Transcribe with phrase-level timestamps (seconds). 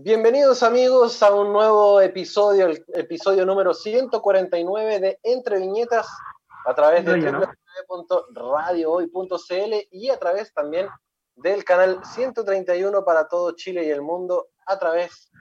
[0.00, 6.06] Bienvenidos amigos a un nuevo episodio, el episodio número 149 de Entre Viñetas
[6.64, 10.86] a través de www.radiohoy.cl y a través también
[11.34, 15.32] del canal 131 para todo Chile y el mundo a través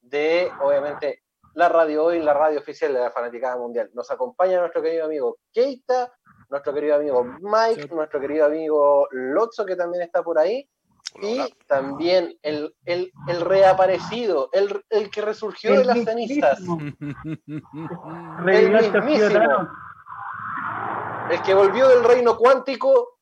[0.00, 1.22] de, obviamente,
[1.52, 3.90] la radio hoy, la radio oficial de la Fanaticada Mundial.
[3.92, 6.10] Nos acompaña nuestro querido amigo Keita,
[6.48, 10.66] nuestro querido amigo Mike, nuestro querido amigo Lotso, que también está por ahí,
[11.22, 16.58] y también el, el, el reaparecido, el, el, que resurgió de las cenizas.
[18.48, 19.68] el mismísimo.
[21.30, 23.18] El que volvió del reino cuántico.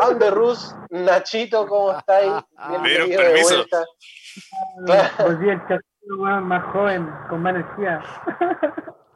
[0.00, 2.32] Anderrus, Nachito, ¿cómo estáis?
[2.68, 3.84] Bienvenido de vuelta.
[5.24, 8.02] Volví el castillo más joven, con más energía.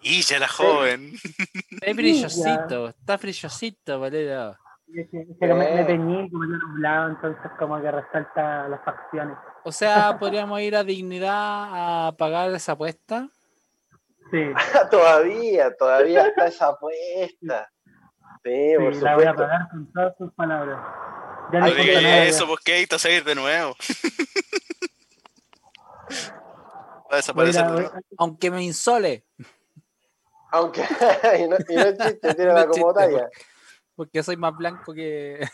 [0.01, 1.15] Y ya era joven.
[1.81, 4.57] Es brillosito, está brillosito, boludo.
[4.95, 9.37] Es que me, me teñí como yo nublado, entonces como que resalta las facciones.
[9.65, 13.29] O sea, podríamos ir a dignidad a pagar esa apuesta.
[14.31, 14.45] Sí,
[14.91, 17.71] todavía, todavía está esa apuesta.
[18.45, 20.79] Sí, por sí la voy a pagar con todas sus palabras.
[21.53, 23.75] Ya No eso, porque ahí te vas a ir de nuevo.
[27.11, 27.97] Va a desaparecer a- voy nuevo.
[27.97, 29.25] a- Aunque me insole,
[30.51, 30.83] Aunque,
[31.39, 33.29] y no, y no es chiste, No es como chiste, talla.
[33.31, 33.37] porque
[34.23, 35.41] soy más blanco que.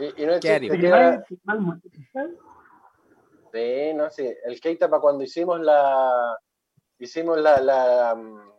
[0.00, 0.72] Y, y no es ¿Qué chiste, haría?
[0.72, 1.88] tírala- ¿Te quemáis- te quemáis mucho?
[3.52, 4.32] Sí, no, sí.
[4.44, 6.38] El Keita para cuando hicimos la.
[7.00, 7.60] Hicimos la.
[7.60, 8.52] la mm,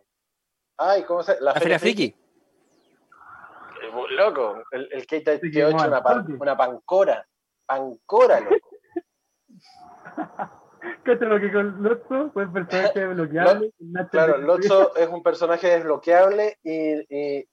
[0.78, 2.14] ay, ¿cómo se La Feria Friki.
[3.82, 7.26] Eh, Loco, el, el Keita Sí, quedó hecho una, pan- una pancora.
[7.64, 8.68] Pancora, loco.
[11.04, 13.72] ¿Cacha lo que con Lotso fue el personaje bloqueable?
[13.78, 17.48] el Nacho Claro, Lotso es un personaje desbloqueable y, y,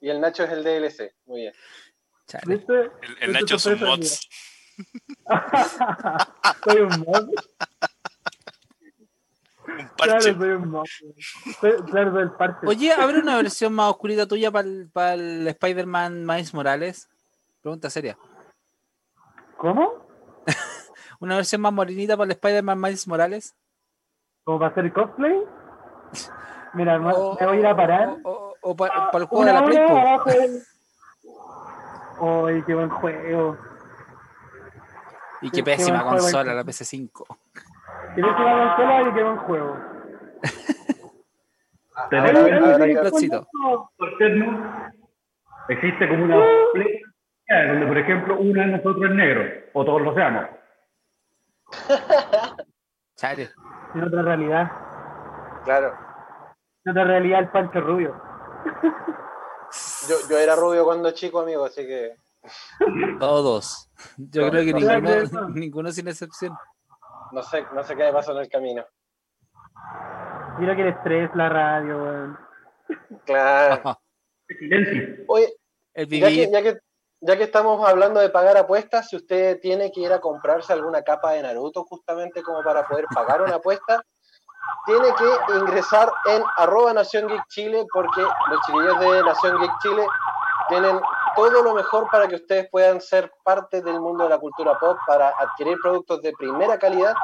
[0.00, 1.14] y el Nacho es el DLC.
[1.26, 1.52] Muy bien.
[2.26, 2.56] Chale.
[2.56, 2.74] ¿Viste?
[3.02, 4.28] El, el Lotso Nacho es un mods.
[6.64, 7.28] Soy un mod.
[9.68, 10.34] Un Claro, parche.
[10.34, 10.84] soy un mod.
[11.60, 12.66] Soy- Claro, soy el parche.
[12.66, 14.68] Oye, ¿habrá una versión más oscurita tuya para
[15.14, 17.08] el, Spider-Man Miles Morales?
[17.62, 18.16] Pregunta seria.
[19.56, 20.06] ¿Cómo?
[21.20, 23.56] ¿Una versión más morenita para el Spider-Man Miles Morales?
[24.44, 25.42] ¿Cómo para hacer cosplay?
[26.74, 28.16] Mira, me O- me voy a ir a parar.
[28.22, 29.78] O, o para el juego de la Play.
[32.20, 33.56] ¡Ay, qué buen juego!
[35.42, 37.26] Y Qué- pésima consola, la PS5.
[38.16, 39.76] Qué pésima consola y qué buen juego.
[45.68, 46.36] Existe como una
[46.72, 49.42] plena donde, por ejemplo, una de nosotros es negro,
[49.74, 50.46] o todos lo seamos.
[53.16, 53.50] Chale.
[53.94, 54.70] En otra realidad.
[55.64, 55.92] Claro.
[56.84, 58.14] En otra realidad, el Pancho Rubio.
[60.08, 62.16] Yo, yo era rubio cuando chico, amigo, así que.
[63.18, 63.90] Todos.
[64.16, 66.56] Yo No, creo que no ninguno, ninguno sin excepción.
[67.32, 68.84] No sé, no sé qué me pasó en el camino.
[70.58, 72.38] Mira que el estrés, la radio, weón.
[73.24, 73.98] Claro.
[74.48, 75.24] Silencio.
[75.26, 75.52] Oye,
[75.92, 76.78] El ya que, ya, que,
[77.20, 81.02] ya que estamos hablando de pagar apuestas, si usted tiene que ir a comprarse alguna
[81.02, 84.02] capa de Naruto justamente como para poder pagar una apuesta,
[84.86, 90.06] tiene que ingresar en arroba Nación Geek Chile porque los chiquillos de Nación Geek Chile
[90.68, 91.00] tienen
[91.34, 94.96] todo lo mejor para que ustedes puedan ser parte del mundo de la cultura pop,
[95.06, 97.14] para adquirir productos de primera calidad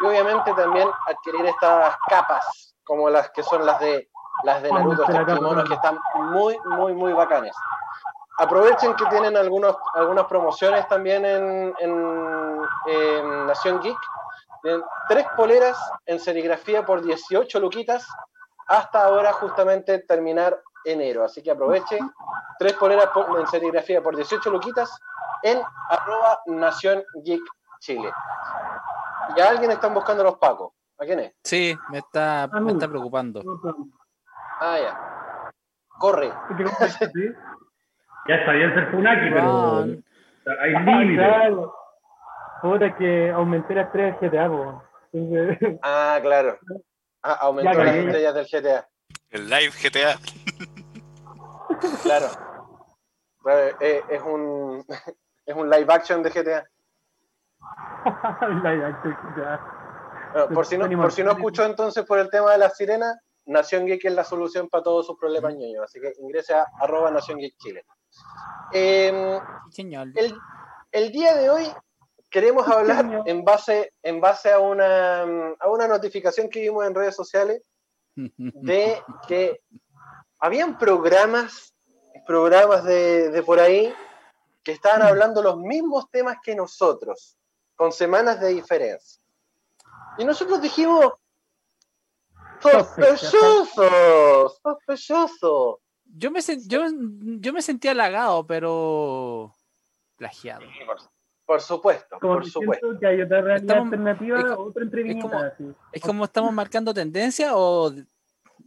[0.00, 4.08] y obviamente también adquirir estas capas como las que son las de
[4.42, 5.98] las de Naruto, estos kimonos que están
[6.32, 7.54] muy, muy, muy bacanes.
[8.38, 13.96] Aprovechen que tienen algunos, algunas promociones también en, en, en Nación Geek.
[14.64, 15.76] Tienen tres poleras
[16.06, 18.08] en serigrafía por 18 luquitas
[18.66, 21.22] hasta ahora justamente terminar enero.
[21.22, 22.10] Así que aprovechen.
[22.58, 24.98] Tres poleras por- en serigrafía por 18 luquitas
[25.42, 25.60] en
[25.90, 27.42] arroba Nación Geek
[27.80, 28.10] Chile.
[29.36, 30.72] Y a alguien están buscando los pacos.
[30.98, 31.34] ¿A quién es?
[31.44, 33.42] Sí, me está, me está preocupando.
[34.60, 35.50] Ah, ya.
[35.98, 36.32] Corre.
[38.26, 39.82] Ya está bien ser Funaki, pero
[40.62, 41.26] hay Ah, límites.
[41.26, 41.74] claro.
[42.64, 44.82] Puta que aumenté las estrellas GTA, po.
[45.12, 46.58] Entonces, Ah, claro.
[47.22, 48.88] Ah, aumentó Ya las estrellas del GTA.
[49.28, 50.18] El live GTA.
[52.02, 52.26] Claro.
[53.42, 54.82] Claro, eh, es un
[55.46, 56.64] es un live action de GTA.
[58.64, 59.60] idea que GTA.
[60.32, 63.14] Bueno, por, si no, por si no escuchó entonces por el tema de las sirenas,
[63.44, 65.84] Nación Geek es la solución para todos sus problemas ñoños.
[65.84, 67.84] Así que ingrese a arroba Nación Geek Chile.
[68.72, 69.38] Eh,
[69.70, 70.08] Señor.
[70.14, 70.34] el,
[70.92, 71.70] el día de hoy
[72.34, 75.22] queremos hablar en base, en base a, una,
[75.60, 77.62] a una notificación que vimos en redes sociales
[78.16, 79.60] de que
[80.40, 81.72] habían programas,
[82.26, 83.94] programas de, de por ahí
[84.64, 87.36] que estaban hablando los mismos temas que nosotros.
[87.76, 89.22] con semanas de diferencia.
[90.18, 91.12] Y nosotros dijimos,
[92.60, 95.80] sospechoso, sospechoso.
[96.04, 96.82] Yo me, yo,
[97.40, 99.52] yo me sentía halagado, pero
[100.16, 100.62] plagiado.
[100.86, 100.98] por,
[101.60, 102.98] supuesto, por supuesto.
[102.98, 104.84] Que hay otra realidad alternativa, es, otra
[105.92, 107.92] es como estamos marcando tendencia o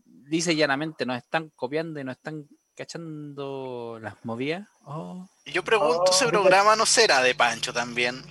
[0.05, 4.67] dice llanamente, nos están copiando y nos están cachando las movidas.
[4.85, 5.27] Oh.
[5.45, 8.21] Yo pregunto, ¿ese oh, programa no será de Pancho también?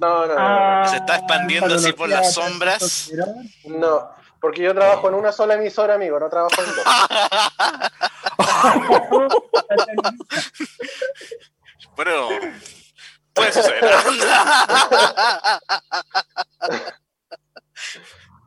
[0.00, 0.36] No, no, no.
[0.38, 3.12] Ah, ¿Se está expandiendo así por las sombras?
[3.66, 4.08] No,
[4.40, 6.84] porque yo trabajo en una sola emisora, amigo, no trabajo en dos.
[11.96, 12.28] bueno,
[13.34, 13.84] puede suceder.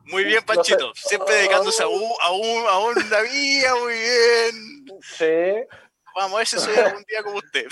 [0.04, 0.92] Muy bien, Panchito.
[0.94, 5.00] Siempre dedicándose a, un, a, un, a una vía, muy bien.
[5.02, 5.66] Sí.
[6.14, 7.66] Vamos a ver si soy algún día como usted.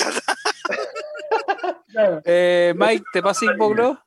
[2.24, 3.98] eh, Mike, ¿te pasa poco?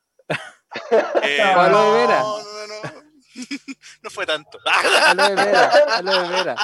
[1.22, 2.38] Eh, no, no, no, no.
[4.02, 4.58] No fue tanto.
[4.64, 5.66] Aloe vera,
[5.96, 6.56] aloe vera.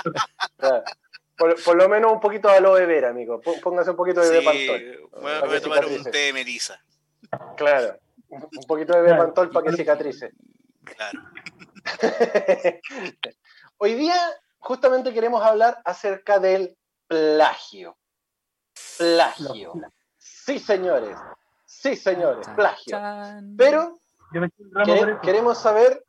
[1.36, 3.40] Por, por, lo menos un poquito de aloe vera, amigo.
[3.40, 6.80] Póngase un poquito de sí, Voy, voy a tomar un té de melisa.
[7.56, 7.98] Claro.
[8.28, 10.32] Un poquito de Bepantol para que cicatrice.
[10.84, 11.20] Claro.
[13.78, 14.16] Hoy día
[14.58, 16.76] justamente queremos hablar acerca del
[17.06, 17.96] plagio.
[18.98, 19.74] Plagio.
[20.18, 21.16] Sí, señores.
[21.66, 22.98] Sí, señores, plagio.
[23.56, 23.98] Pero
[25.22, 26.04] queremos saber,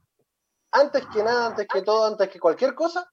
[0.72, 3.12] antes que nada, antes que todo, antes que cualquier cosa,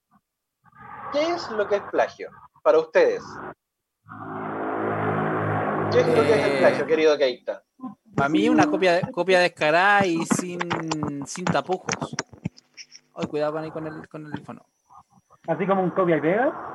[1.13, 2.29] ¿qué es lo que es plagio
[2.63, 3.23] para ustedes?
[5.91, 7.63] ¿Qué es lo que es el plagio, eh, querido Keita?
[8.15, 10.59] Para mí una copia, copia descarada y sin,
[11.25, 12.15] sin tapujos.
[13.15, 14.65] Ay, cuidado con, ahí con el, con el teléfono.
[15.47, 16.69] Así como un copia y pega.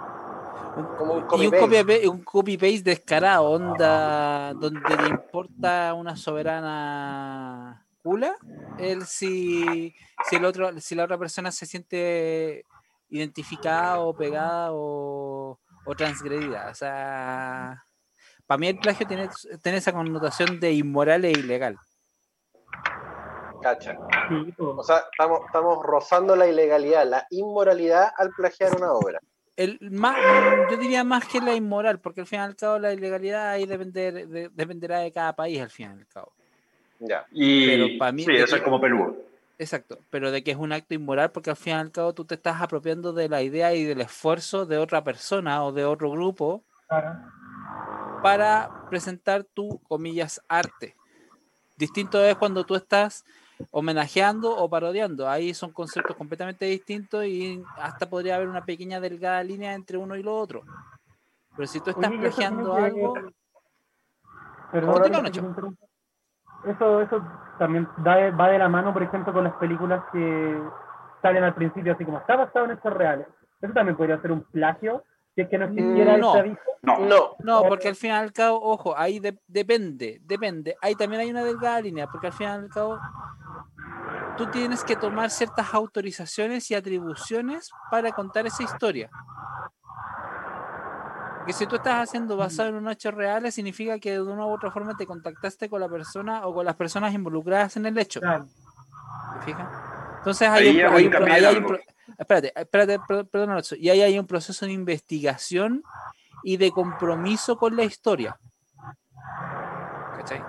[0.96, 6.14] Como un copy, y un, copy, un copy paste descarado, onda donde le importa una
[6.14, 8.36] soberana cula,
[8.78, 9.92] él si,
[10.28, 12.64] si el otro, si la otra persona se siente
[13.10, 16.68] identificada o pegada o, o transgredida.
[16.70, 17.84] O sea,
[18.46, 19.28] para mí el plagio tiene,
[19.62, 21.76] tiene esa connotación de inmoral e ilegal.
[23.62, 23.96] Cacha.
[24.58, 29.20] o sea, estamos, estamos rozando la ilegalidad, la inmoralidad al plagiar una obra.
[29.56, 30.16] El, más,
[30.70, 33.66] yo diría más que la inmoral, porque al fin y al cabo la ilegalidad ahí
[33.66, 36.32] depender, dependerá de cada país al fin y al cabo.
[37.00, 37.26] Ya.
[37.32, 39.27] Y pero para mí, sí, eso es como Perú.
[39.58, 42.24] Exacto, pero de que es un acto inmoral porque al fin y al cabo tú
[42.24, 46.10] te estás apropiando de la idea y del esfuerzo de otra persona o de otro
[46.12, 46.62] grupo
[48.22, 50.94] para presentar tu, comillas, arte.
[51.76, 53.24] Distinto es cuando tú estás
[53.72, 55.28] homenajeando o parodiando.
[55.28, 60.16] Ahí son conceptos completamente distintos y hasta podría haber una pequeña delgada línea entre uno
[60.16, 60.62] y lo otro.
[61.56, 63.14] Pero si tú estás plagiando algo...
[66.64, 67.22] eso, eso
[67.58, 70.62] también va de la mano, por ejemplo, con las películas que
[71.22, 73.26] salen al principio así como está basado en hechos reales.
[73.60, 75.02] Eso también podría ser un plagio
[75.34, 76.34] si es que no existiera no,
[76.82, 77.36] No, no.
[77.38, 80.76] No, porque al fin y al cabo, ojo, ahí depende, depende.
[80.80, 82.98] Ahí también hay una delgada línea, porque al fin y al cabo
[84.36, 89.10] tú tienes que tomar ciertas autorizaciones y atribuciones para contar esa historia.
[91.48, 94.50] Que si tú estás haciendo basado en un hecho real, significa que de una u
[94.50, 98.20] otra forma te contactaste con la persona o con las personas involucradas en el hecho.
[98.20, 99.66] ¿Te fijas?
[100.18, 101.06] Entonces hay, un, hay,
[101.56, 101.78] un,
[102.18, 103.00] espérate, espérate,
[103.32, 105.82] perdón, y ahí hay un proceso de investigación
[106.42, 108.38] y de compromiso con la historia.
[110.18, 110.42] ¿Cachai?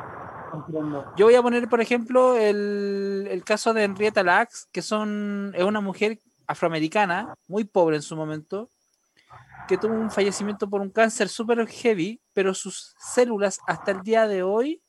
[1.16, 5.80] Yo voy a poner, por ejemplo, el, caso de Henrietta Lacks, que son, es una
[5.80, 8.70] mujer afroamericana, muy pobre en su momento,
[9.68, 14.28] que tuvo un fallecimiento por un cáncer súper heavy, pero sus células hasta el día
[14.28, 14.82] de hoy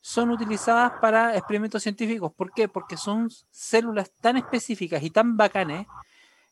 [0.00, 2.32] son utilizadas para experimentos científicos.
[2.34, 2.68] ¿Por qué?
[2.68, 5.86] Porque son células tan específicas y tan bacanes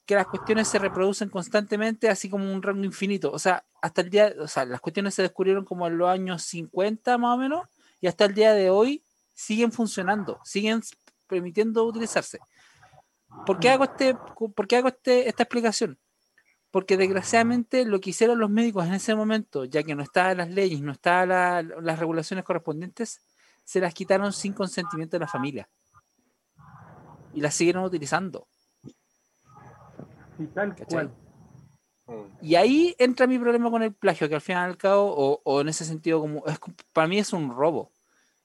[0.06, 3.30] que las cuestiones se reproducen constantemente, así como un rango infinito.
[3.30, 6.42] O sea, hasta el día, o sea, las cuestiones se descubrieron como en los años
[6.44, 7.68] 50 más o menos,
[8.00, 9.04] y hasta el día de hoy
[9.34, 10.82] siguen funcionando, siguen
[11.26, 12.40] permitiendo utilizarse.
[13.46, 14.14] ¿Por qué hago, este,
[14.54, 15.98] por qué hago este, esta explicación?
[16.72, 20.50] Porque desgraciadamente lo que hicieron los médicos en ese momento, ya que no estaban las
[20.50, 23.20] leyes, no estaban las regulaciones correspondientes,
[23.62, 25.68] se las quitaron sin consentimiento de la familia.
[27.34, 28.48] Y las siguieron utilizando.
[32.40, 35.60] Y ahí entra mi problema con el plagio, que al fin y al cabo, o,
[35.60, 36.58] en ese sentido, como es,
[36.92, 37.92] para mí es un robo.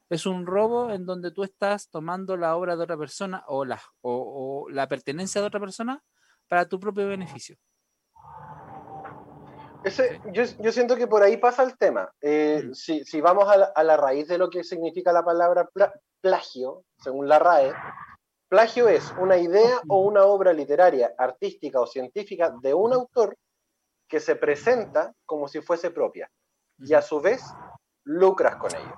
[0.09, 3.81] Es un robo en donde tú estás tomando la obra de otra persona o la,
[4.01, 6.03] o, la pertenencia de otra persona
[6.47, 7.57] para tu propio beneficio.
[9.87, 12.11] Ese, yo, yo, siento que por ahí pasa el tema.
[12.21, 12.73] Eh, mm.
[12.73, 15.69] si, si, vamos a la, a la, raíz de lo que significa la palabra
[16.21, 17.73] plagio, según la RAE,
[18.49, 23.37] plagio es una idea o una obra literaria, artística o científica de un autor
[24.09, 26.29] que se presenta como si fuese propia
[26.79, 27.41] y a su vez
[28.03, 28.95] lucras con ello.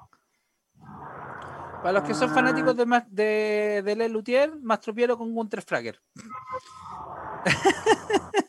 [1.81, 6.01] Para los que son fanáticos de, de, de Le Luthier, Mastropiero con Gunter Frager.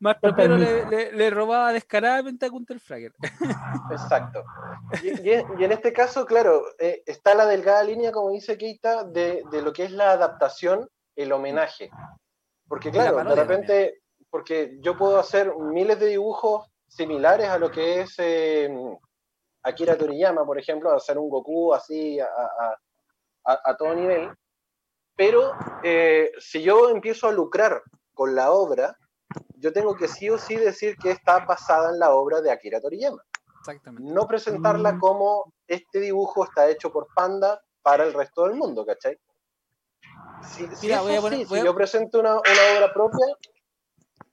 [0.00, 3.14] Mastropiero le, le, robaba descaradamente a Gunter Frager.
[3.90, 4.44] Exacto.
[5.04, 9.62] Y, en este caso, claro, eh, está la delgada línea, como dice Keita, de, de,
[9.62, 11.90] lo que es la adaptación, el homenaje.
[12.66, 18.00] Porque claro, de repente, porque yo puedo hacer miles de dibujos similares a lo que
[18.00, 18.68] es eh,
[19.62, 24.30] Akira Toriyama, por ejemplo, hacer un Goku así a, todo nivel.
[25.14, 25.52] Pero
[25.82, 27.82] eh, si yo empiezo a lucrar
[28.14, 28.96] con la obra,
[29.56, 32.80] yo tengo que sí o sí decir que está basada en la obra de Akira
[32.80, 33.22] Toriyama.
[33.60, 34.10] Exactamente.
[34.10, 35.00] No presentarla mm.
[35.00, 39.18] como este dibujo está hecho por Panda para el resto del mundo, ¿cachai?
[40.42, 43.26] Si, si, yo presento una, una, obra propia,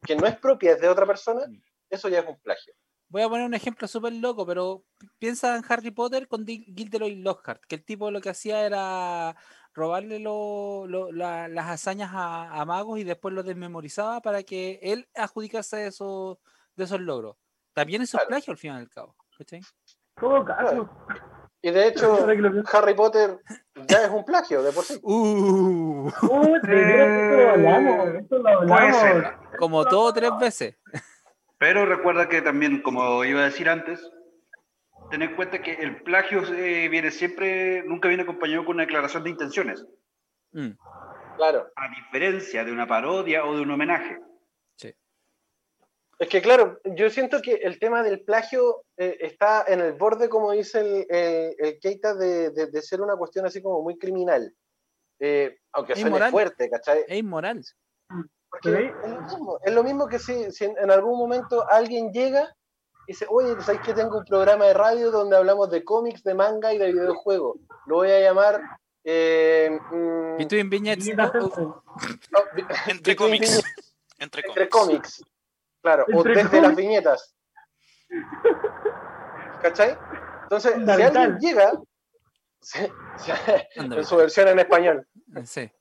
[0.03, 1.61] que no es propia, es de otra persona, mm.
[1.89, 2.73] eso ya es un plagio.
[3.09, 4.83] Voy a poner un ejemplo súper loco, pero
[5.17, 9.35] piensa en Harry Potter con Gilderoy Lockhart, que el tipo lo que hacía era
[9.77, 16.39] robarle las hazañas a, magos y después los desmemorizaba para que él adjudicase de esos,
[16.75, 17.37] de esos logros.
[17.73, 19.15] También es un plagio al fin y al cabo.
[21.61, 22.27] Y de hecho,
[22.73, 23.39] Harry Potter
[23.87, 24.99] ya es un plagio de por sí.
[25.03, 26.09] Uh.
[29.59, 30.75] Como todo tres veces.
[31.59, 34.11] Pero recuerda que también, como iba a decir antes,
[35.09, 39.23] ten en cuenta que el plagio eh, viene siempre, nunca viene acompañado con una declaración
[39.23, 39.85] de intenciones.
[40.51, 40.71] Mm.
[41.37, 41.71] Claro.
[41.75, 44.19] A diferencia de una parodia o de un homenaje.
[44.75, 44.93] Sí.
[46.19, 50.29] Es que claro, yo siento que el tema del plagio eh, está en el borde,
[50.29, 54.51] como dice el, el, Keita, de, de, ser una cuestión así como muy criminal.
[55.19, 57.05] Eh, aunque suene fuerte, ¿cachai?
[57.07, 57.61] Es inmoral.
[58.49, 58.93] Porque
[59.65, 62.55] es, lo mismo, que si, en algún momento alguien llega
[63.07, 66.73] dice, oye, ¿sabes que tengo un programa de radio donde hablamos de cómics, de manga
[66.73, 67.59] y de videojuegos?
[67.85, 68.61] Lo voy a llamar...
[69.03, 69.79] Eh,
[70.37, 71.07] ¿Y tú en Viñetes?
[72.87, 73.63] Entre cómics.
[74.19, 75.23] Entre cómics.
[75.81, 77.33] Claro, o desde las viñetas.
[79.61, 79.97] ¿Cachai?
[80.43, 81.71] Entonces, si alguien llega,
[83.75, 85.07] en su versión en español.
[85.45, 85.71] Sí.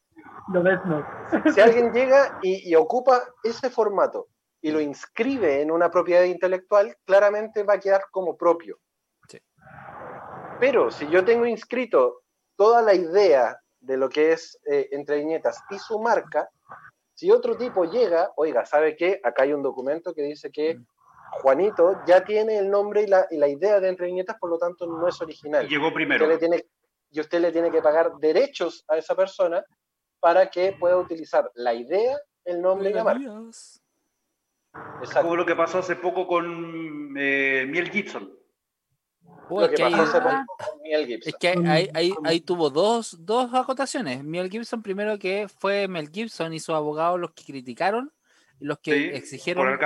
[1.54, 4.28] Si alguien llega y, ocupa ese formato
[4.67, 8.81] y lo inscribe en una propiedad intelectual, claramente va a quedar como propio.
[10.59, 12.23] Pero si yo tengo inscrito
[12.57, 16.51] toda la idea de lo que es eh, entre viñetas y su marca,
[17.15, 19.21] si otro tipo llega, oiga, ¿sabe qué?
[19.23, 20.87] Acá hay un documento que dice que mm.
[21.43, 24.59] Juanito ya tiene el nombre y la, y la idea de entre viñetas, por lo
[24.59, 25.69] tanto no es original.
[25.69, 26.27] Llegó primero.
[26.27, 26.67] le tiene,
[27.13, 29.65] y usted le tiene que pagar derechos a esa persona
[30.19, 33.31] para que pueda utilizar la idea, el nombre y la marca.
[35.12, 38.33] Como lo que pasó hace poco con eh, Miel Gibson.
[39.50, 41.28] lo que, pasó hace poco con Miel Gibson.
[41.28, 44.25] Es que ahí, tuvo dos, dos acotaciones.
[44.25, 48.12] Miel Gibson, primero que fue Mel Gibson y sus abogados los que criticaron,
[48.59, 49.78] los que exigieron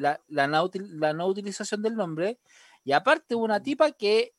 [0.00, 2.38] la, la, no, utilización del nombre.
[2.84, 4.34] Y aparte, una tipa que,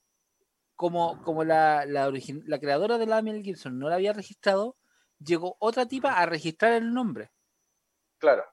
[0.75, 2.12] como, como la, la,
[2.46, 4.77] la creadora de la Mel Gibson no la había registrado,
[5.19, 7.31] llegó otra tipa a registrar el nombre.
[8.19, 8.43] Claro.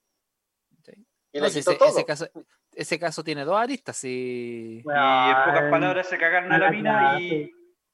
[1.35, 2.29] Y ese, caso,
[2.73, 4.05] ese caso tiene dos aristas.
[4.05, 7.53] Y, y en pocas palabras se cagaron a la mina y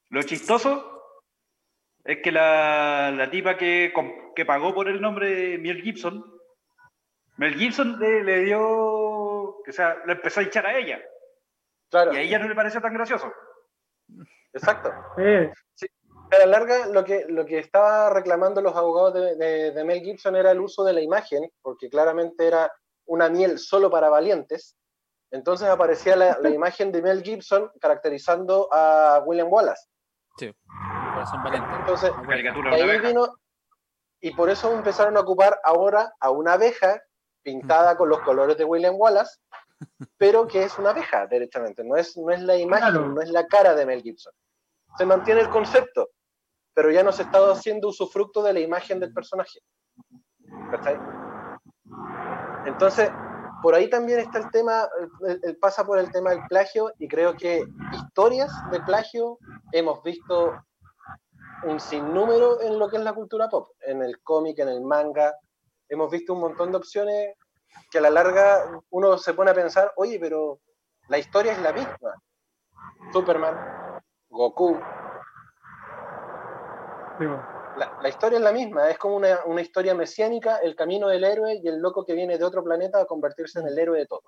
[0.09, 1.19] lo chistoso
[2.03, 3.91] es que la, la tipa que,
[4.35, 6.23] que, pagó por el nombre de Mel Gibson,
[7.37, 11.01] Mel Gibson le, dio, o sea, le empezó a echar a ella.
[11.89, 12.13] Claro.
[12.13, 13.33] Y a ella no le pareció tan gracioso.
[14.53, 14.91] Exacto.
[15.73, 15.87] Sí
[16.31, 20.51] a la larga, lo que, lo que estaba reclamando los abogados de, Mel Gibson era
[20.51, 22.71] el uso de la imagen, porque claramente era
[23.05, 24.77] una miel solo para valientes.
[25.31, 29.87] Entonces aparecía la, imagen de Mel Gibson caracterizando a William Wallace.
[30.37, 30.53] Sí,
[31.29, 31.71] son valientes.
[31.79, 32.11] Entonces,
[32.71, 33.35] ahí vino,
[34.21, 37.01] y por eso empezaron a ocupar ahora a una abeja
[37.43, 39.39] pintada con los colores de William Wallace,
[40.17, 41.83] pero que es una abeja, derechamente.
[41.83, 44.33] No es, no es la imagen, no es la cara de Mel Gibson.
[44.97, 46.11] Se mantiene el concepto,
[46.73, 49.59] pero ya no se está haciendo usufructo de la imagen del personaje.
[52.65, 53.11] Entonces,
[53.61, 54.87] por ahí también está el tema,
[55.43, 57.63] el, pasa por el tema del plagio y creo que
[57.93, 59.37] historias de plagio
[59.71, 60.59] hemos visto
[61.63, 65.35] un sinnúmero en lo que es la cultura pop, en el cómic, en el manga,
[65.89, 67.35] hemos visto un montón de opciones
[67.89, 70.59] que a la larga uno se pone a pensar, oye, pero
[71.07, 72.15] la historia es la misma.
[73.13, 74.79] Superman, Goku.
[77.77, 81.59] La, historia es la misma, es como una, una, historia mesiánica, el camino del héroe
[81.63, 84.23] y el loco que viene de otro planeta a convertirse en el héroe de todos.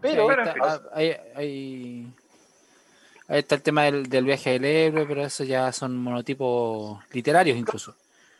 [0.00, 0.28] Pero
[0.92, 2.14] ahí, ahí,
[3.28, 7.94] está el tema del, del, viaje del héroe, pero eso ya son monotipos literarios incluso.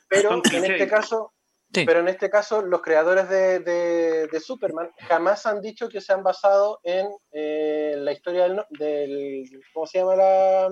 [0.08, 1.32] Pero en este caso,
[1.70, 6.22] pero en este caso, los creadores de, de, Superman jamás han dicho que se han
[6.22, 10.70] basado en eh, la historia del, del, ¿Cómo se llama la,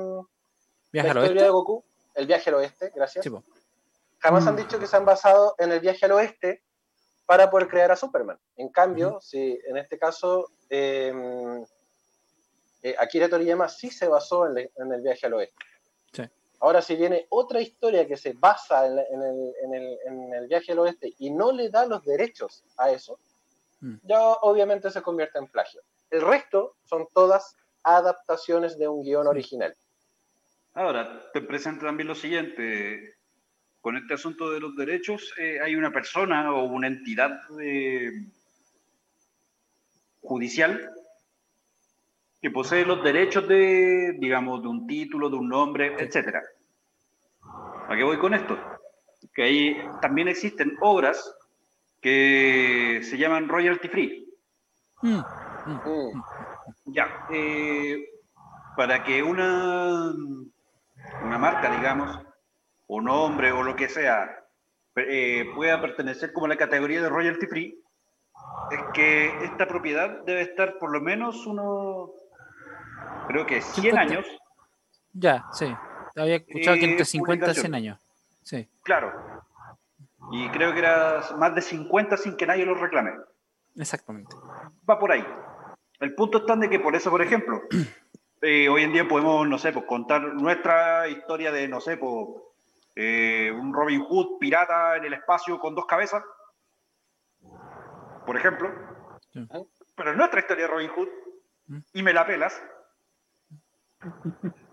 [1.02, 1.84] ¿Viaje la historia de Goku?
[2.14, 3.28] El viaje al oeste, gracias.
[4.18, 4.58] jamás han mm.
[4.58, 6.62] dicho que se han basado en el viaje al oeste
[7.26, 8.38] para poder crear a Superman.
[8.56, 11.64] En cambio, si en este caso em,
[12.82, 15.64] eh, Akira Toriyama sí se basó en, en el viaje al oeste.
[16.60, 21.52] Ahora, si viene otra historia que se basa en, el, viaje al oeste y no
[21.52, 23.18] le da los derechos a eso,
[23.80, 23.96] mm.
[24.04, 25.82] ya obviamente se convierte en plagio.
[26.10, 29.76] El resto son todas adaptaciones de un guion original.
[30.76, 33.16] Ahora, te presento también lo siguiente.
[33.80, 38.10] Con este asunto de los derechos, eh, hay una persona o una entidad eh,
[40.20, 40.92] judicial
[42.42, 46.42] que posee los derechos de, digamos, de un título, de un nombre, etcétera.
[47.88, 48.58] ¿A qué voy con esto?
[49.32, 51.34] Que ahí también existen obras
[52.02, 54.28] que se llaman royalty free.
[55.00, 55.20] Mm,
[55.64, 56.22] mm.
[56.84, 58.10] Ya, eh,
[58.76, 60.12] para que una,
[61.22, 62.18] una marca, digamos,
[62.86, 64.44] o nombre o lo que sea,
[64.96, 67.82] eh, pueda pertenecer como a la categoría de royalty free,
[68.70, 72.10] es que esta propiedad debe estar por lo menos unos
[73.28, 74.26] creo que 100 años.
[75.12, 75.74] Ya, sí.
[76.16, 78.00] Había escuchado que entre 50 y 100 años.
[78.42, 78.68] Sí.
[78.82, 79.12] Claro.
[80.32, 83.12] Y creo que era más de 50 sin que nadie lo reclame.
[83.76, 84.34] Exactamente.
[84.88, 85.24] Va por ahí.
[86.00, 87.62] El punto está de que por eso, por ejemplo,
[88.42, 92.28] eh, hoy en día podemos, no sé, pues, contar nuestra historia de, no sé, pues,
[92.94, 96.22] eh, un Robin Hood pirata en el espacio con dos cabezas,
[98.26, 98.70] por ejemplo.
[99.96, 101.08] Pero nuestra historia de Robin Hood,
[101.66, 101.78] mm.
[101.94, 102.62] y me la pelas,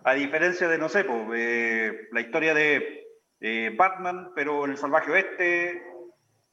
[0.04, 3.08] a diferencia de, no sé, eh, la historia de
[3.40, 5.84] eh, Batman, pero en el salvaje oeste,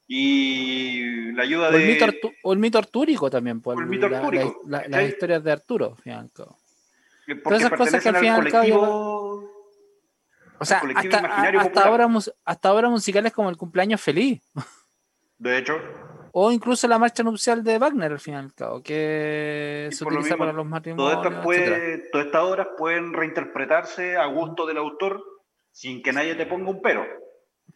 [0.07, 1.85] y la ayuda o de...
[1.85, 2.05] Mito
[2.43, 4.61] o el mito artúrico también, pues, el mito artúrico.
[4.67, 6.29] las historias de Arturo, al
[7.35, 9.49] Todas esas cosas que al final cabo...
[10.59, 12.07] O sea, hasta, ahora,
[12.45, 14.43] hasta ahora musicales como el cumpleaños feliz.
[15.39, 15.73] De hecho.
[16.33, 20.53] O incluso la marcha nupcial de Wagner, al final y cabo, que se utiliza para
[20.53, 21.21] los matrimonios.
[21.21, 21.57] Todas
[22.13, 25.21] estas, obras pueden reinterpretarse a gusto del autor
[25.71, 27.05] sin que nadie te ponga un pero.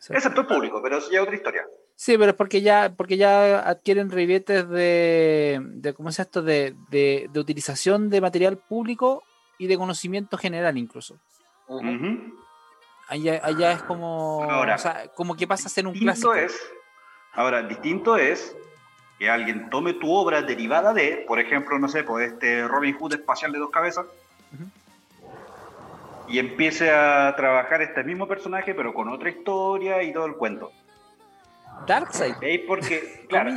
[0.09, 1.65] Excepto el público, pero eso ya es otra historia.
[1.95, 6.41] Sí, pero es porque ya, porque ya adquieren ribetes de, de ¿cómo es esto?
[6.41, 9.23] De, de, utilización de material público
[9.57, 11.17] y de conocimiento general incluso.
[13.07, 16.33] allá, es como, o sea, como que pasa a ser un clásico.
[16.33, 16.59] Es,
[17.35, 18.55] Ahora, distinto es
[19.19, 23.13] que alguien tome tu obra derivada de, por ejemplo, no sé, pues este Robin Hood
[23.13, 24.05] espacial de dos cabezas,
[26.27, 30.71] y empiece a trabajar este mismo personaje, pero con otra historia y todo el cuento.
[31.85, 32.35] Darkseid.
[32.41, 33.51] Ahí es porque, claro,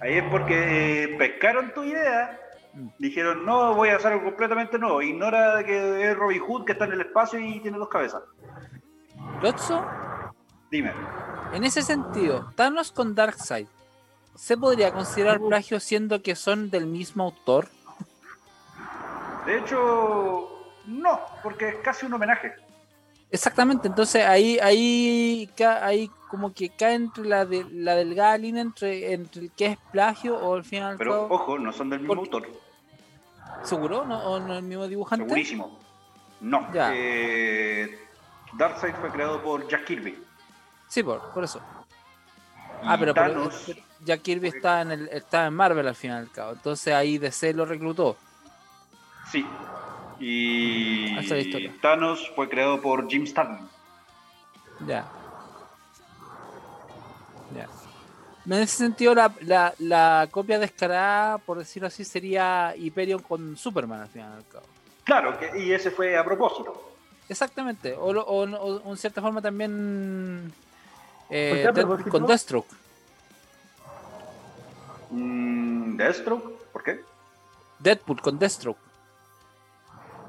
[0.00, 2.38] ahí es porque eh, pescaron tu idea.
[2.98, 6.84] Dijeron, no, voy a hacer algo completamente nuevo, ignora que es Robin Hood que está
[6.86, 8.22] en el espacio y tiene dos cabezas.
[9.42, 9.84] ¿Lotso?
[10.70, 10.92] Dime.
[11.52, 13.66] En ese sentido, Thanos con Darkseid,
[14.34, 17.68] ¿se podría considerar plagio siendo que son del mismo autor?
[19.44, 20.48] De hecho,
[20.86, 22.54] no, porque es casi un homenaje.
[23.32, 29.14] Exactamente, entonces ahí, ahí, ahí como que cae entre la, de, la delgada línea entre,
[29.14, 30.96] entre el que es plagio o al final.
[30.98, 32.46] Pero ojo, no son del mismo autor.
[33.62, 34.04] ¿Seguro?
[34.04, 35.24] ¿No, ¿O no el mismo dibujante?
[35.24, 35.78] Segurísimo.
[36.42, 36.68] No.
[36.74, 37.98] Eh,
[38.52, 40.22] Darkseid fue creado por Jack Kirby.
[40.88, 41.62] Sí, por, por eso.
[42.82, 43.14] ah, pero,
[44.04, 46.52] ya Kirby está en, el, está en Marvel al final del cabo.
[46.52, 48.16] Entonces ahí DC lo reclutó.
[49.30, 49.46] Sí.
[50.24, 51.16] Y
[51.80, 53.68] Thanos fue creado por Jim Starlin.
[54.86, 55.04] Ya.
[57.56, 57.68] Ya.
[58.46, 64.02] En ese sentido, la, la, la, copia descarada, por decirlo así, sería Hyperion con Superman
[64.02, 64.66] al final del cabo.
[65.02, 66.92] Claro, que, y ese fue a propósito.
[67.28, 67.94] Exactamente.
[67.94, 70.52] O, o, o en cierta forma también
[71.30, 71.68] eh,
[72.08, 72.68] con Deathstroke.
[75.10, 76.70] Mm, ¿Deathstroke?
[76.72, 77.00] ¿Por qué?
[77.80, 78.91] Deadpool con Deathstroke.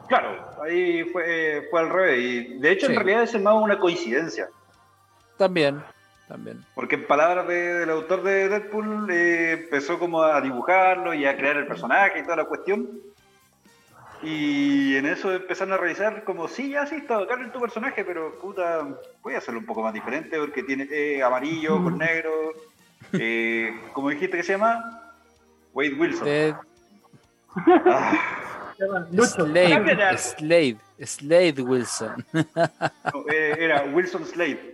[0.08, 2.20] Claro, ahí fue, fue al revés.
[2.20, 4.50] Y de hecho, en realidad es más una coincidencia.
[5.38, 5.82] También,
[6.28, 6.64] también.
[6.76, 11.58] Porque en palabras del autor de Deadpool, eh, empezó como a dibujarlo y a crear
[11.58, 12.90] el personaje y toda la cuestión.
[14.24, 18.06] Y en eso empezaron a revisar como, sí, ya sí, está bacán en tu personaje,
[18.06, 18.88] pero puta,
[19.22, 22.54] voy a hacerlo un poco más diferente porque tiene eh, amarillo con negro.
[23.12, 25.12] Eh, ¿Cómo dijiste que se llama?
[25.74, 26.28] Wade Wilson.
[26.28, 26.56] Eh,
[28.78, 32.26] Slade, Slade, Slade Wilson.
[32.34, 34.74] no, eh, era Wilson Slade.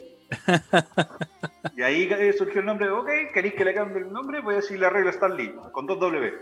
[1.75, 4.41] Y ahí surgió el nombre, ok, ¿queréis que le cambie el nombre?
[4.41, 6.33] Voy a decir la regla Stan Lee, con dos W.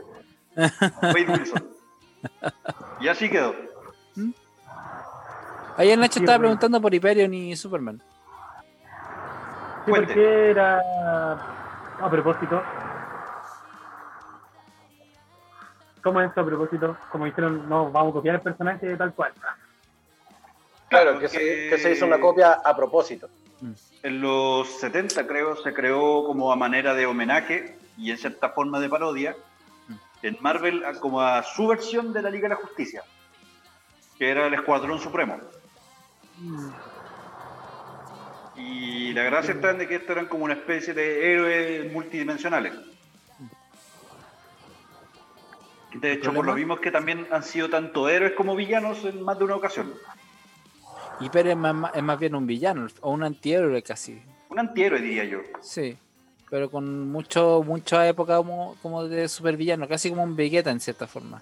[0.55, 1.67] Wade Wilson.
[2.99, 3.55] Y así quedó.
[5.77, 8.01] Ayer Nacho Sí, estaba preguntando por Hyperion y Superman.
[9.85, 10.07] Sí, Cuente.
[10.07, 10.79] porque era.
[11.99, 12.61] A propósito.
[16.07, 16.97] ¿Cómo es esto a propósito?
[17.11, 19.33] Como dijeron, no, vamos a copiar el personaje tal cual.
[20.87, 23.27] Claro, que se, porque- que se hizo una copia a propósito.
[24.03, 28.79] En los 70 creo se creó como a manera de homenaje y en cierta forma
[28.79, 29.35] de parodia
[30.21, 33.03] en Marvel como a su versión de la Liga de la Justicia,
[34.17, 35.41] que era el Escuadrón Supremo.
[38.55, 42.73] Y la gracia está en de que estos eran como una especie de héroes multidimensionales.
[45.99, 49.37] De hecho, por lo mismo que también han sido tanto héroes como villanos en más
[49.37, 49.93] de una ocasión.
[51.19, 54.21] Hyperion es más, es más bien un villano, o un antihéroe casi.
[54.49, 55.39] Un antihéroe, diría yo.
[55.61, 55.97] Sí.
[56.49, 61.07] Pero con mucho, mucha época como, como de supervillano, casi como un Vegeta en cierta
[61.07, 61.41] forma.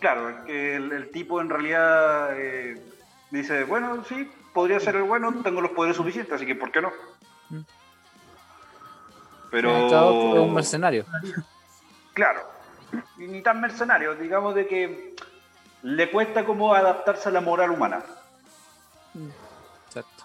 [0.00, 2.82] Claro, que el, el tipo en realidad eh,
[3.30, 6.80] dice, bueno, sí, podría ser el bueno, tengo los poderes suficientes, así que ¿por qué
[6.80, 6.90] no?
[7.50, 7.60] Mm.
[9.50, 9.86] Pero...
[9.86, 11.04] Es un mercenario.
[12.14, 12.59] Claro, y
[13.18, 15.14] ni tan mercenario, digamos de que
[15.82, 18.02] le cuesta como adaptarse a la moral humana.
[19.86, 20.24] Exacto.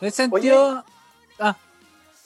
[0.00, 0.84] En ese sentido.
[1.38, 1.56] Ah,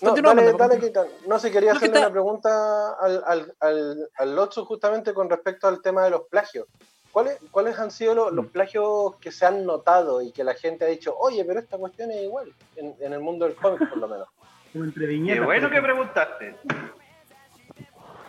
[0.03, 0.91] No, dale, dale.
[1.27, 5.29] No sé, quería No, hacerle está- una pregunta al, al, al, al Lotso justamente con
[5.29, 6.67] respecto al tema de los plagios.
[7.13, 8.37] ¿Cuáles, ¿Cuáles han sido los, Mm.
[8.37, 11.77] los plagios que se han notado y que la gente ha dicho, oye, pero esta
[11.77, 14.29] cuestión es igual, en, en el mundo del cómic por lo menos?
[14.73, 16.57] Qué bueno que preguntaste.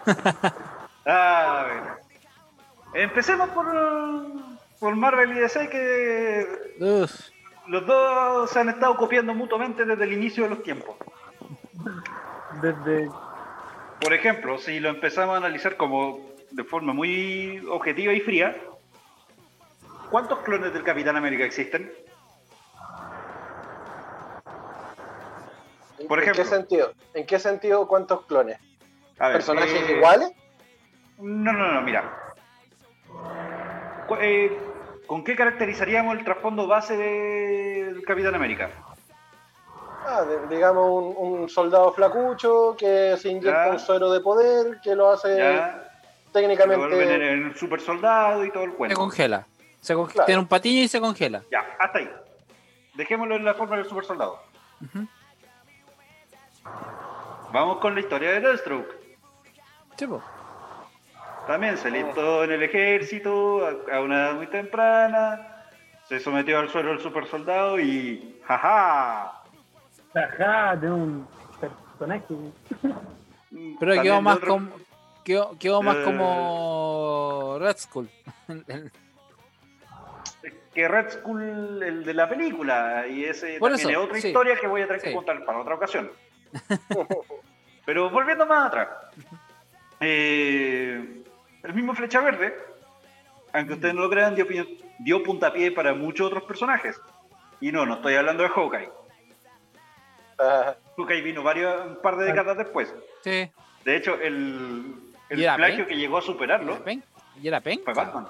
[1.05, 3.03] A ver.
[3.03, 3.65] Empecemos por,
[4.79, 7.11] por Marvel y DC, que uf,
[7.67, 10.95] los dos se han estado copiando mutuamente desde el inicio de los tiempos.
[12.61, 13.09] Desde.
[14.01, 16.19] Por ejemplo, si lo empezamos a analizar como
[16.51, 18.57] de forma muy objetiva y fría,
[20.09, 21.93] ¿cuántos clones del Capitán América existen?
[26.07, 26.43] Por ¿En ejemplo.
[26.43, 26.93] qué sentido?
[27.13, 28.57] ¿En qué sentido cuántos clones?
[29.19, 30.31] A ver, ¿Personajes eh, iguales?
[31.21, 32.03] No, no, no, mira.
[34.19, 34.57] Eh,
[35.07, 38.69] ¿Con qué caracterizaríamos el trasfondo base del Capitán América?
[40.05, 43.71] Ah, de- digamos un, un soldado flacucho que se inyecta Ya.
[43.73, 45.87] un suero de poder que lo hace Ya,
[46.25, 47.33] en técnicamente...
[47.33, 48.95] el super soldado y todo el se cuento.
[48.99, 49.45] congela.
[49.79, 50.25] Se conge- Claro.
[50.25, 51.41] Tiene un patiño y se congela.
[51.51, 52.09] Ya, hasta ahí.
[52.95, 54.39] Dejémoslo en la forma del super soldado.
[57.51, 58.95] Vamos con la historia de Deathstroke.
[59.97, 60.21] Sí, po.
[61.47, 65.65] También se listó en el ejército a, a una edad muy temprana,
[66.07, 69.41] se sometió al suelo del super soldado y ¡jaja!
[70.13, 71.27] Ajá, de un
[71.59, 72.25] personaje.
[72.79, 74.69] Pero También quedó más otro- como.
[75.23, 76.03] Quedó, quedó más Eh.
[76.03, 78.09] como Red Skull.
[80.73, 84.27] que Red Skull, el de la película, y ese Por también eso, es otra sí.
[84.29, 85.15] historia que voy a tener que Sí.
[85.15, 86.11] contar para otra ocasión.
[87.85, 88.87] Pero volviendo más atrás,
[89.99, 91.20] eh,
[91.63, 92.55] el mismo Flecha Verde,
[93.53, 94.45] aunque ustedes no lo crean, dio,
[94.99, 96.99] dio puntapié para muchos otros personajes.
[97.59, 98.89] Y no, no estoy hablando de Hawkeye.
[100.97, 102.93] Hawkeye vino varios, un par de décadas después.
[103.23, 103.51] Sí.
[103.85, 104.95] De hecho, el,
[105.29, 106.79] el ¿Y era plagio que llegó a ¿Y superarlo?
[107.41, 107.81] ¿Y era pen?
[107.83, 108.27] fue Batman.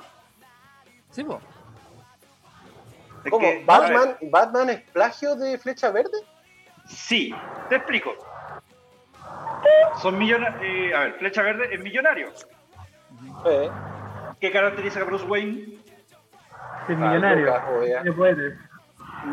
[1.11, 1.41] Sí, po.
[3.23, 3.45] Es ¿Cómo?
[3.45, 6.17] que, ¿Batman, ¿Batman es plagio de Flecha Verde?
[6.87, 7.33] Sí,
[7.69, 8.13] te explico.
[10.01, 10.95] Son millonarios.
[10.95, 12.31] a ver, Flecha Verde es millonario.
[13.45, 13.69] Eh,
[14.39, 15.77] ¿Qué caracteriza a Bruce Wayne?
[16.87, 17.53] Es millonario.
[17.77, 18.03] Obvio.
[18.03, 18.57] No puede.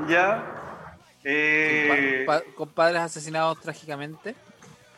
[0.09, 0.43] Ya.
[1.25, 4.35] eh, Pa- con padres asesinados trágicamente.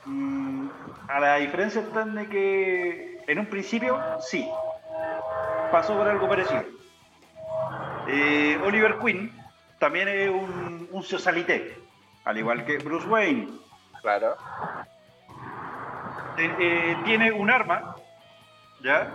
[0.05, 0.69] mm,
[1.09, 4.49] a la diferencia está en de que en un principio sí.
[5.71, 6.65] Pasó por algo parecido.
[8.09, 9.33] Eh, Oliver Queen
[9.79, 11.79] también es un, un socialité,
[12.25, 13.49] al igual que Bruce Wayne.
[14.03, 14.35] claro.
[16.37, 17.95] Eh, eh, tiene un arma,
[18.83, 19.13] ¿ya?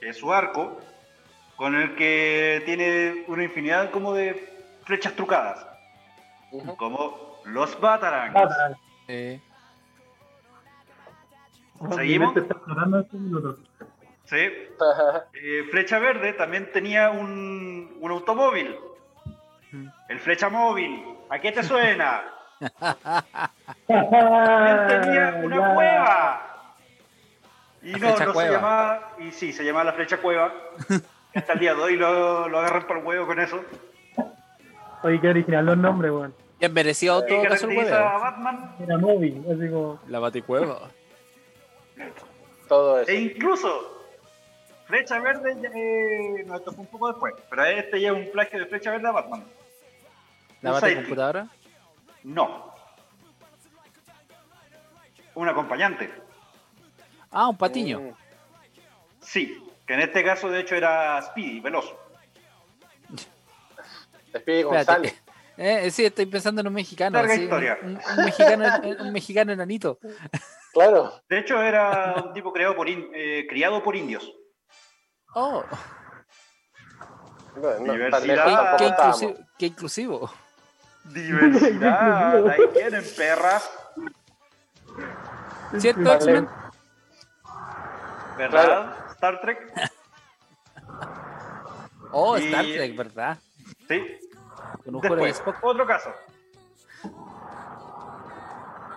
[0.00, 0.80] Que es su arco,
[1.56, 4.52] con el que tiene una infinidad como de
[4.84, 5.66] flechas trucadas,
[6.76, 8.34] como Los Batarangs.
[8.34, 8.76] Batarang.
[9.08, 9.40] Eh,
[11.94, 12.34] ¿Seguimos?
[14.24, 14.36] Sí.
[14.36, 18.76] Eh, Flecha Verde también tenía un, un automóvil.
[20.08, 21.04] El Flecha Móvil.
[21.28, 22.24] ¿A qué te suena?
[23.86, 26.55] También tenía una cueva.
[27.86, 29.12] Y La no, no se llamaba.
[29.20, 30.52] Y sí, se llamaba la Flecha Cueva.
[31.34, 33.64] hasta el día de hoy lo, lo agarran por el huevo con eso.
[35.04, 36.34] Oye, qué original los nombres, weón.
[36.58, 38.20] bien merecido ¿Qué todo caso el a huevo.
[38.20, 38.74] Batman?
[38.80, 40.00] Era móvil, así como.
[40.08, 40.90] La baticueva.
[42.66, 43.10] Todo eso.
[43.12, 44.04] E incluso,
[44.86, 48.58] Flecha Verde, eh, no, esto fue un poco después, pero este ya es un plagio
[48.58, 49.44] de Flecha Verde a Batman.
[50.60, 51.46] La bate computadora.
[52.24, 52.74] No.
[55.36, 56.25] Un acompañante.
[57.38, 58.00] Ah, un patiño.
[58.00, 58.10] Mm.
[59.20, 61.94] Sí, que en este caso de hecho era Speedy, veloz.
[64.36, 65.22] Speedy González.
[65.58, 67.16] Eh, sí, estoy pensando en un mexicano.
[67.16, 67.78] Larga sí, historia.
[67.82, 68.64] Un, un mexicano,
[69.00, 69.98] un mexicano enanito.
[70.74, 71.14] Claro.
[71.30, 74.30] De hecho era un tipo creado por in- eh, criado por indios.
[75.34, 75.64] Oh,
[77.56, 78.76] no, Diversidad.
[78.76, 80.30] qué, inclusivo, qué inclusivo.
[81.04, 83.70] Diversidad, ahí tienen perras,
[85.78, 86.12] ¿Cierto.
[86.16, 86.48] X-Men?
[88.36, 88.96] ¿Verdad?
[89.12, 89.72] Star Trek,
[92.12, 93.38] Oh, Y- Star Trek, ¿verdad?
[93.88, 94.18] sí.
[94.84, 96.10] Con un juego de Después, otro caso.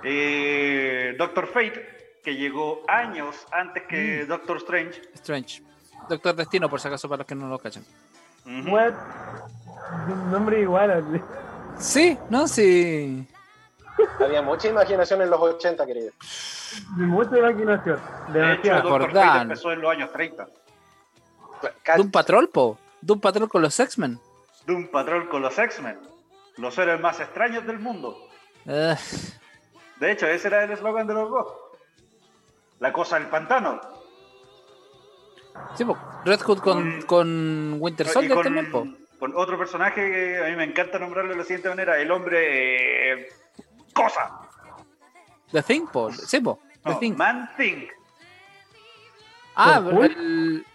[0.03, 5.01] Eh, Doctor Fate, que llegó años antes que Doctor Strange.
[5.15, 5.63] Strange.
[6.07, 7.83] Doctor Destino, por si acaso, para los que no lo cachan.
[8.45, 8.69] Ujú.
[8.71, 8.93] What?
[10.07, 11.21] Un nombre igual.
[11.77, 13.27] Sí, no, sí.
[14.19, 16.11] Había mucha imaginación en los 80, querido.
[16.91, 17.99] Mucha imaginación.
[18.29, 18.99] De hecho.
[19.11, 20.47] Fate empezó en los años 30.
[21.97, 22.77] Doom Patrol, po.
[23.01, 24.19] Doom Patrol con los X-Men.
[24.65, 25.99] Doom Patrol con los X-Men.
[26.57, 28.17] Los héroes más extraños del mundo.
[28.65, 31.47] De hecho, ese era el eslogan de los dos.
[32.79, 33.81] La cosa del pantano.
[35.75, 35.97] sí, po.
[36.23, 38.87] Red Hood con, con Winter Soldier con, también, po.
[39.19, 43.21] con otro personaje que a mí me encanta nombrarlo de la siguiente manera, el hombre
[43.21, 43.29] eh,
[44.03, 44.39] cosa.
[45.51, 46.11] The Thing, po.
[46.11, 46.59] Sí, po.
[46.83, 47.17] The No, Thing.
[47.17, 47.87] Man Thing.
[49.55, 50.65] Ah, ¿Con el...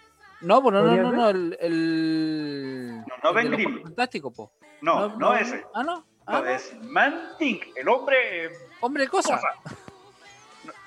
[0.41, 1.57] No, po, no, no, ¿Podría no, no, el...
[1.59, 2.99] el...
[3.07, 3.71] No, no el Ben Grimm.
[3.71, 4.51] Cuatro Fantásticos, po.
[4.81, 5.65] No, no, ese.
[5.73, 6.05] Ah, no.
[6.27, 6.49] Ah, No, no.
[6.49, 8.49] es Man Thing, el hombre eh,
[8.81, 9.35] Hombre cosa.
[9.35, 9.47] cosa.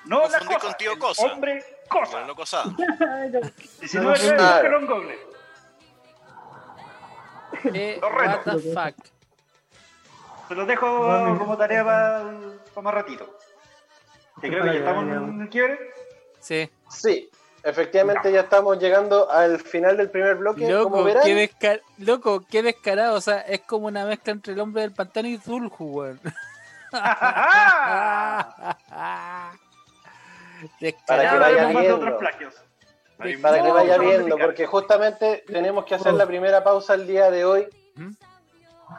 [0.05, 0.59] No, no la cosa.
[0.59, 1.25] contigo el cosa.
[1.25, 2.21] Hombre cosa.
[2.25, 2.63] lo cosa.
[3.79, 4.61] 19 No, no, no.
[4.61, 5.17] que lo google.
[7.73, 8.95] Eh, what the fuck.
[10.49, 11.39] Se los dejo Bueno.
[11.39, 12.25] como tarea para
[12.81, 13.37] más ratito.
[14.41, 15.79] Que creo que ya estamos en el quiebre.
[16.39, 16.69] Sí.
[16.89, 17.29] Sí,
[17.63, 20.61] efectivamente ya estamos llegando al final del primer bloque.
[20.63, 23.15] Como Loco verán, qué, desca- Loco, qué descarado.
[23.15, 26.19] O sea, es como una mezcla entre el hombre del pantano y Zulhu, weón.
[26.91, 27.09] Para
[30.79, 31.39] que Descarado.
[31.39, 32.17] vaya viendo.
[33.41, 37.45] para que vaya viendo, porque justamente tenemos que hacer la primera pausa el día de
[37.45, 37.67] hoy.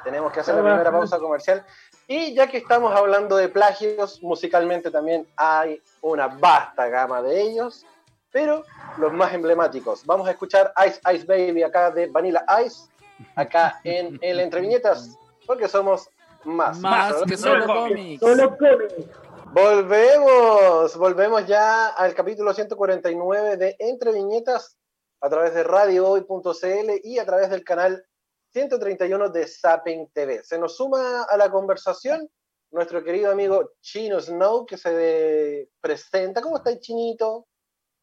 [0.04, 1.64] Tenemos que hacer la primera pausa comercial.
[2.06, 7.86] Y ya que estamos hablando de plagios, musicalmente también hay una vasta gama de ellos,
[8.32, 8.64] pero
[8.96, 10.04] los más emblemáticos.
[10.06, 12.88] Vamos a escuchar Ice Ice Baby acá de Vanilla Ice,
[13.36, 16.08] acá en el Entre Viñetas, porque somos
[16.44, 16.78] más.
[16.78, 18.20] Más Más, que solo cómics.
[18.20, 19.06] Solo cómics.
[19.52, 24.76] Volvemos, volvemos ya al capítulo 149 de Entre Viñetas
[25.20, 28.04] a través de radiohoy.cl y a través del canal
[28.52, 30.42] 131 de Zapping TV.
[30.44, 32.28] Se nos suma a la conversación
[32.72, 36.40] nuestro querido amigo Chino Snow que se presenta.
[36.42, 37.46] ¿Cómo está el chinito?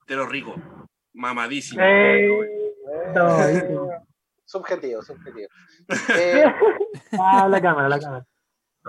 [0.08, 0.56] De lo rico.
[1.14, 1.82] Mamadísimo.
[3.14, 3.38] No,
[4.46, 5.50] Subjetivo, subjetivo.
[6.18, 6.46] Eh.
[7.20, 8.26] Ah, la cámara, la cámara.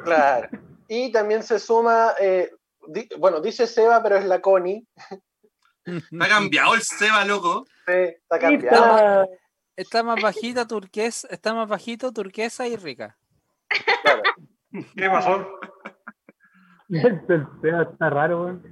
[0.05, 0.49] claro.
[0.87, 2.51] Y también se suma, eh,
[2.87, 4.87] di- bueno, dice Seba, pero es la Connie.
[6.21, 7.65] Ha cambiado el Seba, loco.
[7.87, 9.27] Sí, está Y cambiada.
[9.79, 13.17] Está- más bajita, turquesa, está más bajito, turquesa y rica.
[14.03, 14.23] Claro.
[14.97, 15.47] ¿Qué pasó?
[16.91, 18.63] Está raro, weón.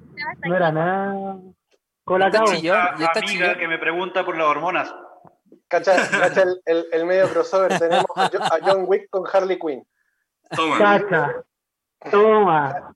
[0.47, 1.37] No era nada.
[2.05, 3.59] Con la amiga chillón.
[3.59, 4.95] que me pregunta por las hormonas.
[5.69, 7.79] Cacha, cacha el, el- el medio crossover.
[7.79, 9.85] Tenemos a Jo- a John Wick con Harley Quinn.
[10.55, 10.79] Toma.
[10.79, 11.45] Cacha.
[12.11, 12.95] Toma.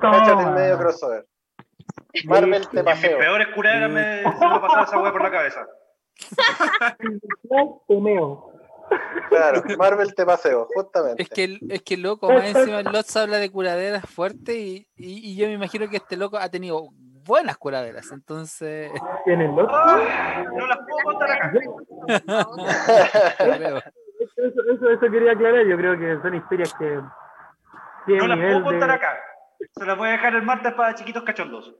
[0.00, 1.26] Cáchate el medio crossover.
[2.26, 3.18] Marvel te En mis paseo.
[3.18, 5.66] peores curaderas me se me pasaba esa weá por la cabeza.
[9.28, 11.22] Claro, Marvel te paseo, justamente.
[11.22, 14.86] Es que, el- es que loco, más encima el Lots habla de curaderas fuertes y,
[14.96, 16.88] y, y yo me imagino que este loco ha tenido
[17.24, 18.10] buenas curaderas.
[18.12, 18.90] Entonces,
[19.24, 19.70] Tiene el otro.
[19.74, 21.52] Ah, no las puedo contar acá.
[24.36, 25.66] Eso, eso, eso quería aclarar.
[25.66, 27.00] Yo creo que son historias que
[28.14, 29.18] no las puedo contar acá.
[29.74, 31.74] Se las voy a dejar el martes para chiquitos cachondos.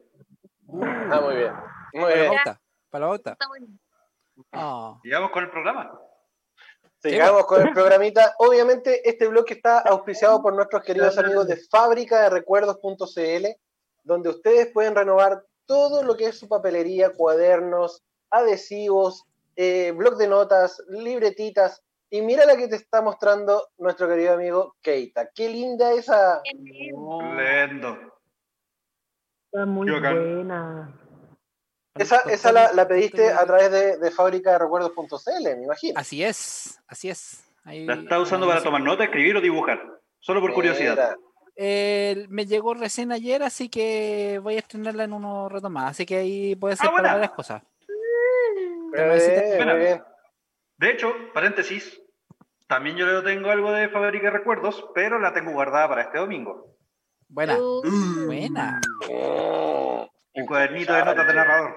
[1.10, 1.52] Ah, muy bien.
[1.94, 2.32] Muy Para la bien.
[2.32, 2.60] bota.
[2.90, 3.32] Para la bota.
[3.32, 3.66] Está bueno.
[4.52, 4.98] Ah.
[5.02, 5.98] Llegamos con el programa.
[7.02, 8.34] Sigamos con el programita.
[8.38, 13.46] Obviamente, este bloque está auspiciado por nuestros queridos amigos de fábrica de recuerdos.cl,
[14.04, 19.24] donde ustedes pueden renovar todo lo que es su papelería, cuadernos, adhesivos,
[19.56, 21.82] eh, blog de notas, libretitas.
[22.08, 25.30] Y mira la que te está mostrando nuestro querido amigo Keita.
[25.34, 26.40] Qué linda esa.
[26.44, 26.98] Qué lindo.
[26.98, 28.12] Oh.
[29.46, 31.01] Está muy buena.
[31.94, 35.98] Esa, esa la, la pediste a través de, de fábrica de recuerdos.cl, me imagino.
[36.00, 37.44] Así es, así es.
[37.64, 39.80] Ahí- La está usando para tomar nota, escribir o dibujar.
[40.20, 41.16] Solo por curiosidad.
[41.54, 45.90] Eh, me llegó recién ayer, así que voy a estrenarla en uno rato más.
[45.90, 47.62] Así que ahí puede ser Ah, para varias cosas.
[47.88, 50.02] Muy bien, muy bien.
[50.78, 52.00] De hecho, paréntesis,
[52.66, 56.18] también yo le tengo algo de fábrica de recuerdos, pero la tengo guardada para este
[56.18, 56.74] domingo.
[57.28, 58.80] Buena, Uh, buena.
[59.08, 60.06] Mm.
[60.34, 61.76] Un cuadernito de notas de narrador.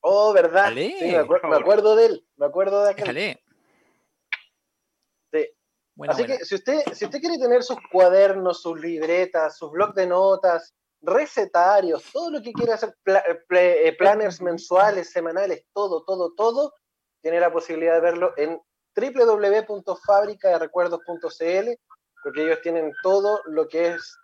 [0.00, 0.64] Oh, ¿verdad?
[0.64, 0.96] Dale.
[0.98, 2.26] Sí, me, acuer- me acuerdo de él.
[2.36, 3.38] Me acuerdo de aquel.
[5.32, 5.48] Sí.
[5.94, 6.38] Buena, Así buena.
[6.38, 10.74] que si usted, si usted quiere tener sus cuadernos, sus libretas, sus blocs de notas,
[11.02, 16.72] recetarios, todo lo que quiera hacer, pla- eh, eh, planners mensuales, semanales, todo, todo, todo,
[17.20, 18.58] tiene la posibilidad de verlo en
[18.96, 21.70] www.fabricaderecuerdos.cl,
[22.22, 24.16] porque ellos tienen todo lo que es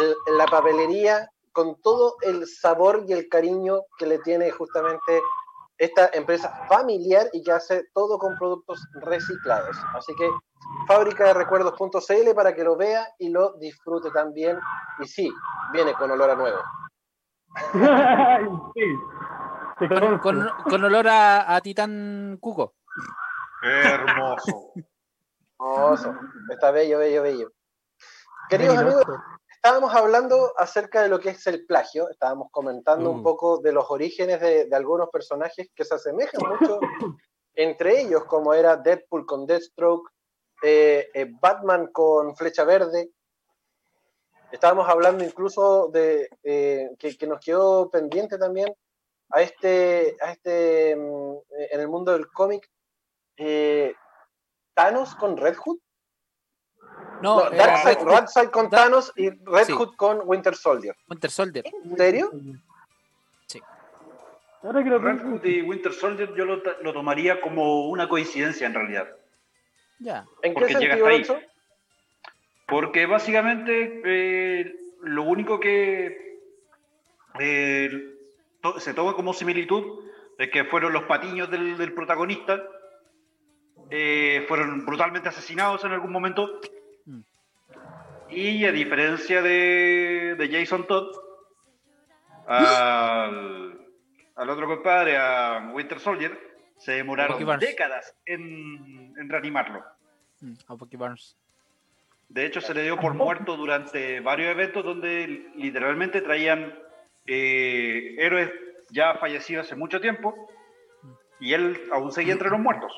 [0.00, 5.22] el- la papelería, con todo el sabor y el cariño que le tiene justamente
[5.78, 9.76] esta empresa familiar y que hace todo con productos reciclados.
[9.94, 10.28] Así que
[10.86, 14.58] fábrica de recuerdos.cl para que lo vea y lo disfrute también.
[15.00, 15.32] Y sí,
[15.72, 16.58] viene con olor a nuevo.
[18.74, 18.98] sí.
[19.78, 19.88] Con,
[20.18, 20.22] conozco.
[20.22, 22.74] con- con olor a, a Titán Cuco.
[23.62, 24.72] Hermoso.
[25.58, 26.14] Hermoso.
[26.50, 27.52] Está bello, bello, bello.
[28.48, 29.04] Queridos amigos,
[29.64, 32.10] estábamos hablando acerca de lo que es el plagio.
[32.10, 33.22] Estábamos comentando un Mm.
[33.22, 36.80] poco de los orígenes de, de algunos personajes que se asemejan mucho
[37.54, 40.10] entre ellos, como era Deadpool con Deathstroke,
[40.62, 43.08] eh, eh, Batman con Flecha Verde.
[44.52, 48.70] Estábamos hablando incluso de eh, que, que nos quedó pendiente también
[49.30, 51.36] a este, a este mm,
[51.70, 52.70] en el mundo del cómic,
[54.74, 55.78] Thanos con Red Hood.
[57.22, 59.72] No, No, era Darkseid, Darkseid con Dark- Thanos y Red Sí.
[59.72, 60.96] Hood con Winter Soldier.
[61.08, 61.64] Winter Soldier.
[61.84, 62.30] ¿En serio?
[64.62, 68.72] Ahora que lo Red Hood y Winter Soldier yo lo, tomaría como una coincidencia en
[68.74, 69.08] realidad.
[69.98, 70.24] Ya.
[70.42, 71.38] ¿En qué Porque llega sentido hasta eso?
[72.66, 76.38] Porque básicamente eh, lo único que
[77.38, 77.90] eh,
[78.62, 80.02] to- se toma como similitud
[80.38, 82.62] es que fueron los patiños del, del protagonista,
[83.90, 86.60] eh, fueron brutalmente asesinados en algún momento.
[87.06, 87.20] Mm.
[88.30, 91.14] Y a diferencia de, de Jason Todd,
[92.46, 93.78] al,
[94.36, 96.38] al otro compadre, a Winter Soldier,
[96.76, 99.84] se demoraron décadas en, en reanimarlo.
[100.40, 101.36] Mm, A Bucky Barnes.
[102.28, 106.74] De hecho, se le dio por muerto durante varios eventos donde literalmente traían
[107.26, 108.50] eh, héroes
[108.90, 110.34] ya fallecidos hace mucho tiempo
[111.38, 112.92] y él aún seguía entre los muertos.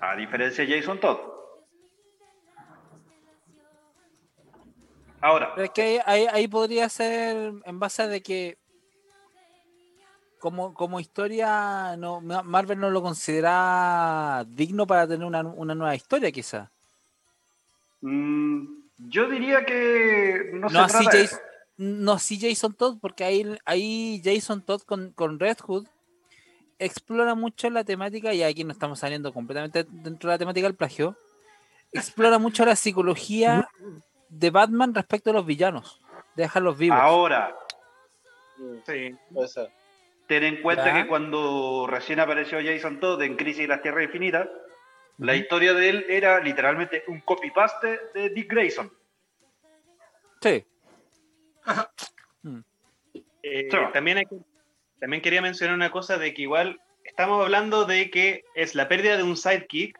[0.00, 1.18] A diferencia de Jason Todd.
[5.20, 8.56] Ahora, Pero es que ahí, ahí- podría ser en base de que
[10.38, 15.96] como, como historia no Ma- Marvel no lo considera digno para tener una, una nueva
[15.96, 16.70] historia quizá.
[18.02, 18.64] mm,
[19.08, 21.40] yo diría que no, No, se así trata Jason,
[21.78, 25.88] no así Jason Todd, porque ahí, ahí Jason Todd con, con Red Hood
[26.78, 30.76] explora mucho la temática, y aquí no estamos saliendo completamente dentro de la temática del
[30.76, 31.16] plagio,
[31.92, 33.68] explora mucho la psicología
[34.28, 36.00] de Batman respecto a los villanos,
[36.36, 36.98] de dejarlos vivos.
[37.00, 37.56] Ahora,
[38.86, 39.14] Sí.
[39.32, 39.70] Puede ser.
[40.26, 40.94] ten en cuenta Ya.
[41.02, 44.48] que cuando recién apareció Jason Todd en Crisis de las Tierras Infinitas,
[45.20, 48.88] La historia de él era literalmente un copy-paste de Dick Grayson.
[50.40, 50.64] Sí.
[53.42, 53.90] Eh, Seba.
[53.92, 54.36] también, hay que-
[55.00, 59.16] también quería mencionar una cosa de que igual estamos hablando de que es la pérdida
[59.16, 59.98] de un sidekick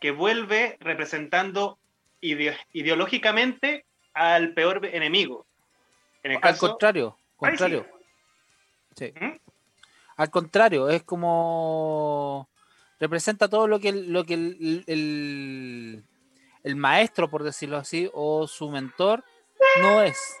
[0.00, 1.78] que vuelve representando
[2.20, 5.46] ide- ideológicamente al peor enemigo.
[6.22, 7.86] En el Al contrario, contrario.
[8.96, 9.12] Sí.
[9.20, 9.38] ¿Mm?
[10.16, 12.48] Al contrario, es como
[13.00, 16.04] representa todo lo que el, lo que el, el-
[16.62, 19.22] el maestro, por decirlo así, o su mentor
[19.82, 20.36] no es.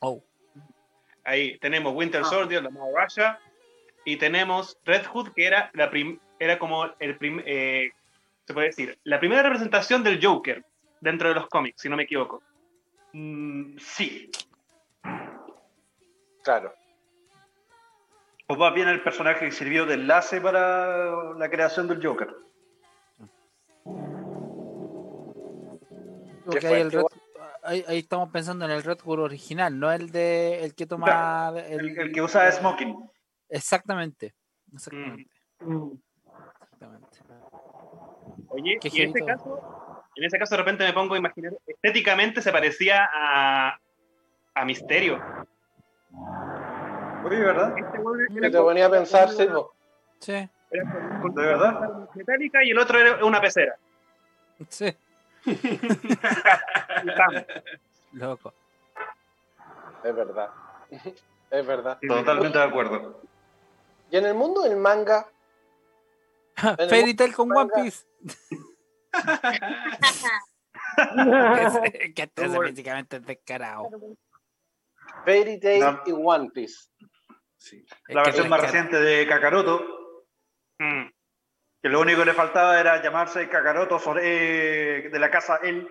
[0.00, 0.22] Oh,
[1.30, 1.96] ahí tenemos Ah.
[1.96, 3.38] Winter Soldier, la Maharaja,
[4.04, 7.90] y tenemos Red Hood, que era, la prim- era como el prim- eh,
[8.46, 10.64] se puede decir, la primera representación del Joker
[11.00, 12.42] dentro de los cómics, si no me equivoco.
[13.12, 14.30] Mm, sí.
[16.42, 16.74] Claro.
[18.48, 22.34] O más bien el personaje que sirvió de enlace para la creación del Joker.
[26.64, 27.02] Ahí, el Red,
[27.70, 31.52] ahí, ahí, estamos pensando en el Red Hood original, no el de el que toma
[31.56, 33.08] el, el, que usa smoking.
[33.48, 34.34] Exactamente.
[34.72, 35.30] Exactamente.
[35.60, 35.92] Mm.
[36.62, 37.18] Exactamente.
[38.48, 42.42] Oye, y en ese caso, en ese caso de repente me pongo a imaginar, estéticamente
[42.42, 43.78] se parecía a,
[44.54, 45.20] a Misterio.
[47.24, 47.74] Oye, ¿verdad?
[47.78, 49.46] Este te ponía a pensar, sí.
[50.18, 50.48] Sí.
[50.70, 52.08] Era con, ¿De verdad?
[52.14, 53.76] Metálica y el otro era una pecera.
[54.68, 54.94] Sí.
[58.12, 58.54] Loco.
[60.04, 60.50] Es verdad.
[61.50, 61.98] Es verdad.
[62.06, 63.22] Totalmente de acuerdo.
[64.10, 65.26] Y en el mundo del manga.
[66.88, 68.04] Fairy Tail con One Piece.
[72.14, 73.88] que te hace físicamente descarado.
[75.24, 76.02] Fairy Tail no.
[76.06, 76.90] y One Piece.
[77.56, 77.84] Sí.
[78.08, 80.26] La versión más reciente de Kakaroto.
[80.78, 81.06] Mm.
[81.82, 85.88] Que lo único que le faltaba era llamarse Kakaroto sobre, de la casa él.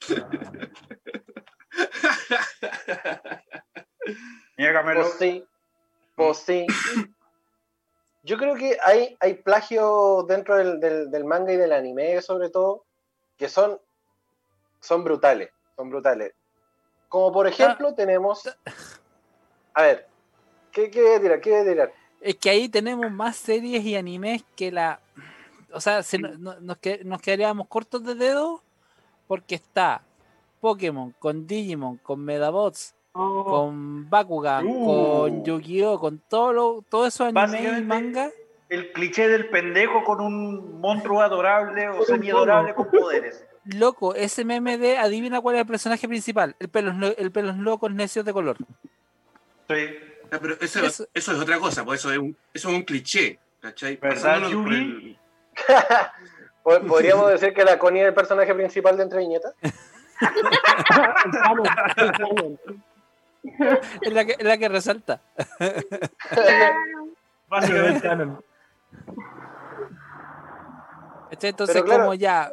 [4.58, 5.02] Niégamelo.
[5.02, 5.46] Pues sí.
[6.16, 6.66] Pues sí.
[8.22, 12.50] Yo creo que hay, hay plagio dentro del, del, del, manga y del anime, sobre
[12.50, 12.84] todo,
[13.36, 13.80] que son,
[14.80, 15.50] son brutales.
[15.76, 16.32] Son brutales.
[17.08, 17.94] Como por ejemplo, ah.
[17.94, 18.42] tenemos.
[19.74, 20.08] A ver,
[20.72, 21.40] ¿qué, qué voy a tirar?
[21.40, 21.92] ¿Qué voy a tirar?
[22.24, 24.98] Es que ahí tenemos más series y animes que la.
[25.74, 28.62] O sea, se, no, nos, nos quedaríamos cortos de dedo
[29.26, 30.00] porque está
[30.62, 33.44] Pokémon con Digimon, con Medabots, oh.
[33.44, 34.86] con Bakugan, uh.
[34.86, 38.30] con Yu-Gi-Oh, con todo lo, todo eso anime y manga.
[38.70, 43.44] El cliché del pendejo con un monstruo adorable o semi-adorable con poderes.
[43.66, 47.92] Loco, ese meme de adivina cuál es el personaje principal, el pelos, el pelos locos
[47.92, 48.56] necios de color.
[49.68, 50.13] Sí.
[50.30, 53.38] Pero eso, eso, eso, es otra cosa, pues eso es un, eso es un cliché,
[53.60, 53.96] ¿cachai?
[53.96, 54.42] ¿Verdad?
[56.62, 59.54] ¿Podríamos decir que la Connie es el personaje principal de Entre Viñetas?
[64.00, 65.20] es, la que, es la que resalta.
[67.48, 68.08] Básicamente.
[71.42, 72.50] Entonces, claro, como ya,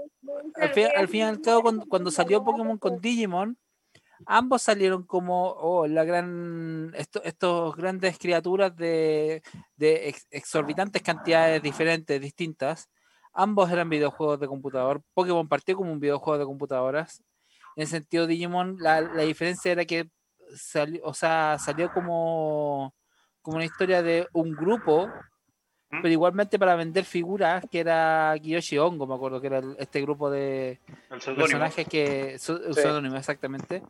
[0.55, 3.57] al fin, al fin y al cabo, cuando, cuando, salió Pokémon con Digimon,
[4.25, 9.43] ambos salieron como oh, la gran esto, estos grandes criaturas de,
[9.75, 12.89] de ex, exorbitantes cantidades diferentes, distintas.
[13.33, 15.01] Ambos eran videojuegos de computador.
[15.13, 17.23] Pokémon partió como un videojuego de computadoras.
[17.75, 20.09] En el sentido Digimon, la, la diferencia era que
[20.55, 22.93] salió, o sea, salió como,
[23.41, 25.09] como una historia de un grupo
[25.91, 30.31] pero igualmente para vender figuras, que era Kiyoshi Ongo, me acuerdo que era este grupo
[30.31, 30.79] de
[31.09, 32.39] personajes que.
[32.39, 33.19] Pseudónimo, sí.
[33.19, 33.83] exactamente.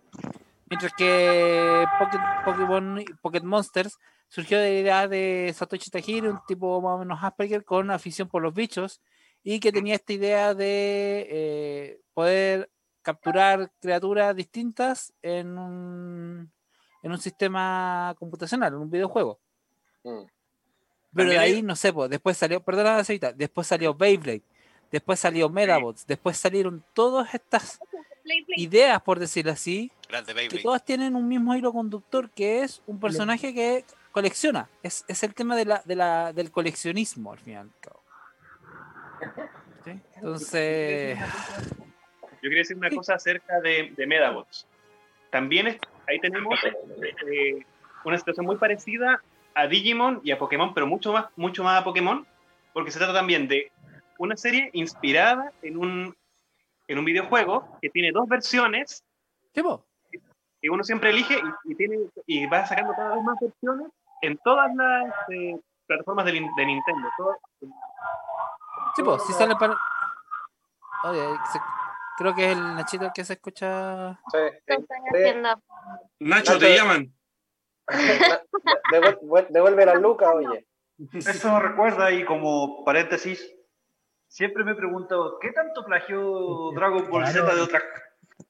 [0.67, 1.85] Mientras que
[2.45, 3.99] Pokémon, Pocket Monsters
[4.29, 8.29] surgió de la idea de Satoshi Tajiri, un tipo más o menos Asperger con afición
[8.29, 9.01] por los bichos,
[9.43, 12.69] y que tenía esta idea de eh, poder
[13.01, 16.51] capturar criaturas distintas en un,
[17.03, 19.39] en un sistema computacional, en un videojuego.
[20.03, 20.23] Mm.
[21.13, 24.43] Pero de ahí, no sé, pues, después salió, perdona la después salió Beyblade,
[24.91, 27.79] después salió Medabots, después salieron todas estas
[28.55, 29.91] ideas, por decirlo así,
[30.49, 34.69] que todas tienen un mismo hilo conductor, que es un personaje que colecciona.
[34.83, 37.69] Es, es el tema de la, de la, del coleccionismo, al final.
[39.83, 39.99] ¿Sí?
[40.15, 41.17] Entonces...
[41.19, 44.65] Yo quería decir una cosa acerca de, de Medabots.
[45.29, 47.65] También es, ahí tenemos eh,
[48.03, 49.21] una situación muy parecida
[49.55, 52.25] a Digimon y a Pokémon, pero mucho más, mucho más a Pokémon,
[52.73, 53.71] porque se trata también de
[54.17, 56.15] una serie inspirada en un,
[56.87, 59.03] en un videojuego que tiene dos versiones.
[59.53, 59.81] ¿Qué vos?
[60.61, 61.97] Que uno siempre elige y, y, tiene,
[62.27, 63.87] y va sacando cada vez más versiones
[64.21, 67.09] en todas las eh, plataformas de, de Nintendo.
[67.17, 67.37] Todo,
[68.95, 69.75] sí, pues, si sale para.
[71.03, 71.59] Oye, se,
[72.17, 74.19] creo que es el Nachito el que se escucha.
[74.31, 74.37] Sí.
[75.35, 75.61] Nacho,
[76.19, 77.13] Nacho, te llaman.
[79.49, 80.67] Devuelve la Luca, oye.
[81.13, 83.53] Eso me recuerda y como paréntesis,
[84.27, 87.83] siempre me pregunto, ¿qué tanto plagió Dragon Ball Z de otras,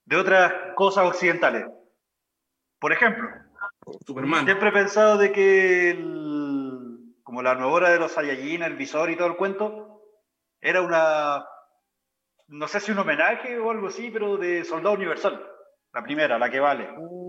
[0.05, 1.65] de otras cosas occidentales?
[2.79, 3.29] Por ejemplo,
[4.05, 4.45] Superman.
[4.45, 9.15] siempre he pensado de que el, como la armadura de los Saiyajin, el visor y
[9.15, 10.01] todo el cuento,
[10.59, 11.45] era una,
[12.47, 15.47] no sé si un homenaje o algo así, pero de Soldado Universal.
[15.93, 16.89] La primera, la que vale.
[16.97, 17.20] Uh.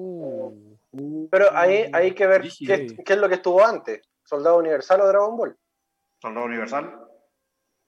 [1.32, 5.08] Pero ahí hay que ver qué, qué, es lo que estuvo antes, Soldado Universal o
[5.08, 5.58] Dragon Ball.
[6.20, 7.08] Soldado Universal.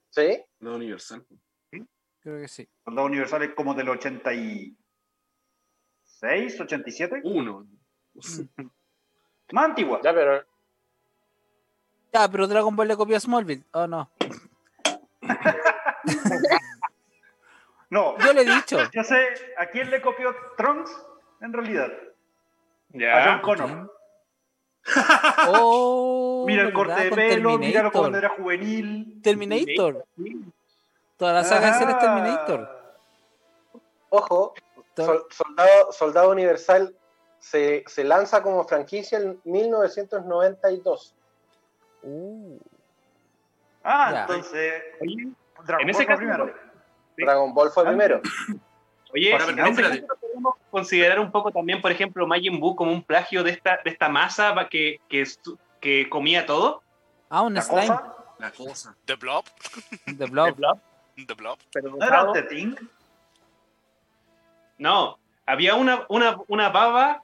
[0.08, 0.42] ¿Sí?
[0.58, 1.26] Soldado Universal.
[2.20, 2.66] Creo que sí.
[2.82, 4.74] Soldado Universal es como del 86,
[6.58, 7.20] 87.
[7.24, 7.66] Uno.
[9.52, 10.00] Más antigua.
[10.02, 10.42] Ya, pero
[12.14, 13.64] Ya, pero Dragon Ball le copió a Smallville.
[13.72, 14.10] Oh, no.
[17.90, 18.78] No, Yo le he dicho.
[18.90, 20.90] yo sé a quién le copió Trunks
[21.42, 21.92] en realidad.
[23.02, 23.40] A John.
[23.42, 23.92] Connor.
[25.48, 27.92] Oh, Mira el corte de pelo, míralo Terminator.
[27.92, 29.20] cuando era juvenil.
[29.22, 30.04] Terminator.
[31.16, 32.00] Toda la saga de series Ah.
[32.00, 32.94] Terminator.
[34.10, 34.54] ojo,
[34.96, 36.94] Sol- soldado, Soldado Universal
[37.38, 41.14] se, se lanza como franquicia en 1992.
[42.02, 42.58] Uh,
[43.82, 44.20] Ah, Ya.
[44.22, 44.82] entonces.
[45.00, 45.28] Oye,
[45.66, 46.46] Dragon en Ball ese fue caso, primero.
[47.16, 47.22] Sí.
[47.24, 47.86] Dragon Ball fue Ah.
[47.86, 48.20] primero.
[49.14, 53.02] Oye, en pero ese podemos considerar un poco también, por ejemplo, Majin Buu como un
[53.02, 56.82] plagio de esta, de esta masa que, que, comía todo.
[57.30, 57.86] ah, un La slime.
[57.86, 58.96] cosa, La cosa.
[59.04, 59.44] The Blob.
[60.06, 60.56] The de Blob.
[60.56, 60.78] Blob,
[61.26, 61.58] The Blob.
[61.72, 62.74] pero ¿no era The Thing?
[64.78, 67.22] No, había una, una, una baba,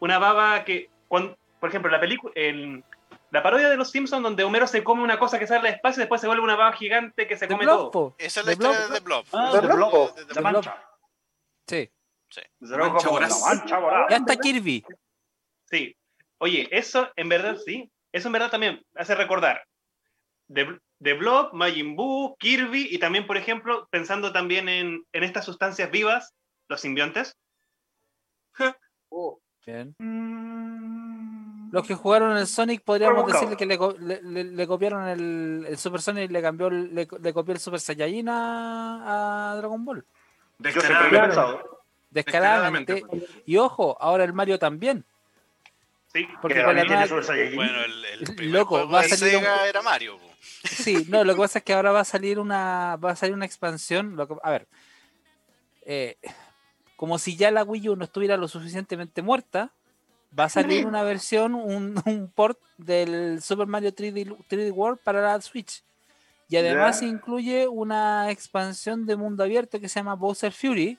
[0.00, 2.32] una baba que, cuando, por ejemplo, la película,
[3.30, 6.00] la parodia de Los Simpsons, donde Homero se come una cosa que sale del espacio
[6.00, 7.90] y después se vuelve una baba gigante que se The come Blob, todo.
[7.90, 8.14] po.
[8.18, 8.70] Esa es la The Blob.
[8.72, 9.24] historia de The Blob.
[9.32, 10.14] Ah, The The Blob, Blob, po.
[10.14, 10.52] The La Blob.
[10.52, 10.82] mancha.
[11.66, 11.90] Sí.
[12.92, 14.06] Mancha la mancha voraz.
[14.10, 14.84] Ya está Kirby.
[15.70, 15.96] Sí.
[16.38, 17.90] Oye, eso en verdad sí.
[18.12, 19.62] Eso en verdad también hace recordar.
[20.48, 25.44] De, de Blob, Majin Buu, Kirby y también, por ejemplo, pensando también en, en estas
[25.44, 26.32] sustancias vivas,
[26.68, 27.36] los simbiontes.
[29.10, 29.94] Uh, Bien.
[29.98, 31.70] Mm.
[31.72, 35.76] Los que jugaron el Sonic podríamos decirle que le, le- le- le copiaron el, el
[35.78, 39.84] Super Sonic y le cambió el- le, le copió el Super Saiyajin a, a Dragon
[39.84, 40.06] Ball.
[40.58, 41.75] Yo siempre lo he pensado.
[42.24, 42.94] Descaradamente.
[42.94, 43.42] Descaradamente.
[43.46, 45.04] Y ojo, ahora el Mario también.
[46.12, 46.26] Sí.
[46.40, 46.62] Porque
[47.22, 47.56] Saiyajin.
[47.56, 50.18] Bueno, el, Loco, va a salir un- era Mario.
[50.18, 50.26] po.
[50.64, 53.34] Sí, no, lo que pasa es que ahora va a salir una, va a salir
[53.34, 54.16] una expansión.
[54.16, 54.66] lo que- a ver,
[55.84, 56.16] eh,
[56.96, 59.70] como si ya la Wii U no estuviera lo suficientemente muerta,
[60.38, 65.20] va a salir una versión, un, un port del Super Mario 3D, 3D World para
[65.20, 65.82] la Switch.
[66.48, 70.96] Y además incluye una expansión de mundo abierto que se llama Bowser Fury,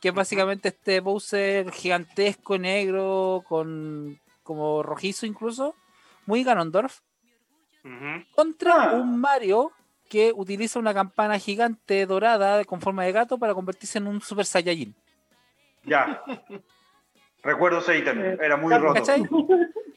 [0.00, 5.74] que es básicamente este Bowser gigantesco, negro, con como rojizo incluso,
[6.26, 7.00] muy Ganondorf
[8.34, 8.92] contra Ah.
[8.94, 9.72] un Mario
[10.08, 14.44] que utiliza una campana gigante dorada con forma de gato para convertirse en un Super
[14.44, 14.94] Saiyajin.
[15.84, 16.22] Ya.
[17.42, 18.18] Recuerdo ese ítem.
[18.40, 18.94] Era muy roto.
[18.94, 19.22] ¿Cachai?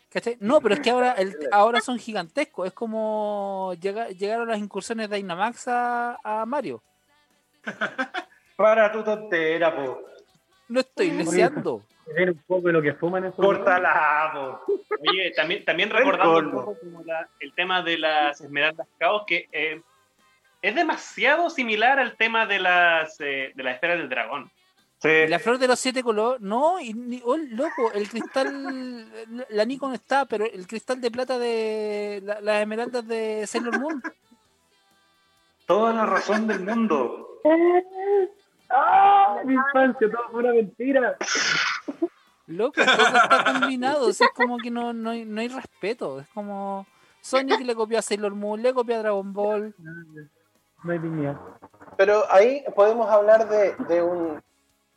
[0.09, 0.37] ¿Cachai?
[0.39, 2.67] No, pero es que ahora, el- ahora son gigantescos.
[2.67, 6.81] Es como llega- llegaron las incursiones de Dynamax a, a Mario.
[8.55, 10.01] Para tu tontera, po.
[10.69, 11.81] No estoy leseando.
[12.05, 13.37] Ver un poco de lo que fuman esos.
[13.43, 14.73] Córtala, po.
[15.09, 19.23] Oye, también, también El recordando un poco como la- el tema de las Esmeraldas Caos,
[19.25, 19.81] que eh,
[20.61, 24.51] es demasiado similar al tema de las, eh, de las esferas del dragón.
[25.01, 25.27] Sí.
[25.27, 26.39] La flor de los siete colores.
[26.41, 29.05] No, y, ni- oh, loco, el cristal.
[29.29, 33.79] la- La Nikon está, pero el cristal de plata de la- las esmeraldas de Sailor
[33.79, 34.01] Moon.
[35.65, 37.39] Toda la razón del mundo.
[38.73, 39.41] ¡Ah!
[39.45, 41.17] Mi infancia, todo fue una mentira.
[42.47, 44.07] Loco, todo está combinado.
[44.07, 46.19] o sea, es como que no, no, hay, no hay respeto.
[46.19, 46.85] Es como
[47.21, 49.73] Sonic le copió a Sailor Moon, le copió a Dragon Ball.
[50.83, 51.39] No hay dignidad.
[51.97, 54.41] Pero ahí podemos hablar de, de, un,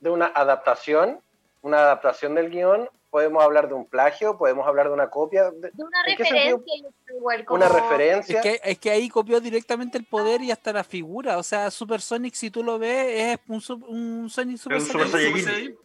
[0.00, 1.20] de una adaptación,
[1.62, 5.70] una adaptación del guion, podemos hablar de un plagio, podemos hablar de una copia, de,
[5.72, 6.74] De una ¿En qué referencia,
[7.16, 7.64] igual, como...
[7.64, 8.40] una referencia.
[8.40, 11.38] Es que, es que ahí copió directamente el poder y hasta la figura.
[11.38, 15.08] O sea, Super Sonic, si tú lo ves, es un, Sonic Super Es un Super
[15.08, 15.44] Saiyajin.
[15.44, 15.78] Saiyajin.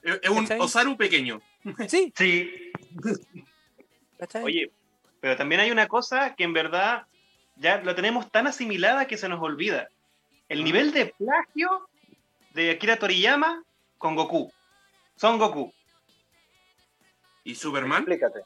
[0.00, 0.60] Es es un ¿Cachai?
[0.60, 1.42] Osaru pequeño.
[1.88, 2.72] Sí, Sí.
[4.20, 4.44] ¿cachai?
[4.44, 4.70] Oye,
[5.18, 7.08] pero también hay una cosa que en verdad
[7.56, 9.88] ya lo tenemos tan asimilada que se nos olvida.
[10.48, 11.88] El nivel de plagio
[12.54, 13.64] de Akira Toriyama
[13.98, 14.52] con Goku.
[15.16, 15.72] Son Goku.
[17.46, 17.98] ¿Y Superman?
[18.02, 18.40] Explícate.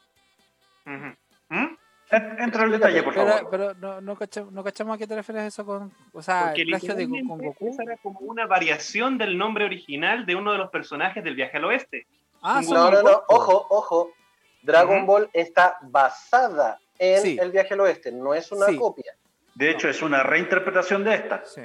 [0.86, 1.16] Ujú.
[1.48, 1.76] ¿Mm?
[2.12, 3.50] En- Entra en detalle, por pero, favor.
[3.50, 5.92] pero no, no, cachamos, no cachamos a qué te refieres eso con.
[6.12, 7.68] O sea, Porque el plagio de, con Goku.
[7.68, 11.56] esa era como una variación del nombre original de uno de los personajes del viaje
[11.58, 12.06] al oeste.
[12.42, 13.34] Ah, No, no, no, Goku.
[13.34, 14.12] ojo, ojo.
[14.62, 15.06] Dragon.
[15.06, 17.38] Ball está basada en Sí.
[17.40, 18.76] el viaje al oeste, no es una Sí.
[18.76, 19.14] copia.
[19.54, 21.44] De hecho, es una reinterpretación de esta.
[21.46, 21.62] Sí.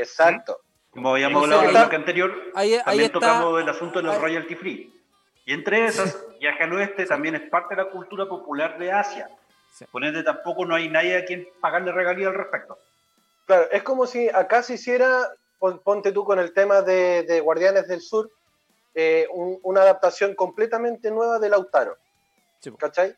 [0.00, 0.58] Exacto.
[0.90, 3.20] Como habíamos hablado en el bloque anterior, Ahí, ahí también está.
[3.20, 5.01] tocamos el asunto de los ahí- royalty free.
[5.44, 9.28] Y entre esas, Viaje al Oeste también es parte de la cultura popular de Asia.
[9.72, 9.84] Sí.
[9.90, 12.78] Por ende, tampoco no hay nadie a quien pagarle regalía al respecto.
[13.46, 17.40] Claro, es como si acá se hiciera, pon- ponte tú con el tema de, de
[17.40, 18.30] Guardianes del Sur,
[18.94, 21.96] eh, un- una adaptación completamente nueva de Lautaro.
[22.60, 22.70] Sí.
[22.78, 23.16] ¿Cachai?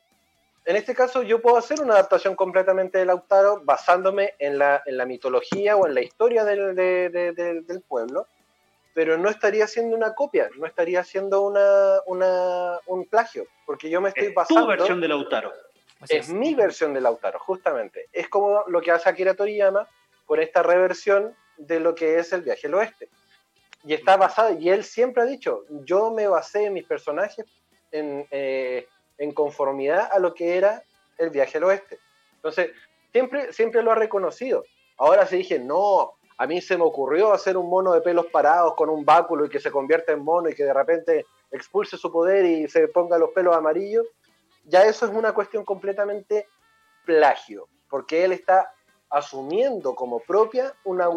[0.66, 4.97] en este caso yo puedo hacer una adaptación completamente de Lautaro basándome en la, en
[4.97, 8.27] la mitología o en la historia del, del pueblo,
[8.95, 14.01] pero no estaría haciendo una copia, no estaría haciendo una, una, un plagio, porque yo
[14.01, 14.61] me estoy basando...
[14.61, 15.53] Es tu versión de Lautaro.
[16.09, 18.09] Es, mi versión de Lautaro, justamente.
[18.13, 19.89] Es como lo que hace Akira Toriyama
[20.27, 23.09] con esta reversión de lo que es el viaje al oeste.
[23.85, 27.45] Y está basado, y él siempre ha dicho, yo me basé en mis personajes
[27.91, 28.87] en, eh,
[29.19, 30.85] en conformidad a lo que era
[31.19, 31.99] el viaje al oeste.
[32.37, 32.71] Entonces,
[33.11, 34.65] siempre, siempre lo ha reconocido.
[34.97, 38.74] Ahora se dije, no, a mí se me ocurrió hacer un mono de pelos parados
[38.74, 42.11] con un báculo y que se convierta en mono y que de repente expulse su
[42.11, 44.07] poder y se ponga los pelos amarillos,
[44.64, 46.49] ya eso es una cuestión completamente
[47.05, 48.72] plagio, porque él está
[49.11, 51.09] asumiendo como propia una,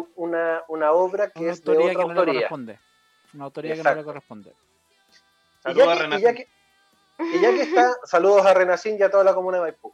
[0.68, 2.34] obra que es de otra que autoría.
[2.34, 2.78] corresponde.
[3.34, 4.52] Una autoría que no le corresponde.
[5.66, 6.48] Y ya, que,
[7.18, 9.92] y ya, que, está, saludos a Renacín y a toda la comuna de Maipú.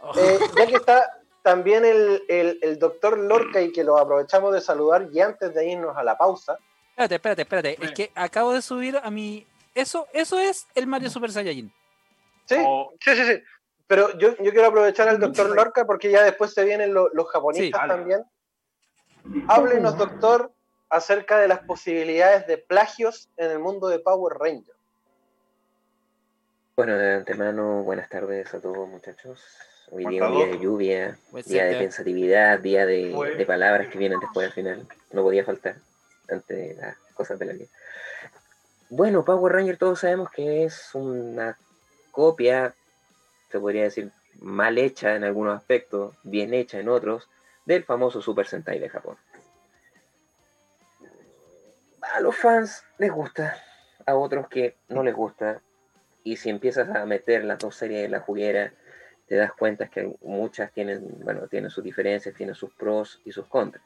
[0.00, 0.12] Oh.
[0.16, 5.08] Eh, ya que está también el, el, doctor Lorca y que lo aprovechamos de saludar
[5.12, 6.58] y antes de irnos a la pausa.
[6.90, 7.84] Espérate, espérate, espérate.
[7.84, 9.46] Es que acabo de subir a mi...
[9.74, 11.72] Eso, eso es el Mario Super Saiyajin.
[12.44, 12.56] Sí,
[13.00, 13.42] sí, sí, sí.
[13.86, 17.88] Pero yo, yo quiero aprovechar al doctor Lorca porque ya después se vienen los japonistas
[17.88, 18.24] también.
[19.48, 20.52] Háblenos, doctor,
[20.88, 24.78] acerca de las posibilidades de plagios en el mundo de Power Rangers.
[26.76, 29.42] Bueno, de antemano, buenas tardes a todos muchachos.
[29.90, 34.46] Hoy día un día de lluvia, día de pensatividad, día de, palabras que vienen después
[34.46, 34.86] al final.
[35.12, 35.76] No podía faltar
[36.28, 37.66] ante las cosas de la vida.
[38.88, 41.58] Bueno, Power Ranger todos sabemos que es una
[42.10, 42.74] copia,
[43.50, 44.10] se podría decir,
[44.40, 47.28] mal hecha en algunos aspectos, bien hecha en otros,
[47.64, 49.16] del famoso Super Sentai de Japón.
[52.14, 53.56] A los fans les gusta,
[54.06, 55.60] a otros que no les gusta,
[56.24, 58.72] y si empiezas a meter las dos series en la juguera,
[59.26, 63.46] te das cuenta que muchas tienen, bueno, tienen sus diferencias, tienen sus pros y sus
[63.46, 63.84] contras.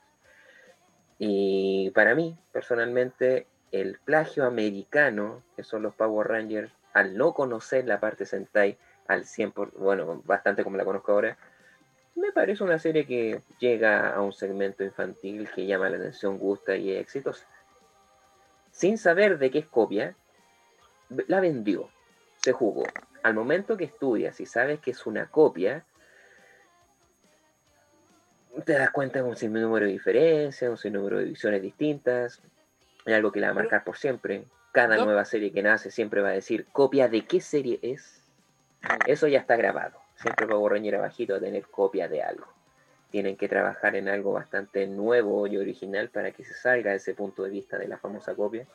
[1.18, 7.86] Y para mí, personalmente, el plagio americano, que son los Power Rangers, al no conocer
[7.86, 11.36] la parte Sentai al 100%, bueno, bastante como la conozco ahora,
[12.14, 16.74] me parece una serie que llega a un segmento infantil que llama la atención, gusta
[16.74, 17.46] y es exitosa.
[18.70, 20.16] Sin saber de qué es copia,
[21.08, 21.90] la vendió,
[22.42, 22.84] se jugó
[23.22, 25.84] al momento que estudias y sabes que es una copia,
[28.64, 32.40] te das cuenta de un sinnúmero de diferencias, un sinnúmero de visiones distintas,
[33.04, 34.44] hay algo que la va a marcar por siempre.
[34.72, 38.22] Cada nueva serie que nace siempre va a decir copia de qué serie es.
[39.06, 39.98] Eso ya está grabado.
[40.16, 42.46] Siempre Power Ranger abajito a tener copia de algo.
[43.10, 47.14] Tienen que trabajar en algo bastante nuevo y original para que se salga de ese
[47.14, 48.66] punto de vista de la famosa copia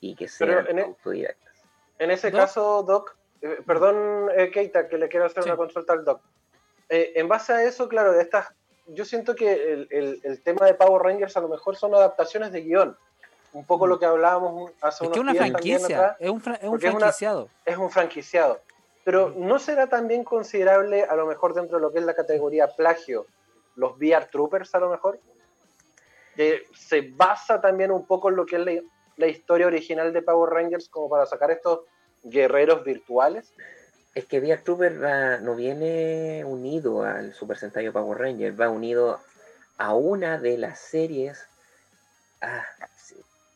[0.00, 1.45] y que sean en e- autodidactas.
[1.98, 6.04] En ese caso, Doc, eh, perdón, eh, Keita, que le quiero hacer una consulta al
[6.04, 6.20] doc.
[6.88, 8.52] Eh, en base a eso, claro, de estas,
[8.86, 12.62] yo siento que el, el, tema de Power Rangers a lo mejor son adaptaciones de
[12.62, 12.96] guion.
[13.52, 13.88] Un poco mm.
[13.88, 17.48] lo que hablábamos hace es unos que una franquicia, es un, es un franquiciado.
[17.64, 18.60] Es, un franquiciado.
[19.04, 19.32] Pero.
[19.36, 23.26] ¿no será también considerable, a lo mejor dentro de lo que es la categoría plagio,
[23.74, 25.18] los VR Troopers a lo mejor?
[26.36, 28.72] Que se basa también un poco en lo que es la,
[29.16, 31.80] la historia original de Power Rangers como para sacar estos
[32.22, 33.52] guerreros virtuales.
[34.14, 39.20] Es que VR Trooper no viene unido al Super Sentai Power Ranger, va unido
[39.78, 41.46] a una de las series.
[42.40, 42.64] Ah,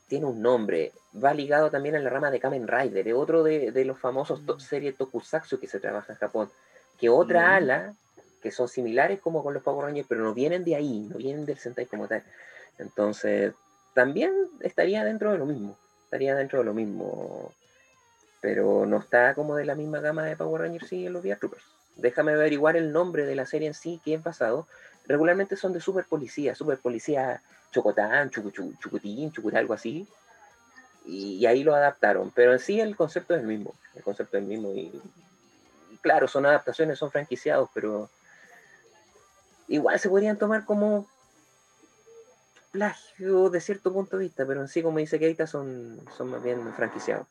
[0.08, 0.92] tiene un nombre.
[1.22, 4.96] Va ligado también a la rama de Kamen Rider, es otro de, los famosos series
[4.96, 6.50] Tokusatsu que se trabaja en Japón.
[6.98, 7.94] Que otra ala,
[8.42, 11.46] que son similares como con los Power Rangers, pero no vienen de ahí, no vienen
[11.46, 12.22] del Sentai como tal.
[12.78, 13.54] Entonces,
[14.00, 15.76] también estaría dentro de lo mismo.
[16.04, 17.52] Estaría dentro de lo mismo
[18.40, 21.64] pero no está como de la misma gama de Power Rangers y los VR Troopers.
[21.96, 24.66] Déjame averiguar el nombre de la serie en sí, que es basado.
[25.06, 30.08] Regularmente son de super policía, super policía chocotán, chucutín, chucut, algo así.
[31.04, 33.74] Y, ahí lo adaptaron, pero en sí el concepto es el mismo.
[33.94, 34.72] El concepto es el mismo.
[34.72, 34.92] Y,
[36.00, 38.08] claro, son adaptaciones, son franquiciados, pero
[39.68, 41.06] igual se podrían tomar como
[42.70, 46.42] plagio de cierto punto de vista, pero en sí, como dice Keita, son, son más
[46.42, 47.26] bien franquiciados.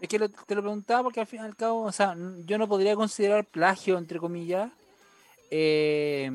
[0.00, 2.14] Es que te lo preguntaba porque al fin y al cabo, o sea,
[2.44, 4.70] yo no podría considerar plagio, entre comillas,
[5.50, 6.30] eh,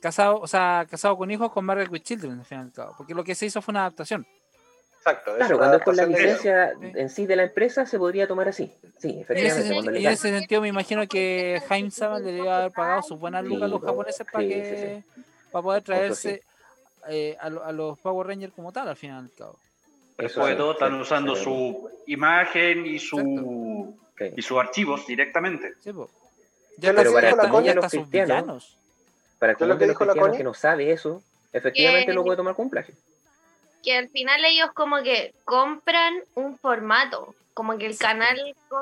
[0.00, 2.94] casado, o sea, casado con hijos con Margaret with Children, al fin y al cabo,
[2.96, 4.24] porque lo que se hizo fue una adaptación.
[4.98, 5.34] Exacto.
[5.36, 8.72] Claro, cuando es con la licencia en sí de la empresa se podría tomar así.
[8.98, 9.98] Sí, efectivamente.
[9.98, 13.64] En ese, sentido me imagino que Jaime Saban le debe haber pagado sus buenas lucas
[13.64, 15.02] a los japoneses para que
[15.50, 16.44] para poder traerse
[17.08, 19.58] eh, a, a, los Power Rangers como tal, al fin y al cabo.
[20.18, 23.96] Después de todo, están usando su imagen y su
[24.36, 25.74] y sus archivos directamente.
[25.82, 28.76] pero para el común de los cristianos,
[29.38, 31.22] para el común de los cristianos que no sabe eso,
[31.52, 32.94] efectivamente lo puede tomar como un plagio.
[33.82, 38.38] Que al final ellos como que compran un formato, como que el canal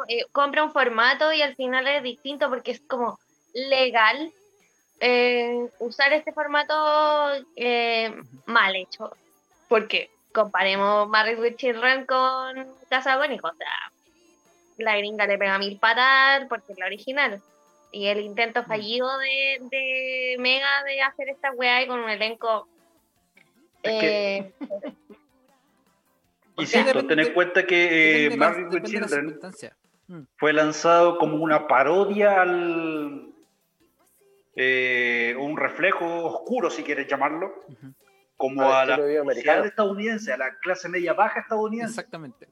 [0.09, 3.19] eh, compra un formato y al final es distinto porque es como
[3.55, 4.33] legal
[5.01, 6.75] eh, usar este formato
[7.57, 8.15] eh,
[8.47, 9.17] mal hecho.
[9.69, 13.93] Porque comparemos Married with Children con Casa Bonnie, o sea,
[14.77, 17.41] la gringa le pega mil patas porque es la original.
[17.93, 18.67] Y el intento mm.
[18.67, 22.69] fallido de, de Mega de hacer esta weá y con un elenco.
[23.83, 24.53] Eh,
[26.59, 29.41] y si ten en cuenta que eh, Married with Children
[30.09, 30.21] mm.
[30.37, 33.30] fue lanzado como una parodia al.
[34.57, 37.53] Eh, un reflejo oscuro, si quieres llamarlo,
[38.37, 41.93] como a la sociedad estadounidense, a la clase media baja estadounidense.
[41.93, 42.49] Exactamente.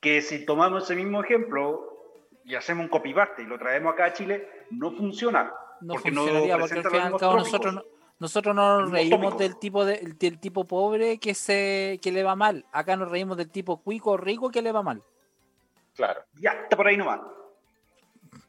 [0.00, 4.12] Que si tomamos ese mismo ejemplo y hacemos un copy-paste y lo traemos acá a
[4.12, 5.52] Chile, no funciona.
[5.80, 7.82] No porque funcionaría, porque al fin y al cabo nosotros no,
[8.18, 12.34] nosotros no nos reímos del tipo de, del tipo pobre que se que le va
[12.34, 12.64] mal.
[12.72, 15.02] Acá nos reímos del tipo cuico rico que le va mal.
[15.94, 16.22] Claro.
[16.34, 17.20] Ya, está por ahí nomás.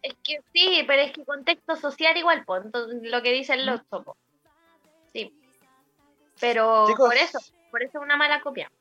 [0.01, 2.63] Es que sí, pero es que contexto social igual, pues,
[3.01, 4.17] lo que dicen los topos.
[5.11, 5.33] Sí.
[6.39, 7.39] Pero por eso,
[7.71, 8.71] por eso es una mala copia.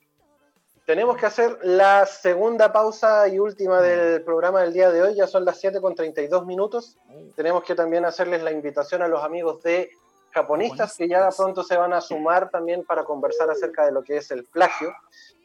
[0.85, 5.15] Tenemos que hacer la segunda pausa y última del programa del día de hoy.
[5.17, 6.97] Ya son las 7 con 32 minutos.
[7.35, 9.91] Tenemos que también hacerles la invitación a los amigos de
[10.31, 14.19] japonistas que ya pronto se van a sumar también para conversar acerca de lo que
[14.19, 14.95] es el plagio.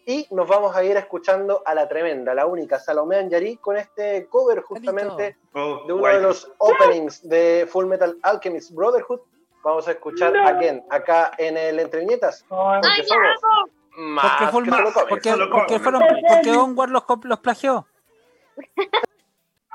[0.05, 4.27] Y nos vamos a ir escuchando a la tremenda, la única Salomé Anjari con este
[4.27, 9.19] cover justamente oh, de uno de los openings de Full Metal Alchemist Brotherhood.
[9.63, 12.43] Vamos a escuchar a Ken acá en el Entre Viñetas.
[15.07, 17.85] Porque porque, fueron, porque Onward los, los plagió.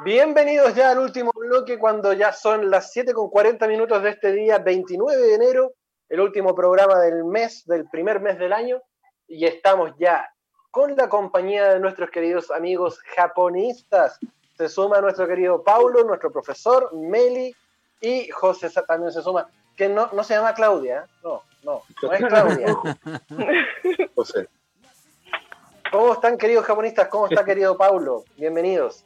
[0.05, 4.33] Bienvenidos ya al último bloque cuando ya son las 7 con 40 minutos de este
[4.33, 5.73] día 29 de enero,
[6.09, 8.83] el último programa del mes, del primer mes del año,
[9.29, 10.31] y estamos ya
[10.71, 14.19] con la compañía de nuestros queridos amigos japonistas.
[14.57, 17.55] Se suma nuestro querido Paulo, nuestro profesor, Meli
[18.01, 21.11] y José también se suma, que no, no se llama Claudia, ¿eh?
[21.23, 22.75] no, no, no es Claudia.
[24.15, 24.49] José.
[25.91, 27.09] ¿Cómo están, queridos japonistas?
[27.09, 28.25] ¿Cómo está, querido Paulo?
[28.37, 29.05] Bienvenidos.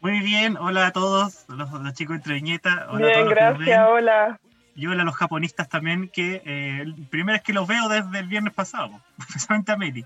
[0.00, 2.88] Muy bien, hola a todos, los, chicos entre viñeta.
[2.90, 4.40] Hola bien, gracias, hola.
[4.76, 8.26] Y hola a los japonistas también, que eh, primera vez que los veo desde el
[8.26, 10.04] viernes pasado, precisamente a Meli.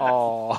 [0.00, 0.58] Oh.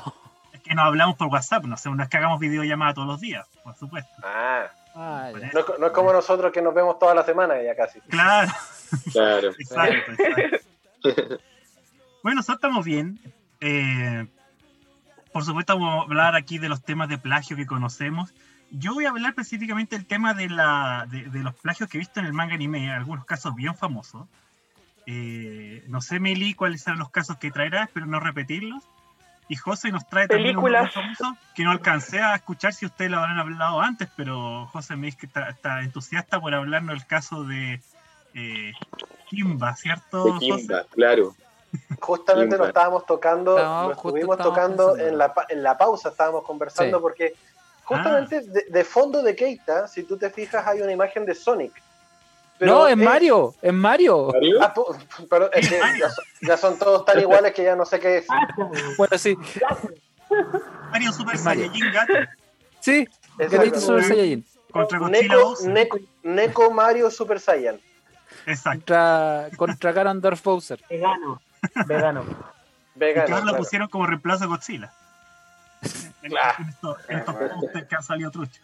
[0.54, 3.20] es que nos hablamos por WhatsApp, no sé, no es que hagamos videollamada todos los
[3.20, 4.12] días, por supuesto.
[4.24, 4.68] Ah.
[4.94, 5.32] ah
[5.80, 8.00] no, es como nosotros que nos vemos toda la semana ya casi.
[8.02, 8.52] Claro.
[9.12, 9.50] Claro.
[9.60, 11.40] exacto, exacto.
[12.22, 13.20] bueno, nosotros estamos bien.
[13.60, 14.28] Eh,
[15.34, 18.34] por supuesto, vamos a hablar aquí de los temas de plagio que conocemos.
[18.72, 22.20] Yo voy a hablar específicamente del tema de, la, de, los plagios que he visto
[22.20, 24.28] en el manga anime, algunos casos bien famosos.
[25.06, 28.84] Eh, no sé, Meli, cuáles serán los casos que traerás, pero no repetirlos.
[29.48, 33.20] Y José nos trae también un famoso que no alcancé a escuchar si ustedes lo
[33.20, 37.80] habrán hablado antes, pero José me dice que está, entusiasta por hablarnos del caso de
[38.34, 38.74] eh,
[39.30, 40.40] Kimba, ¿cierto?
[40.40, 41.36] Kimba, claro.
[42.00, 47.36] Justamente lo estábamos tocando, lo estuvimos tocando en la, en la pausa, estábamos conversando porque
[47.86, 48.60] justamente ah.
[48.68, 51.72] de, fondo de Keita, si tú te fijas, hay una imagen de Sonic.
[52.60, 54.32] no, es Mario, es Mario.
[54.62, 54.74] Ah,
[55.30, 55.50] pero
[56.42, 58.28] ya, son, todos tan iguales que ya no sé qué es.
[58.98, 59.38] bueno, sí.
[60.92, 62.14] Mario Super Saiyajin Gato.
[62.80, 63.08] Sí,
[63.38, 64.46] Gatito Super Saiyajin.
[64.72, 67.80] Contra Neko, Neko, Neko, Mario Super Saiyan.
[68.46, 68.80] Exacto.
[68.80, 70.84] Contra, contra Ganondorf Bowser.
[70.90, 71.42] Vegano.
[71.86, 72.26] Vegano.
[72.96, 73.46] Vegano.
[73.46, 74.92] lo pusieron como reemplazo a Godzilla.
[76.26, 76.56] Claro.
[76.58, 76.98] En, estos,
[77.88, 78.60] que ha salido trucho.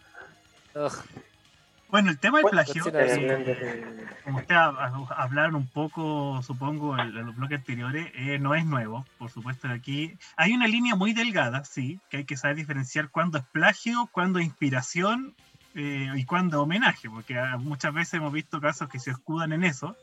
[1.92, 4.62] Bueno, el tema del plagio, eh, como ustedes
[5.10, 10.18] hablaron un poco, supongo, en, los bloques anteriores, eh, no es nuevo, por supuesto, aquí
[10.38, 14.40] hay una línea muy delgada, sí, que hay que saber diferenciar cuándo es plagio, cuándo
[14.40, 15.36] es inspiración
[15.76, 19.52] eh, y cuándo es homenaje, porque ah, muchas veces hemos visto casos que se escudan
[19.52, 19.98] en eso,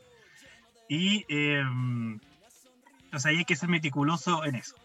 [0.87, 2.19] y em,
[3.11, 4.75] o sea, hay que ser meticuloso en eso.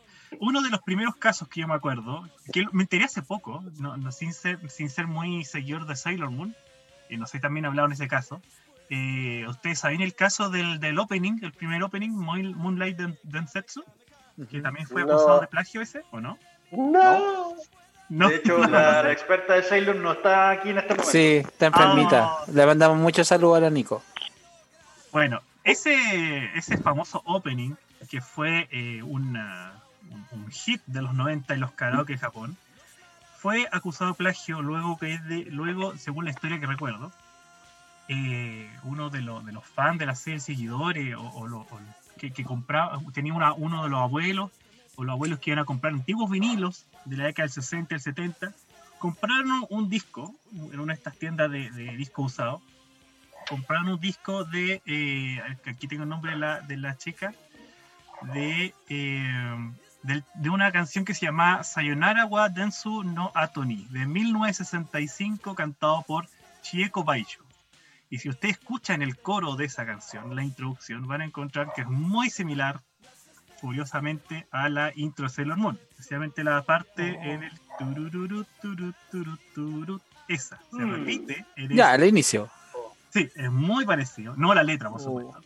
[0.41, 4.12] Uno de los primeros casos que yo me acuerdo, que me enteré hace poco, no,
[4.12, 6.55] sin, ser, sin ser muy seguidor de Sailor Moon,
[7.09, 8.41] y no sé, también he hablado en ese caso.
[8.91, 13.85] Eh, ¿Ustedes saben el caso del, del, opening, el primer opening, Moonlight Densetsu?
[14.51, 16.39] Que también fue acusado de plagio ese, ¿o no?
[16.72, 17.55] No.
[18.09, 18.28] no.
[18.28, 21.11] De hecho, la, experta de Sailor no está aquí en este momento.
[21.11, 22.24] Sí, está enfermita.
[22.24, 22.45] Ah.
[22.53, 24.03] Le mandamos muchos saludos a la Nico.
[25.12, 27.74] Bueno, ese, ese famoso opening
[28.11, 29.03] que fue eh,
[30.32, 32.56] un, hit de los 90 en los karaoke en Japón,
[33.38, 37.12] fue acusado de plagio luego que de, luego, según la historia que recuerdo,
[38.08, 41.66] eh, uno de, los, de los fans de la serie seguidores o,
[42.18, 44.50] que, que, compraba, tenía una, uno de los abuelos
[44.96, 47.96] o los abuelos que iban a comprar antiguos vinilos de la década del 60 y
[47.96, 48.52] el 70,
[48.98, 52.62] compraron un disco en una de estas tiendas de, de disco usado,
[53.48, 57.34] compraron un disco de, eh, aquí tengo el nombre de la, de la chica,
[58.32, 59.72] de, eh,
[60.05, 66.28] de, una canción que se llama Sayonara wa Densu no Atoni, de 1965, cantado por
[66.62, 67.40] Chieko Baicho.
[68.11, 71.72] Y si usted escucha en el coro de esa canción, la introducción, van a encontrar
[71.74, 72.80] que es muy similar,
[73.61, 80.61] curiosamente, a la intro de Sailor Moon, especialmente la parte en el turururu, turururu, esa.
[80.70, 80.90] Se mm.
[80.90, 81.46] repite.
[81.70, 82.50] ya, el inicio.
[83.09, 84.34] Sí, es muy parecido.
[84.36, 85.40] No la letra, por supuesto.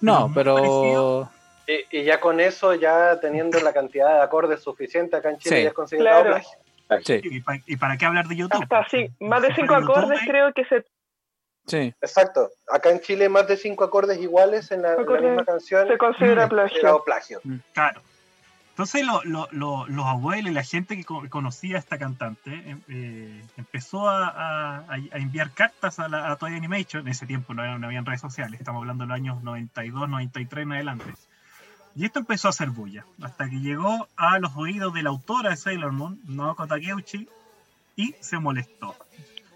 [0.00, 1.30] No, pero.
[1.68, 5.68] Y, ya con eso, ya teniendo la cantidad de acordes suficiente acá en Chile, ya
[5.68, 6.58] es considerado plagio.
[7.04, 7.20] Sí.
[7.66, 8.62] ¿Y, para, qué hablar de YouTube?
[8.62, 10.84] Hasta sí, más de cinco acordes creo que se.
[11.66, 11.94] Sí.
[12.00, 12.50] Exacto.
[12.72, 15.86] Acá en Chile, más de cinco acordes iguales en la, misma canción.
[15.86, 17.04] Se considera plagio.
[17.04, 17.40] plagio.
[17.44, 18.00] Mm, claro.
[18.70, 24.86] Entonces los abuelos y la gente que conocía a esta cantante em, eh, empezó a,
[25.12, 27.02] enviar cartas a, la, a Toy Animation.
[27.02, 30.62] En ese tiempo no, no habían redes sociales, estamos hablando de los años 92, 93
[30.62, 31.04] en adelante
[31.98, 35.50] y esto empezó a hacer bulla, hasta que llegó a los oídos de la autora
[35.50, 37.28] de Sailor Moon, Naoko Takeuchi,
[37.96, 38.94] y se molestó.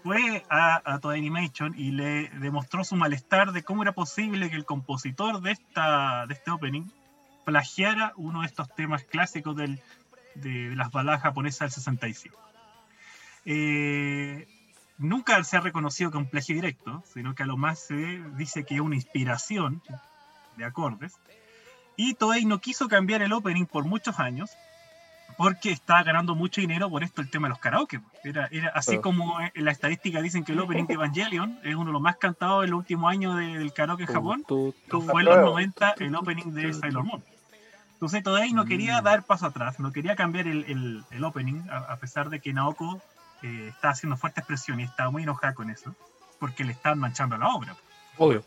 [0.03, 4.57] Fue a, a Toei Animation y le demostró su malestar de cómo era posible que
[4.57, 6.89] el compositor de, esta, de este opening
[7.45, 9.79] plagiara uno de estos temas clásicos del,
[10.35, 12.37] de, las baladas japonesas del 65.
[13.45, 14.49] Eh,
[14.97, 18.65] nunca se ha reconocido que un plagio directo, sino que a lo más se dice
[18.65, 19.81] que es una inspiración
[20.57, 21.17] de acordes
[21.95, 24.51] y Toei no quiso cambiar el opening por muchos años
[25.37, 28.01] porque estaba ganando mucho dinero por esto el tema de los karaoke.
[28.23, 31.87] Era, era así como en la estadística dicen que el opening de Evangelion es uno
[31.87, 34.43] de los más cantados en los últimos años del karaoke en Japón.
[34.47, 37.23] fue en los 90 el opening de Sailor Moon.
[37.93, 39.03] Entonces Toei no quería mm.
[39.05, 43.01] dar paso atrás, no quería cambiar el, el, opening, a, pesar de que Naoko
[43.41, 45.95] eh, estaba haciendo fuertes presiones y estaba muy enojada con eso,
[46.37, 47.75] porque le estaban manchando la obra.
[48.17, 48.43] Obvio.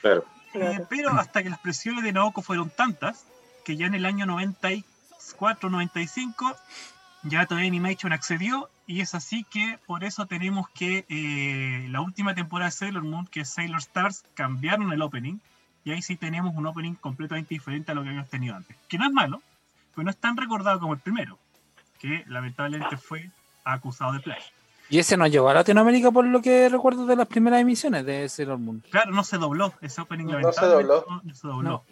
[0.00, 0.24] Claro.
[0.54, 3.26] Eh, pero hasta que las presiones de Naoko fueron tantas
[3.64, 6.56] que ya en el año 94-95
[7.22, 12.34] ya Toei Animation accedió y es así que por eso tenemos que eh, la última
[12.34, 15.38] temporada de Sailor Moon, que es Sailor Stars, cambiaron el opening
[15.84, 18.76] y ahí sí tenemos un opening completamente diferente a lo que habíamos tenido antes.
[18.88, 19.40] Que no es malo,
[19.94, 21.38] pero no es tan recordado como el primero,
[21.98, 23.30] que lamentablemente fue
[23.64, 24.52] acusado de plagio.
[24.92, 28.28] Y ese no llegó a Latinoamérica por lo que recuerdo de las primeras emisiones de
[28.28, 28.84] Sailor Moon.
[28.90, 29.72] Claro, no se dobló.
[29.80, 31.06] Ese opening no, se dobló.
[31.24, 31.84] No, se dobló.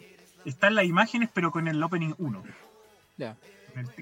[0.45, 2.43] Están las imágenes, pero con el opening 1.
[3.17, 3.35] Ya.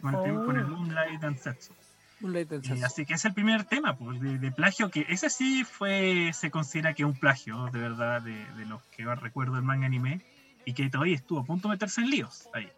[0.02, 1.72] Con el, con el, Moonlight and Setsu.
[2.20, 6.32] Moonlight and así que es el primer tema pues, de, plagio, que ese sí fue
[6.34, 9.86] se considera que es un plagio, de verdad, de, de los que recuerdo el manga
[9.86, 10.20] anime,
[10.66, 12.70] y que todavía estuvo a punto de meterse en líos ahí.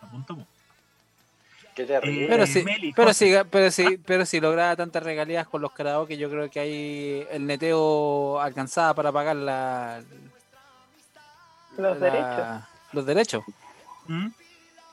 [0.00, 0.55] A punto, a punto.
[1.78, 2.64] Eh, pero sí,
[2.94, 6.60] pero sí, pero sí, pero sí lograba tantas regalías con los karaoke, yo creo que
[6.60, 10.02] ahí el neteo alcanzaba para pagar la,
[11.76, 12.62] los derechos.
[12.92, 13.44] Los derechos.
[14.06, 14.28] ¿Mm?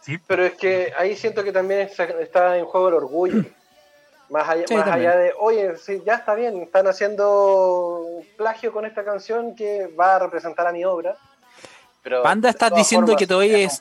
[0.01, 0.19] Sí.
[0.27, 3.45] Pero es que ahí siento que también está en juego el orgullo.
[4.29, 9.03] Más allá, más allá de, oye, sí, ya está bien, están haciendo plagio con esta
[9.03, 11.17] canción que va a representar a mi obra.
[12.01, 13.79] Pero Panda, estás diciendo que todavía es,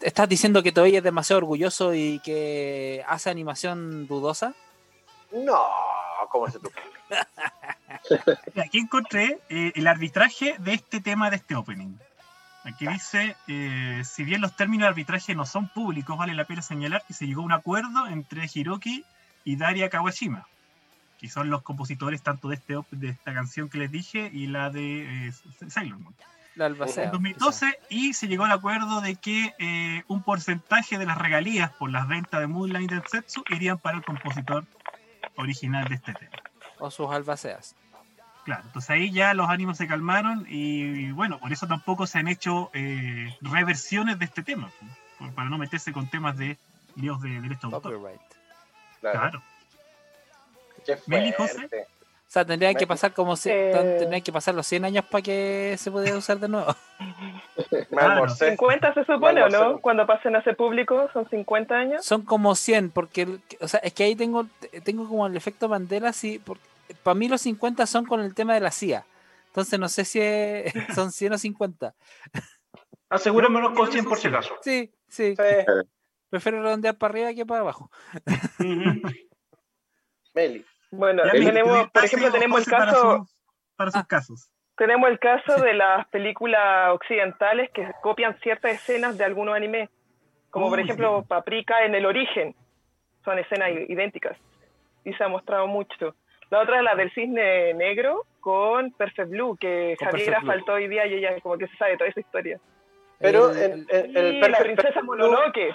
[0.00, 4.54] ¿Estás diciendo que todavía es demasiado orgulloso y que hace animación dudosa?
[5.32, 5.60] No,
[6.30, 6.68] ¿cómo se te
[8.60, 11.96] Aquí encontré eh, el arbitraje de este tema de este opening.
[12.64, 16.62] Aquí dice, eh, si bien los términos de arbitraje no son públicos, vale la pena
[16.62, 19.04] señalar que se llegó a un acuerdo entre Hiroki
[19.44, 20.46] y Daria Kawashima,
[21.18, 24.70] que son los compositores tanto de, este, de esta canción que les dije y la
[24.70, 25.32] de eh,
[25.68, 26.14] Sailor Moon
[26.66, 31.70] en 2012 y se llegó al acuerdo de que eh, un porcentaje de las regalías
[31.72, 34.64] por las ventas de Moonlight y Setsu irían para el compositor
[35.36, 36.36] original de este tema.
[36.78, 37.76] O sus albaceas.
[38.44, 42.28] Claro, entonces ahí ya los ánimos se calmaron y, bueno, por eso tampoco se han
[42.28, 44.70] hecho eh, reversiones de este tema,
[45.34, 46.56] para no meterse con temas de
[46.96, 48.18] líos de derecho de autor.
[49.00, 49.42] Claro.
[51.06, 51.68] Meli José.
[52.28, 55.76] O sea, tendrían que pasar como si, tendrían que pasar los 100 años para que
[55.78, 56.74] se pudiera usar de nuevo.
[57.90, 58.28] Claro.
[58.28, 59.80] 50 se supone, ¿o no?
[59.80, 62.04] Cuando pasen a ser público, son 50 años.
[62.04, 64.46] Son como 100, porque, o sea, es que ahí tengo,
[64.84, 66.62] tengo como el efecto Mandela, sí, porque
[67.02, 69.04] para mí los 50 son con el tema de la CIA.
[69.48, 70.20] Entonces no sé si
[70.94, 71.94] son 100 o 50.
[73.10, 74.54] Asegurémonos con 100 por si acaso.
[74.62, 75.34] Sí, sí.
[76.30, 77.90] Prefiero redondear para arriba que para abajo.
[80.34, 80.64] Meli.
[80.90, 83.26] Bueno, tenemos, por ejemplo, tenemos el caso.
[83.76, 84.50] Para, sus casos.
[84.76, 89.90] Tenemos el caso de las películas occidentales que copian ciertas escenas de algunos animes.
[90.50, 92.54] Como por ejemplo Paprika en el origen.
[93.24, 94.36] Son escenas idénticas.
[95.04, 96.14] Y se ha mostrado mucho.
[96.50, 101.06] La otra es la del cisne negro con Perfect Blue, que Javier faltó hoy día
[101.06, 102.58] y ella como que se sabe toda esa historia.
[103.18, 105.74] Pero el, el, la princesa Mononoke.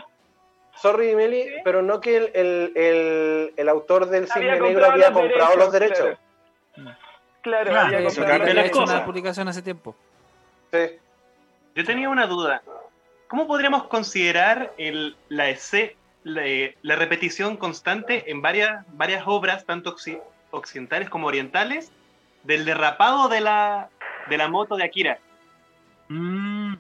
[0.76, 6.18] Sorry, Meli, pero no que el, el, autor del cisne negro había comprado los derechos.
[7.42, 9.96] Claro, claro, había hecho una publicación hace tiempo.
[10.72, 10.98] Sí.
[11.76, 12.62] Yo tenía una duda.
[13.28, 15.56] ¿Cómo podríamos considerar el, la,
[16.24, 19.96] la, repetición constante en varias, varias obras, tanto
[20.52, 21.92] occidentales como orientales,
[22.44, 23.90] del derrapado de la,
[24.30, 25.20] de la moto de Akira?
[26.10, 26.76] Mm.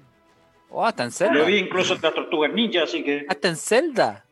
[0.75, 1.35] Oh, hasta en Zelda.
[1.35, 3.27] Lo vi incluso en las tortugas ninja, así que.
[3.29, 4.25] Hasta en Zelda.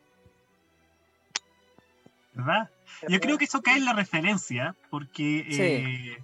[2.33, 2.69] ¿Verdad?
[3.07, 5.45] Yo creo que eso cae en la referencia, porque.
[5.47, 6.17] Eh,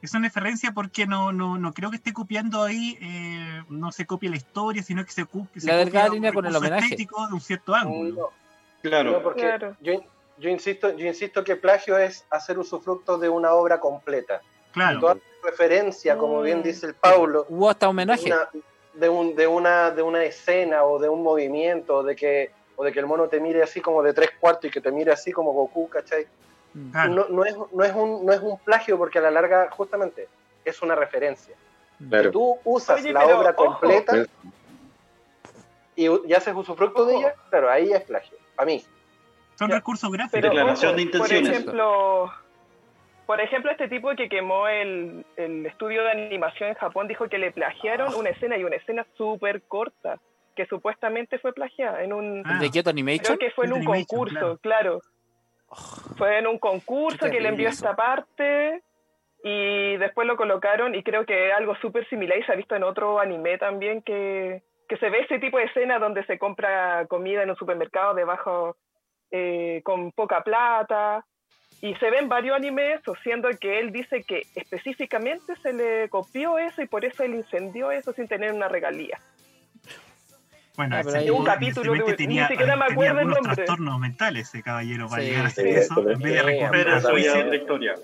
[0.00, 4.06] es una referencia porque no, no, no creo que esté copiando ahí, eh, no se
[4.06, 7.40] copie la historia, sino que se, copie la delgada línea con el homenaje de un
[7.42, 8.32] cierto ángulo.
[8.80, 10.02] Claro, porque Yo,
[10.38, 14.40] yo, insisto, yo insisto que plagio es hacer usufructo de una obra completa.
[14.72, 15.00] Claro.
[15.00, 17.44] toda referencia, como bien dice el Paulo.
[17.50, 18.32] Hubo hasta homenaje
[19.00, 22.84] de, un, de, una, de una escena o de un movimiento, o de, que, o
[22.84, 25.10] de que el mono te mire así como de tres cuartos y que te mire
[25.10, 26.26] así como Goku, ¿cachai?
[26.74, 27.14] Mm.
[27.14, 30.28] No, no, es, no, es un, no es un plagio porque a la larga justamente
[30.64, 31.54] es una referencia.
[31.98, 34.24] Si tú usas la obra completa
[35.96, 38.82] y, y, haces usufructo de ella, claro, ahí es plagio, a mí.
[39.58, 40.40] Son recursos gráficos.
[40.40, 41.50] Declaración de intenciones.
[41.50, 42.32] Por ejemplo,
[43.30, 45.24] por ejemplo, este tipo que quemó el,
[45.64, 49.62] estudio de animación en Japón dijo que le plagiaron una escena y una escena súper
[49.62, 50.18] corta,
[50.56, 52.42] que supuestamente fue plagiada en un...
[52.42, 53.36] ¿De Kyoto Animation?
[53.36, 54.98] Creo que fue en un concurso, claro.
[55.68, 55.76] Oh.
[56.18, 58.82] Fue en un concurso que le envió esta parte
[59.44, 62.74] y después lo colocaron y creo que es algo súper similar y se ha visto
[62.74, 67.06] en otro anime también que, que se ve ese tipo de escena donde se compra
[67.06, 68.76] comida en un supermercado debajo
[69.30, 71.24] eh, con poca plata
[71.82, 76.82] y se ven varios animes, siendo que él dice que específicamente se le copió eso
[76.82, 79.18] y por eso él incendió eso sin tener una regalía.
[80.76, 83.54] Bueno, ah, un capítulo de, tenía, ni siquiera me acuerdo el nombre.
[83.54, 87.94] trastornos mentales ese caballero para llegar a hacer eso, en vez de recuperar su historia.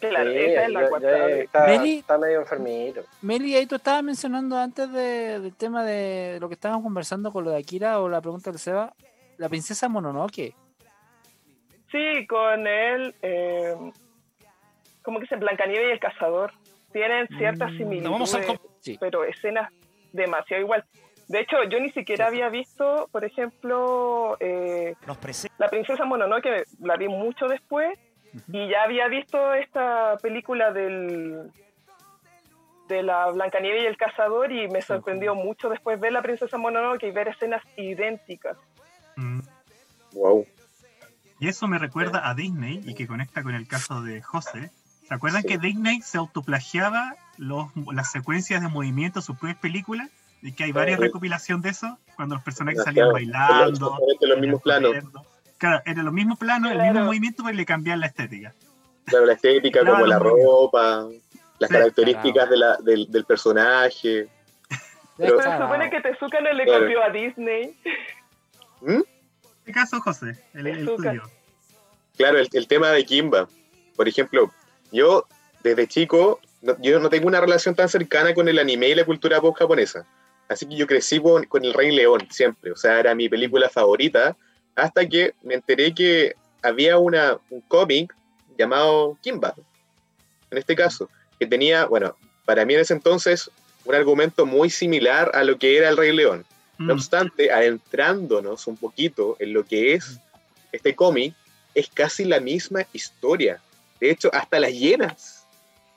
[0.00, 1.28] Claro, esa es la cuarta.
[1.28, 3.02] Está, Meli, está, medio enfermito.
[3.20, 7.44] Meli, ahí tú estabas mencionando antes de, del tema de lo que estábamos conversando con
[7.44, 8.94] lo de Akira o la pregunta del Seba,
[9.36, 10.54] la princesa Mononoke.
[11.90, 13.74] Sí, con él, eh,
[15.02, 16.52] como que se Blancanieves y el cazador.
[16.92, 19.72] Tienen ciertas mm, similitudes, pero escenas
[20.12, 20.84] demasiado igual.
[21.28, 24.94] De hecho, yo ni siquiera había visto, por ejemplo, eh,
[25.58, 27.96] La Princesa Mononoke, la vi mucho después,
[28.52, 31.50] y ya había visto esta película del
[32.88, 37.04] de la Blancanieves y el cazador y me sorprendió mucho después ver La Princesa Mononoke
[37.04, 38.56] y ver escenas idénticas.
[40.12, 40.44] Wow.
[41.40, 44.70] Y eso me recuerda a Disney y que conecta con el caso de José.
[45.08, 50.10] ¿Se acuerdan que Disney se autoplagiaba los, las secuencias de movimiento de sus propias películas?
[50.42, 53.98] Y que hay varias recopilaciones de eso, cuando los personajes salían bailando.
[54.20, 54.92] En los mismos planos.
[55.56, 58.54] Claro, en los mismos planos, el mismo movimiento, pero le cambian la estética.
[59.06, 61.08] Claro, la estética, como la ropa,
[61.58, 64.28] las características de la, del, del, personaje.
[65.16, 67.76] Pero, se supone que Tezuka no le copió a Disney.
[68.82, 69.00] ¿Mm?
[69.70, 70.36] ¿Qué caso, José?
[70.52, 71.22] El, tuyo.
[72.16, 73.48] Claro, el, tema de Kimba.
[73.94, 74.52] Por ejemplo,
[74.90, 75.28] yo
[75.62, 76.40] desde chico,
[76.80, 80.04] yo no tengo una relación tan cercana con el anime y la cultura pop japonesa.
[80.48, 82.72] Así que yo crecí con, el Rey León siempre.
[82.72, 84.36] O sea, era mi película favorita.
[84.74, 88.12] Hasta que me enteré que había una, un cómic
[88.58, 89.54] llamado Kimba.
[90.50, 91.08] En este caso,
[91.38, 93.48] que tenía, bueno, para mí en ese entonces,
[93.84, 96.44] un argumento muy similar a lo que era el Rey León.
[96.80, 96.96] No mm.
[96.96, 100.18] obstante, adentrándonos un poquito en lo que es
[100.72, 101.34] este cómic,
[101.74, 103.60] es casi la misma historia.
[104.00, 105.46] De hecho, hasta las hienas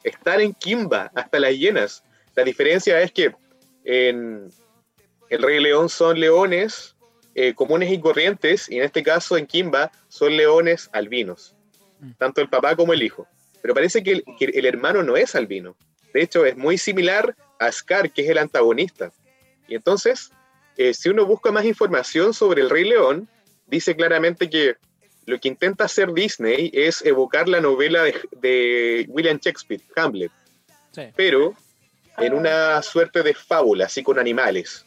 [0.04, 2.04] están en Kimba, hasta las hienas.
[2.36, 3.34] La diferencia es que
[3.86, 4.52] en
[5.30, 6.96] El Rey León son leones
[7.34, 11.56] eh, comunes y corrientes, y en este caso en Kimba son leones albinos,
[12.02, 12.12] mm.
[12.18, 13.26] tanto el papá como el hijo.
[13.62, 15.78] Pero parece que el hermano no es albino.
[16.14, 19.14] De hecho, es muy similar a Scar, que es el antagonista.
[19.70, 20.30] Y entonces,
[20.78, 23.28] eh, si uno busca más información sobre el Rey León,
[23.68, 24.76] dice claramente que
[25.26, 30.32] lo que intenta hacer Disney es evocar la novela de, William Shakespeare, Hamlet,
[31.16, 31.56] pero
[32.18, 34.86] en una suerte de fábula, así con animales.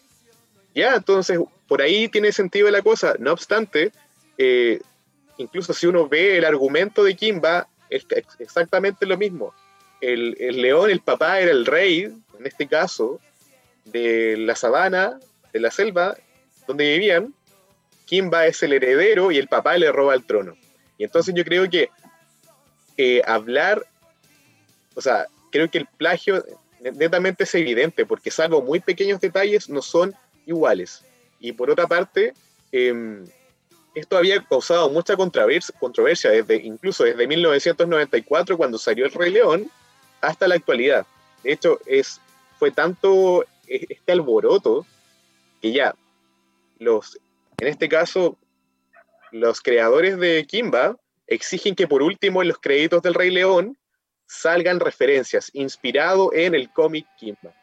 [0.74, 3.14] Ya, entonces, por ahí tiene sentido la cosa.
[3.18, 3.92] No obstante,
[4.36, 4.80] eh,
[5.38, 8.06] incluso si uno ve el argumento de Kimba, es
[8.38, 9.54] exactamente lo mismo.
[10.00, 13.20] El, el, león, el papá, era el rey, en este caso,
[13.86, 15.18] de la sabana,
[15.56, 16.16] de la selva,
[16.66, 17.34] donde vivían.
[18.04, 20.56] Kimba es el heredero y el papá le roba el trono.
[20.98, 21.90] Y entonces yo creo que
[22.96, 23.84] eh, hablar,
[24.94, 26.44] o sea, creo que el plagio
[26.80, 31.02] netamente es evidente, porque salvo muy pequeños detalles, no son iguales.
[31.40, 32.34] Y por otra parte,
[32.70, 33.26] em,
[33.94, 39.70] esto había causado mucha controversia, desde, incluso desde 1994, cuando salió El Rey León,
[40.20, 41.06] hasta la actualidad.
[41.42, 42.20] De hecho, es,
[42.58, 44.86] fue tanto e, este alboroto
[45.60, 45.94] que ya
[46.78, 47.18] los,
[47.58, 48.36] en este caso,
[49.32, 50.96] los creadores de Kimba
[51.26, 53.76] exigen que por último en los créditos del Rey León
[54.26, 57.54] salgan referencias inspirado en el cómic Kimba.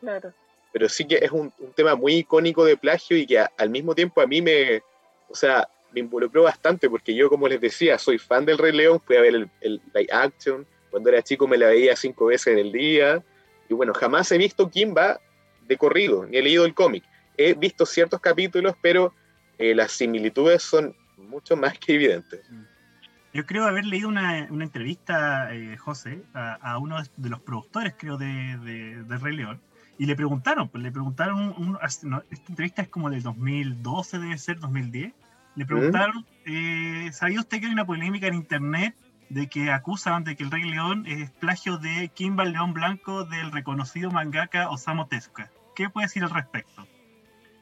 [0.00, 0.32] Claro.
[0.72, 4.20] Pero sí que es un, tema muy icónico de plagio y que al mismo tiempo
[4.20, 4.82] a mí me,
[5.28, 9.00] o sea, me involucró bastante porque yo, como les decía, soy fan del Rey León,
[9.04, 12.48] fui a ver el, el live action, cuando era chico me la veía cinco veces
[12.48, 13.22] en el día,
[13.68, 15.20] y bueno, jamás he visto Kimba
[15.70, 17.04] de corrido, ni he leído el cómic.
[17.38, 19.14] He visto ciertos capítulos, pero
[19.56, 22.40] eh, las similitudes son mucho más que evidentes.
[23.32, 28.18] Yo creo haber leído una, una entrevista, eh, José, a, uno de los productores, creo,
[28.18, 28.58] de,
[29.06, 29.60] de, Rey León,
[29.96, 32.08] y le preguntaron, pues le preguntaron, esta
[32.48, 35.12] entrevista es como del 2012, debe ser 2010,
[35.54, 38.96] le preguntaron, eh, ¿sabía usted que hay una polémica en internet
[39.28, 43.52] de que acusan de que el Rey León es plagio de Kimba León Blanco del
[43.52, 45.48] reconocido mangaka Osamu Tezuka?
[45.80, 46.86] ¿Qué puede decir al respecto?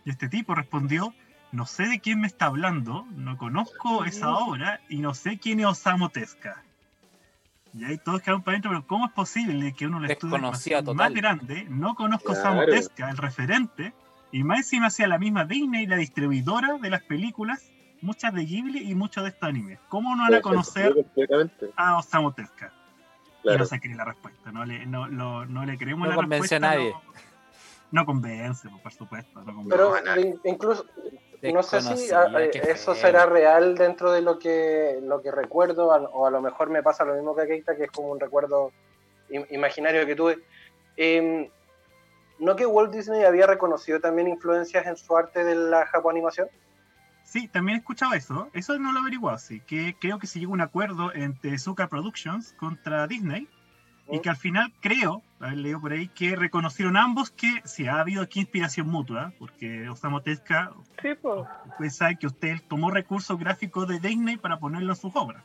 [0.05, 1.15] Y este tipo respondió,
[1.53, 5.61] no sé de quién me está hablando, no conozco esa obra y no sé quién
[5.61, 6.65] es Osamu Tezuka.
[7.73, 11.15] Y ahí todos quedaron para adentro, pero ¿cómo es posible que uno le estudie más,
[11.15, 13.93] grande, no conozco Osamu Tezuka, el referente,
[14.33, 18.91] y más encima sea la misma Disney, la distribuidora de las películas, muchas de Ghibli
[18.91, 19.79] y muchos de estos animes?
[19.89, 20.93] ¿Cómo no van a conocer
[21.77, 22.73] a Osamu Tezuka?
[23.45, 26.57] Y no se cree la respuesta, no le, no, no le creemos no la respuesta.
[26.57, 26.91] A nadie.
[26.91, 27.28] No,
[28.05, 29.43] convence, por supuesto.
[29.69, 29.95] pero
[30.45, 30.85] incluso
[31.43, 35.87] no sé si ah, eh, eso será real dentro de lo que, lo que recuerdo,
[35.89, 38.21] o a lo mejor me pasa lo mismo que a Keita, que es como un
[38.21, 38.73] recuerdo
[39.51, 40.39] imaginario que tuve.
[40.97, 41.49] Em,
[42.39, 46.49] ¿No que Walt Disney había reconocido también influencias en su arte de la animación?
[47.25, 48.49] Sí, también he escuchado eso.
[48.53, 49.61] Eso no lo he averiguado, sí.
[49.61, 53.49] Que creo que se llegó a un acuerdo entre Zuka Productions contra Disney
[54.11, 58.01] y que al final creo, haber leído por ahí, que reconocieron ambos que sí ha
[58.01, 61.11] habido aquí inspiración mutua, porque Osamu Tezuka, sí,
[61.77, 65.43] pues sabe que usted tomó recursos gráficos de Disney para ponerlo en sus obras.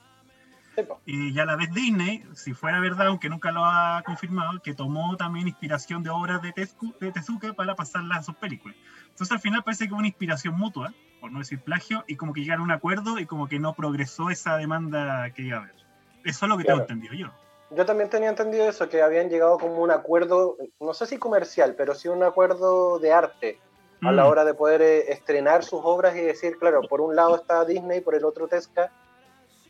[1.05, 5.15] y ya la vez Disney, si fuera verdad, aunque nunca lo ha confirmado, que tomó
[5.17, 8.77] también inspiración de obras de, de Tezuka para pasarlas a sus películas.
[9.09, 12.33] Entonces al final parece que hubo una inspiración mutua, por no decir plagio, y como
[12.33, 15.61] que llegaron a un acuerdo y como que no progresó esa demanda que iba a
[15.61, 15.75] haber.
[16.23, 17.31] Eso es lo que tengo entendido yo
[17.75, 21.75] yo también tenía entendido eso, que habían llegado como un acuerdo, no sé si comercial,
[21.75, 23.59] pero sí un acuerdo de arte
[24.01, 24.27] a la mm.
[24.27, 28.01] hora de poder eh, estrenar sus obras y decir, claro, por un lado está Disney,
[28.01, 28.91] por el otro Tesca,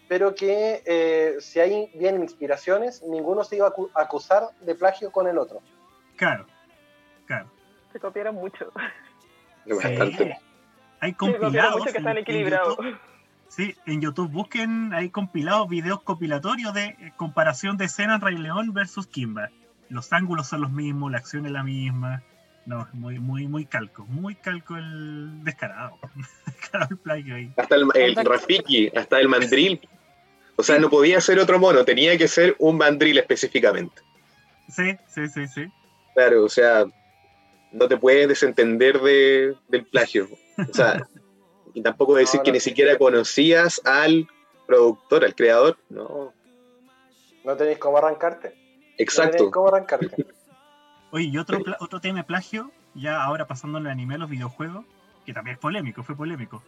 [0.07, 5.27] pero que eh, si hay bien inspiraciones, ninguno se iba a acusar de plagio con
[5.27, 5.61] el otro.
[6.15, 6.45] Claro,
[7.25, 7.49] claro.
[7.91, 8.71] Se copiaron mucho.
[10.99, 11.79] Hay compilados.
[11.79, 12.77] mucho que están equilibrados.
[13.55, 18.73] Sí, en YouTube busquen, hay compilados videos compilatorios de eh, comparación de escenas Rey León
[18.73, 19.51] versus Kimba.
[19.89, 22.23] Los ángulos son los mismos, la acción es la misma.
[22.65, 25.99] No, muy, muy, muy calco, muy calco el descarado.
[26.47, 29.79] descarado el Hasta el, el Rafiki, hasta el mandril.
[30.55, 34.01] O sea, no podía ser otro mono, tenía que ser un mandril específicamente.
[34.67, 35.67] Sí, sí, sí, sí.
[36.15, 36.85] Claro, o sea,
[37.71, 40.27] no te puedes desentender de, del plagio.
[40.57, 41.05] O sea,
[41.73, 44.27] y tampoco decir que ni siquiera conocías al
[44.67, 46.33] productor, al creador, no.
[47.43, 48.55] No tenéis cómo arrancarte.
[48.97, 49.45] Exacto.
[49.45, 50.25] No cómo arrancarte.
[51.11, 54.29] Oye, y otro, otro tema de plagio, ya ahora pasando en el anime a los
[54.29, 54.85] videojuegos,
[55.25, 56.63] que también es polémico, fue polémico.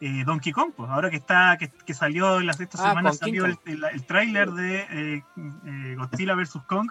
[0.00, 3.44] Eh, Donkey Kong, pues, ahora que está que, salió en las esta ah, semana salió
[3.44, 6.90] el, el, tráiler de eh, eh, Godzilla vs Kong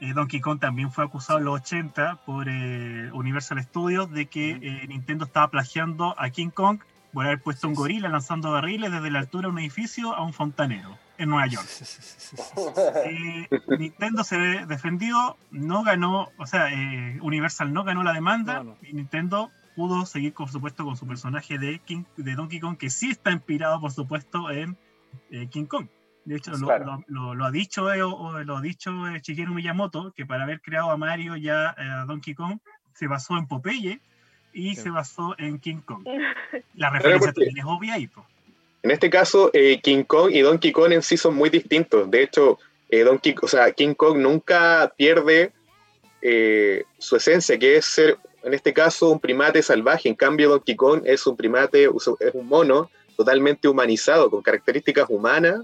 [0.00, 4.50] eh, Donkey Kong también fue acusado en los 80 por eh, Universal Studios de que
[4.50, 6.80] eh, Nintendo estaba plagiando a King Kong
[7.14, 10.34] por haber puesto un gorila lanzando barriles desde la altura de un edificio a un
[10.34, 11.66] fontanero en Nueva York.
[13.78, 14.36] Nintendo se
[14.66, 16.68] defendió, no ganó, o sea,
[17.22, 21.78] Universal no ganó la demanda y Nintendo pudo seguir, por supuesto, con su personaje de,
[21.78, 24.76] King, de Donkey Kong, que sí está inspirado, por supuesto, en
[25.50, 25.86] King Kong.
[26.26, 30.42] De hecho, lo, ha dicho eh, o, lo ha dicho eh, Shigeru Miyamoto, que para
[30.42, 32.58] haber creado a Mario ya eh, a Donkey Kong
[32.94, 34.00] se basó en Popeye
[34.52, 36.04] y se basó en King Kong.
[36.74, 38.10] La referencia también es obvia ahí.
[38.82, 42.10] En este caso, eh, King Kong y Donkey Kong en sí son muy distintos.
[42.10, 42.58] De hecho,
[42.88, 45.52] eh, Donkey, o sea, King Kong nunca pierde
[46.22, 50.08] eh, su esencia, que es ser, en este caso, un primate salvaje.
[50.08, 55.60] En cambio, Donkey Kong es un primate, es un mono totalmente humanizado, con características humanas.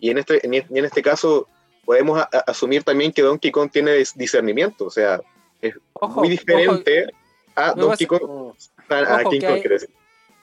[0.00, 1.48] Y en este, en este caso,
[1.84, 4.84] podemos asumir también que Donkey Kong tiene discernimiento.
[4.84, 5.20] O sea,
[5.62, 5.74] es
[6.14, 7.06] muy diferente
[7.54, 8.52] a Donkey Kong,
[8.90, 9.62] a King Kong,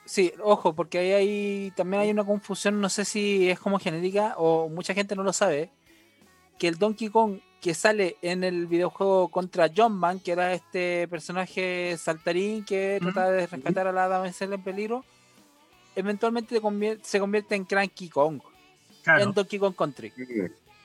[0.04, 4.34] Sí, ojo, porque ahí hay, también hay una confusión, no sé si es como genética
[4.38, 5.70] o mucha gente no lo sabe,
[6.58, 11.08] que el Donkey Kong que sale en el videojuego contra John Man, que era este
[11.08, 15.04] personaje saltarín que trataba de rescatar a la damisela en peligro,
[15.96, 16.60] eventualmente
[17.02, 18.40] se convierte en Cranky Kong,
[19.06, 20.12] en Donkey Kong Country.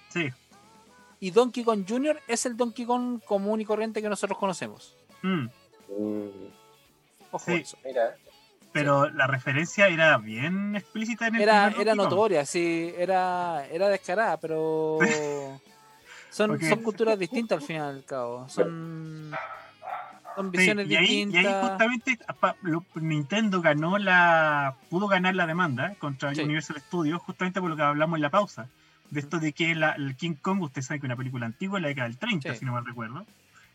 [0.10, 0.30] Sí.
[1.20, 2.20] Y Donkey Kong Jr.
[2.28, 4.96] es el Donkey Kong común y corriente que nosotros conocemos.
[5.22, 5.46] Mm.
[5.98, 6.30] Mm.
[7.32, 7.78] Ojo eso.
[7.86, 8.16] Mira.
[8.74, 14.38] Pero la referencia era bien explícita en el Era, era notoria, sí, era, era descarada,
[14.38, 14.98] pero
[16.30, 18.48] son, son culturas distintas al fin y al cabo.
[18.48, 19.32] Son,
[20.36, 21.44] son visiones y ahí, distintas.
[21.44, 22.20] Y ahí justamente
[22.96, 24.76] Nintendo ganó la.
[24.90, 28.68] pudo ganar la demanda contra Universal Studios, justamente por lo que hablamos en la pausa.
[29.10, 31.90] De esto de que el King Kong, usted sabe que es una película antigua, la
[31.90, 33.26] década del 30, si no mal recuerdo.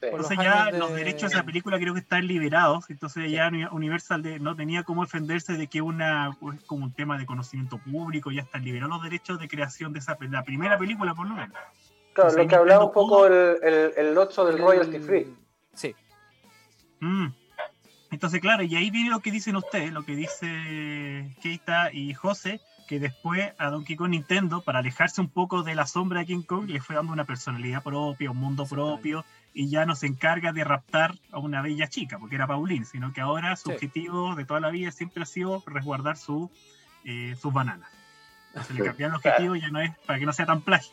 [0.00, 4.54] Entonces ya los derechos de esa película creo que están liberados, entonces ya Universal no
[4.54, 8.64] tenía cómo defenderse de que una pues, como un tema de conocimiento público, ya están
[8.64, 11.56] liberados los derechos de creación de esa la primera película por lo menos.
[12.12, 15.34] Claro, lo que hablaba un poco el, el, el del royalty free.
[17.00, 17.28] Mm.
[18.10, 22.60] Entonces, claro, y ahí viene lo que dicen ustedes, lo que dice Keita y José,
[22.86, 26.42] que después a Donkey Kong Nintendo, para alejarse un poco de la sombra de King
[26.42, 30.52] Kong, le fue dando una personalidad propia, un mundo propio, y ya no se encarga
[30.52, 34.44] de raptar a una bella chica, porque era Pauline, sino que ahora su objetivo de
[34.44, 36.50] toda la vida siempre ha sido resguardar su,
[37.04, 37.90] eh, sus bananas.
[38.66, 40.92] Se le cambió el objetivo y ya no es para que no sea tan plagio.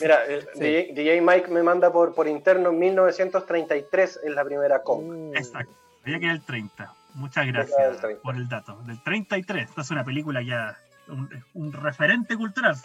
[0.00, 5.16] Mira, DJ, Mike me manda por, por interno 1933 en la primera compra.
[5.16, 5.36] Mm.
[5.36, 5.74] Exacto,
[6.04, 6.94] había que era el 30.
[7.14, 8.76] Muchas gracias por el dato.
[8.86, 10.78] Del 33, esta es una película ya,
[11.08, 12.76] un, un referente cultural.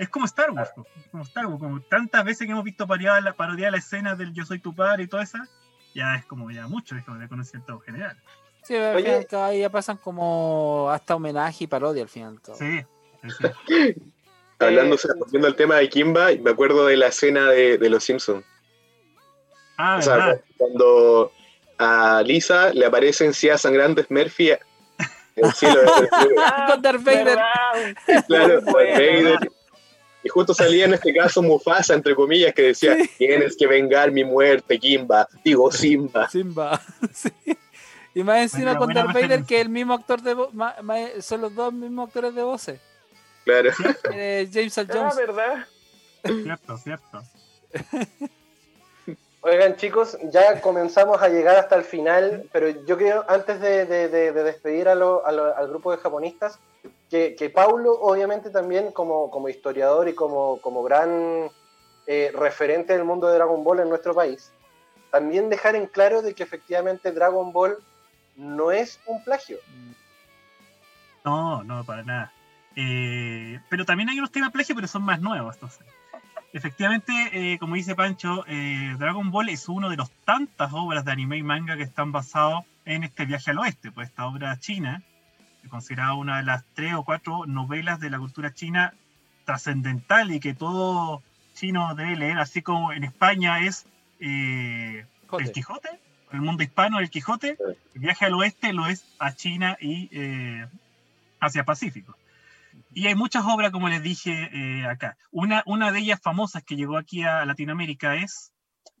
[0.00, 0.70] Es como Star Wars,
[1.10, 4.32] como Star Wars, como tantas veces que hemos visto parodiar la, parodiar la escena del
[4.32, 5.46] Yo soy tu padre y toda esa,
[5.94, 8.16] ya es como ya mucho, es como de conocimiento general.
[8.62, 12.40] Sí, al final ya pasan como hasta homenaje y parodia al final.
[12.54, 12.84] Sí,
[14.60, 18.44] Hablando, volviendo al tema de Kimba, me acuerdo de la escena de, de Los Simpsons.
[19.78, 21.32] Ah, o sea, cuando
[21.78, 24.58] a Lisa le aparecen Cia Sangrantes Murphy en
[25.36, 25.80] el cielo.
[26.68, 27.38] Con Darth Vader.
[28.26, 29.38] Claro, Darth Vader.
[30.22, 34.22] Y justo salía en este caso Mufasa, entre comillas, que decía, tienes que vengar mi
[34.22, 35.26] muerte, Kimba.
[35.42, 36.28] Digo, Simba.
[36.28, 36.78] Simba,
[37.14, 37.30] sí.
[38.14, 40.50] Y más encima con Darth Vader, que el mismo actor de voz,
[41.20, 42.80] son los dos mismos actores de voces.
[43.44, 43.70] Claro.
[44.12, 44.88] Eh, James L.
[44.90, 45.16] Ah, Jones.
[45.16, 45.66] ¿verdad?
[46.22, 47.22] Cierto, cierto.
[49.42, 54.08] Oigan, chicos, ya comenzamos a llegar hasta el final, pero yo creo, antes de, de,
[54.08, 56.58] de, despedir a lo, a lo, al grupo de japonistas,
[57.08, 61.50] que, que Paulo, obviamente, también como, como historiador y como, como gran
[62.06, 64.52] eh, referente del mundo de Dragon Ball en nuestro país,
[65.10, 67.78] también dejar en claro de que efectivamente Dragon Ball
[68.36, 69.58] no es un plagio.
[71.24, 72.32] No, no, para nada.
[72.76, 75.86] Eh, pero también hay unos temas plagio, pero son más nuevos, entonces.
[76.52, 81.12] Efectivamente, eh, como dice Pancho, eh, Dragon Ball es uno de los tantas obras de
[81.12, 85.02] anime y manga que están basados en este viaje al oeste, pues esta obra china,
[85.68, 88.94] considerada una de las tres o cuatro novelas de la cultura china
[89.44, 91.22] trascendental y que todo
[91.54, 93.86] chino debe leer, así como en España es
[94.18, 95.04] eh,
[95.38, 95.90] el Quijote,
[96.32, 97.56] el mundo hispano el Quijote,
[97.94, 100.66] el viaje al oeste lo es a China y eh,
[101.38, 102.16] Asia Pacífico.
[102.92, 105.16] Y hay muchas obras, como les dije eh, acá.
[105.30, 108.52] Una, una de ellas famosas que llegó aquí a Latinoamérica es,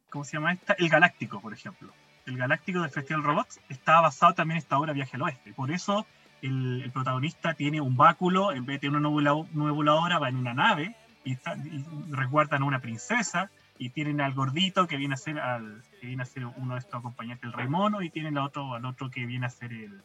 [0.08, 0.74] ¿cómo se llama esta?
[0.74, 1.92] El Galáctico, por ejemplo.
[2.26, 5.52] El Galáctico del Festival Robots está basado también en esta obra Viaje al Oeste.
[5.52, 6.06] Por eso
[6.42, 10.94] el, el protagonista tiene un báculo, en vez de una voladora, va en una nave
[11.24, 11.36] y,
[12.10, 16.22] resguardan a una princesa y tienen al gordito que viene a ser al, que viene
[16.22, 19.10] a ser uno de estos acompañantes del rey mono y tienen al otro, al otro
[19.10, 20.02] que viene a ser el,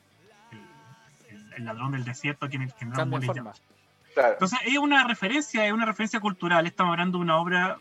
[1.55, 2.93] el, ladrón del desierto que, que no
[4.15, 6.65] Entonces es una referencia, es una referencia cultural.
[6.65, 7.77] Estamos hablando de una obra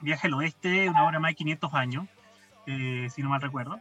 [0.00, 2.06] Viaje al Oeste, una obra más de 500 años,
[2.66, 3.80] eh, si no mal recuerdo,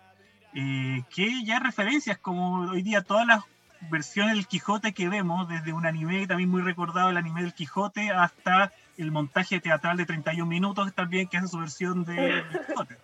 [0.53, 3.43] eh, que ya referencias como hoy día todas las
[3.89, 8.11] versiones del Quijote que vemos, desde un anime también muy recordado, el anime del Quijote,
[8.11, 12.97] hasta el montaje teatral de 31 minutos también, que hace su versión de, del Quijote.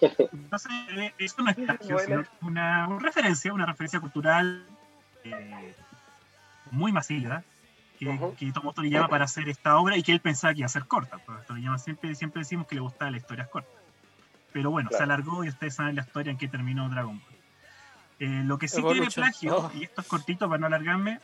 [0.32, 4.66] Entonces, eh, eso no es plagio, sino una, una, referencia, una referencia cultural
[5.24, 5.74] eh,
[6.70, 7.42] muy masiva
[7.98, 10.66] que, uh que tomó Toriyama para hacer esta obra y que él pensaba que iba
[10.66, 11.18] a ser corta.
[11.18, 13.72] Porque Toriyama siempre, siempre decimos que le gustaban las historias cortas.
[14.52, 17.40] Pero bueno, se alargó y ustedes saben la historia en que terminó Dragon Ball.
[18.18, 19.70] Eh, lo que sí tiene plagio, oh.
[19.74, 21.20] y esto es cortito para no alargarme,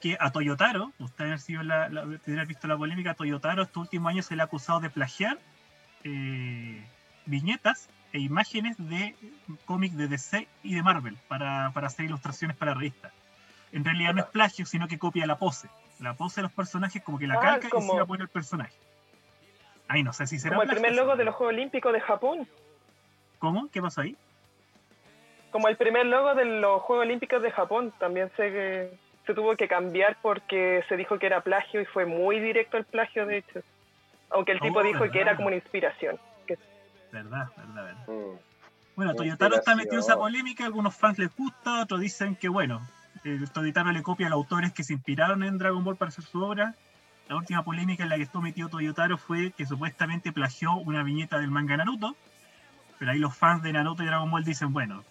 [0.00, 1.88] que a Toyotaro, ustedes han sido la,
[2.46, 5.38] visto la polémica, a Toyotaro estos últimos años se le ha acusado de plagiar
[6.04, 6.84] eh,
[7.26, 9.14] viñetas e imágenes de
[9.66, 13.12] cómics de DC y de Marvel para, para hacer ilustraciones para revistas.
[13.72, 15.68] En realidad no es plagio, sino que copia la pose.
[16.00, 18.30] La pose de los personajes como que la ah, calca y se la pone el
[18.30, 18.74] personaje.
[19.86, 22.48] Ay, no sé si será Como el primer logo de los Juegos Olímpicos de Japón.
[23.38, 23.68] ¿Cómo?
[23.70, 24.16] ¿Qué pasó ahí?
[25.50, 27.92] Como el primer logo de los Juegos Olímpicos de Japón.
[27.98, 32.06] También sé que se tuvo que cambiar porque se dijo que era plagio y fue
[32.06, 33.60] muy directo el plagio, de hecho.
[34.30, 36.18] Aunque el tipo oh, dijo que era como una inspiración.
[37.16, 38.08] Verdad, verdad, verdad.
[38.08, 38.38] Mm.
[38.94, 42.86] Bueno, Toyotaro está metido en esa polémica, algunos fans les gusta, otros dicen que bueno,
[43.24, 46.24] el Toyotaro le copia a los autores que se inspiraron en Dragon Ball para hacer
[46.24, 46.74] su obra.
[47.28, 51.38] La última polémica en la que estuvo metido Toyotaro fue que supuestamente plagió una viñeta
[51.38, 52.14] del manga Naruto,
[52.98, 55.02] pero ahí los fans de Naruto y Dragon Ball dicen, bueno,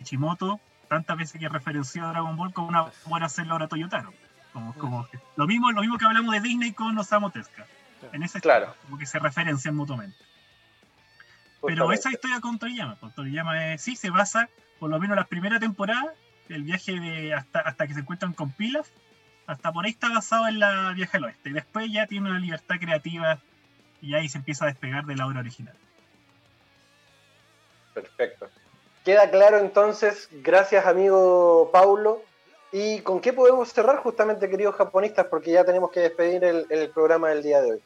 [0.00, 0.58] Ichimoto
[0.88, 4.12] tantas veces que referenció a Dragon Ball como una buena hacerlo ahora Toyotaro.
[4.54, 5.06] Como, como
[5.36, 7.66] lo mismo lo mismo que hablamos de Disney con Osamu Tezuka.
[8.12, 8.74] En ese claro.
[8.82, 10.16] como que se referencian mutuamente.
[11.66, 14.48] Pero esa historia con Toriyama, con pues, Toriyama es, sí se basa,
[14.78, 16.14] por lo menos la primera temporada,
[16.48, 18.88] el viaje de hasta, hasta que se encuentran con Pilaf,
[19.46, 21.50] hasta por ahí está basado en la viaje al oeste.
[21.50, 23.40] Después ya tiene una libertad creativa
[24.00, 25.74] y ahí se empieza a despegar de la obra original.
[27.94, 28.48] Perfecto.
[29.04, 32.22] Queda claro entonces, gracias amigo Paulo.
[32.72, 35.26] ¿Y con qué podemos cerrar justamente, queridos japonistas?
[35.26, 37.80] Porque ya tenemos que despedir el, programa del día de hoy.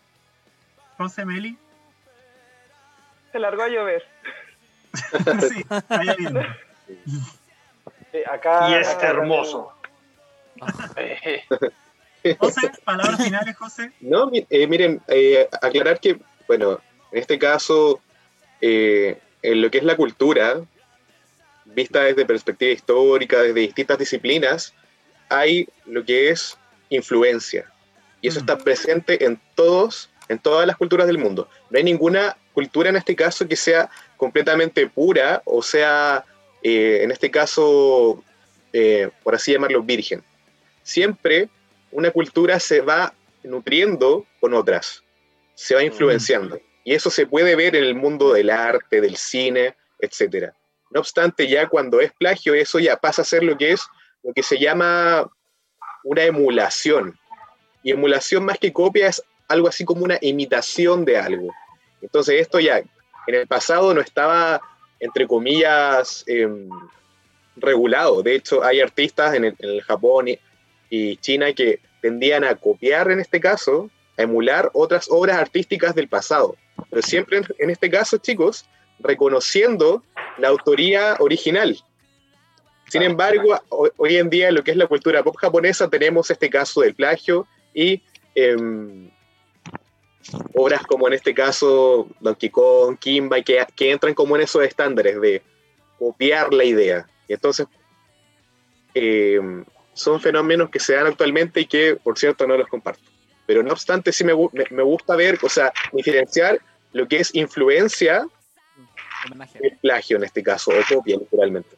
[0.97, 1.57] José Meli.
[3.33, 4.05] Se largó a llover.
[5.49, 6.17] sí, allá
[8.31, 9.73] acá, y este hermoso.
[12.39, 13.93] José, palabras finales, José.
[14.01, 16.81] No, eh, miren, eh, aclarar que, bueno,
[17.13, 18.01] en este caso,
[18.61, 20.61] eh, en lo que es la cultura,
[21.65, 24.75] vista desde perspectiva histórica, desde distintas disciplinas,
[25.29, 26.59] hay lo que es
[26.91, 27.71] influencia.
[28.21, 28.43] Y eso mm.
[28.43, 31.49] está presente en todos, en todas las culturas del mundo.
[31.71, 36.25] No hay ninguna cultura en este caso que sea completamente pura o sea,
[36.63, 38.23] eh, en este caso,
[38.73, 40.23] eh, por así llamarlo, virgen.
[40.83, 41.49] Siempre
[41.91, 45.03] una cultura se va nutriendo con otras,
[45.55, 45.87] se va mm.
[45.87, 46.61] influenciando.
[46.85, 50.55] Y eso se puede ver en el mundo del arte, del cine, etcétera.
[50.91, 53.83] No obstante, ya cuando es plagio, eso ya pasa a ser lo que es
[54.23, 55.31] lo que se llama
[56.05, 57.19] una emulación.
[57.83, 61.53] Y emulación más que copia es algo así como una imitación de algo.
[62.03, 64.61] Entonces esto ya en el pasado no estaba,
[64.99, 66.69] entre comillas, em,
[67.57, 68.23] regulado.
[68.23, 73.41] De hecho, hay artistas en el, Japón y, China que tendían a copiar en este
[73.41, 76.57] caso, a emular otras obras artísticas del pasado.
[76.89, 78.67] Pero siempre en este caso, chicos,
[78.99, 80.03] reconociendo
[80.39, 81.79] la autoría original.
[82.89, 86.51] Sin embargo, hoy en día en lo que es la cultura pop japonesa tenemos este
[86.51, 88.03] caso del plagio y
[88.35, 89.11] em,
[90.55, 95.21] obras como en este caso Donkey Kong, Kimba, que, que entran como en esos estándares
[95.21, 95.43] de
[95.99, 97.07] copiar la idea.
[97.29, 97.67] Y entonces
[98.95, 103.03] em, son fenómenos que se dan actualmente y que, por cierto, no los comparto.
[103.47, 104.33] Pero no obstante, sí me,
[104.71, 106.61] me gusta ver, o sea, diferenciar
[106.93, 108.27] lo que es influencia
[109.61, 111.77] el plagio en este caso, o copia, literalmente.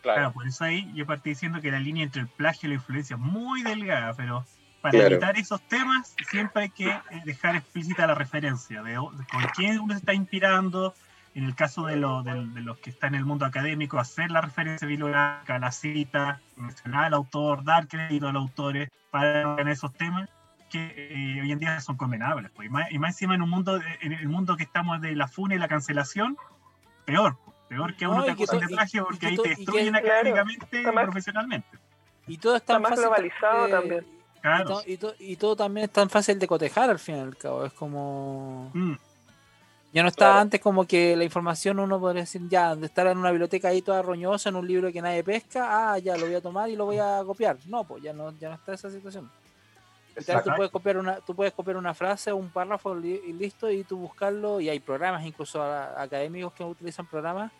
[0.00, 0.32] Claro.
[0.32, 3.14] por eso ahí yo partí diciendo que la línea entre el plagio y la influencia
[3.14, 4.44] es muy delgada, pero
[4.82, 9.16] para evitar esos temas siempre hay que eh, dejar explícita la referencia de, con
[9.54, 10.94] quién uno se está inspirando.
[11.34, 14.86] En el caso de, de, los que están en el mundo académico, hacer la referencia
[14.86, 20.28] bibliográfica, la cita, mencionar al autor, dar crédito a los autores para en esos temas
[20.68, 22.50] que eh, hoy en día son condenables.
[22.50, 22.68] Pues.
[22.68, 25.58] Y, más, encima en un mundo, en el mundo que estamos de la funa y
[25.58, 26.36] la cancelación,
[27.06, 27.38] peor.
[27.42, 27.56] Pues.
[27.68, 31.78] Peor que uno te acusan de plagio porque ahí te destruyen académicamente y profesionalmente.
[32.26, 34.21] Y todo está, más globalizado también.
[35.18, 37.64] Y, todo también es tan fácil de cotejar al fin y al cabo.
[37.64, 38.70] Es como.
[38.74, 38.94] Mm.
[39.92, 43.18] Ya no está antes como que la información uno podría decir, ya, de estar en
[43.18, 46.34] una biblioteca ahí toda roñosa, en un libro que nadie pesca, ah, ya lo voy
[46.34, 47.58] a tomar y lo voy a copiar.
[47.66, 49.30] No, pues ya no, ya no está esa situación
[50.14, 53.84] tú puedes copiar una, tú puedes copiar una frase o un párrafo y listo, y
[53.84, 57.50] tú buscarlo, y hay programas incluso académicos que utilizan programas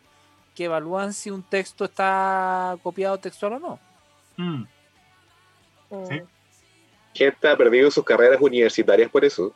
[0.54, 3.78] que evalúan si un texto está copiado textual o no.
[4.36, 4.64] Mm.
[6.09, 6.22] ¿Sí?
[7.14, 9.55] Gente ha perdido sus carreras universitarias por eso.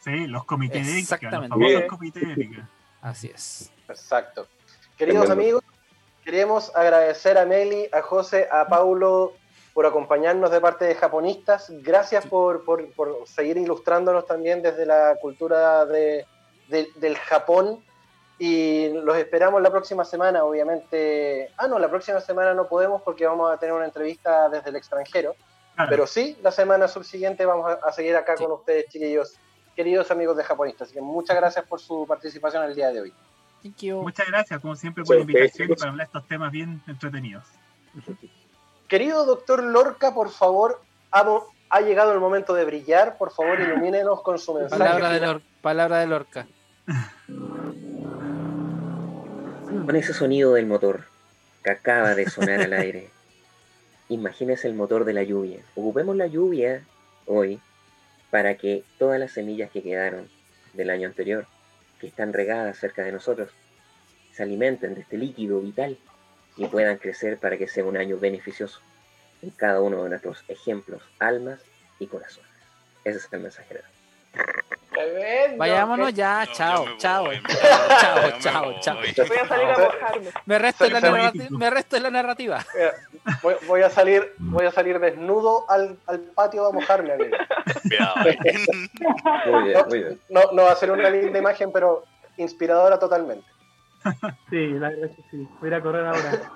[0.00, 2.68] Sí, los comités de ética, los comités de ética.
[3.00, 3.72] Así es.
[3.88, 4.46] Exacto.
[4.96, 5.62] Queridos amigos,
[6.24, 9.34] queremos agradecer a Meli, a José, a Paulo
[9.72, 11.70] por acompañarnos de parte de Japonistas.
[11.82, 12.64] Gracias por,
[13.26, 16.26] seguir ilustrándonos también desde la cultura de,
[16.68, 17.84] del Japón.
[18.40, 21.52] Y los esperamos la próxima semana, obviamente.
[21.56, 24.76] Ah, no, la próxima semana no podemos porque vamos a tener una entrevista desde el
[24.76, 25.34] extranjero.
[25.88, 29.36] Pero sí, la semana subsiguiente vamos a, seguir acá con ustedes, chiquillos,
[29.76, 30.88] queridos amigos de Japonistas.
[30.88, 33.14] Así que muchas gracias por su participación el día de hoy.
[34.02, 37.44] Muchas gracias, como siempre, por la invitación y para hablar de estos temas bien entretenidos.
[38.88, 40.80] Querido doctor Lorca, por favor,
[41.10, 43.18] ha, llegado el momento de brillar.
[43.18, 44.82] Por favor, ilumínenos con su mensaje.
[44.82, 46.46] Palabra de, palabra de Lorca.
[49.66, 51.04] Con ese sonido del motor
[51.62, 53.10] que acaba de sonar al aire,
[54.08, 55.60] imagínese el motor de la lluvia.
[55.74, 56.82] Ocupemos la lluvia
[57.26, 57.60] hoy
[58.30, 60.28] para que todas las semillas que quedaron
[60.74, 61.46] del año anterior
[62.00, 63.50] que están regadas cerca de nosotros
[64.32, 65.98] se alimenten de este líquido vital
[66.56, 68.80] y puedan crecer para que sea un año beneficioso
[69.42, 71.60] en cada uno de nuestros ejemplos, almas
[71.98, 72.50] y corazones.
[73.04, 73.80] Ese es el mensaje de
[75.56, 80.30] Vayámonos ya, chao, chao, chao, chao, chao, Voy a salir a mojarme.
[80.46, 82.64] Me resto, en la, narrativa, me resto en la narrativa.
[83.66, 87.36] Voy, a salir, voy a salir desnudo al, al patio a mojarme, amigo.
[89.46, 90.20] Muy bien, muy bien.
[90.28, 92.04] No, no va a ser una linda imagen, pero
[92.36, 93.46] inspiradora totalmente.
[94.50, 95.48] Sí, la verdad es que sí.
[95.60, 96.52] Voy a ir a correr ahora.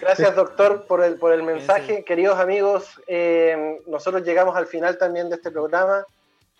[0.00, 2.04] Gracias, doctor, por el, por el mensaje.
[2.04, 6.04] Queridos amigos, eh, nosotros llegamos al final también de este programa.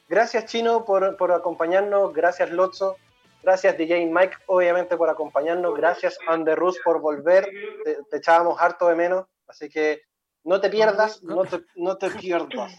[0.09, 2.13] Gracias, Chino, por, por acompañarnos.
[2.13, 2.97] Gracias, Lotso.
[3.43, 5.77] Gracias, DJ Mike, obviamente, por acompañarnos.
[5.77, 7.49] Gracias, Anderrus, por volver.
[7.85, 9.27] Te, echábamos harto de menos.
[9.47, 10.03] Así que
[10.45, 12.79] no te pierdas, no te, no te pierdas.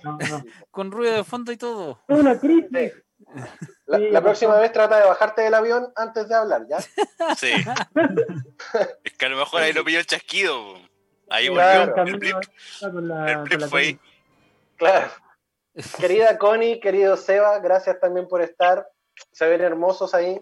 [0.71, 2.01] Con ruido de fondo y todo.
[2.07, 2.93] Una crisis.
[3.85, 6.79] La, próxima vez trata de bajarte del avión antes de hablar, ¿ya?
[7.35, 7.51] Sí.
[9.03, 10.79] es que a lo mejor ahí lo pilló el chasquido.
[11.29, 11.83] Ahí volvió.
[12.03, 12.37] El blip,
[12.81, 13.99] el blip fue ahí.
[14.77, 15.09] Claro.
[15.99, 18.87] Querida Connie, querido Seba, gracias también por estar.
[19.31, 20.39] Se ven hermosos ahí.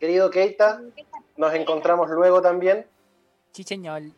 [0.00, 0.82] Querido Keita,
[1.36, 2.86] nos encontramos luego también.
[3.52, 4.12] Chicheñol.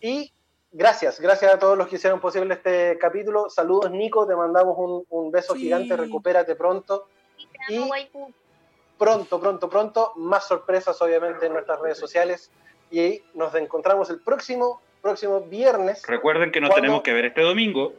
[0.00, 0.32] Y
[0.70, 3.50] gracias, gracias a todos los que hicieron posible este capítulo.
[3.50, 7.08] Saludos, Nico, te mandamos un, beso gigante, recupérate pronto.
[7.68, 7.80] Y
[8.96, 12.52] pronto, pronto, pronto, más sorpresas obviamente en nuestras redes sociales.
[12.90, 16.06] Y nos encontramos el próximo, próximo viernes.
[16.06, 17.92] Recuerden que nos tenemos que ver este domingo.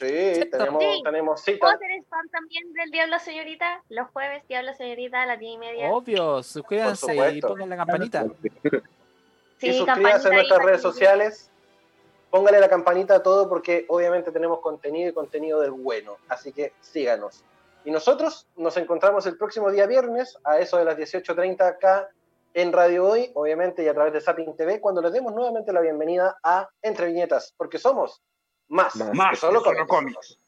[0.00, 1.76] Sí, tenemos, tenemos cita.
[1.76, 3.82] ¿Puedo spam también del Diablo Señorita?
[3.90, 5.92] Los jueves, Diablo Señorita a las 10 y media.
[5.92, 8.24] Obvio, suscríbanse y pongan la campanita.
[9.58, 11.50] Sí, y suscríbanse a nuestras redes sociales.
[12.30, 16.16] Póngale la campanita a todo porque obviamente tenemos contenido y contenido del bueno.
[16.30, 17.44] Así que síganos.
[17.84, 22.08] Y nosotros nos encontramos el próximo día viernes a eso de las 18.30 acá
[22.54, 25.82] en Radio Hoy, obviamente, y a través de Zapping TV, cuando les demos nuevamente la
[25.82, 28.22] bienvenida a Entre Viñetas, porque somos
[28.70, 30.38] más, más, que solo cómics.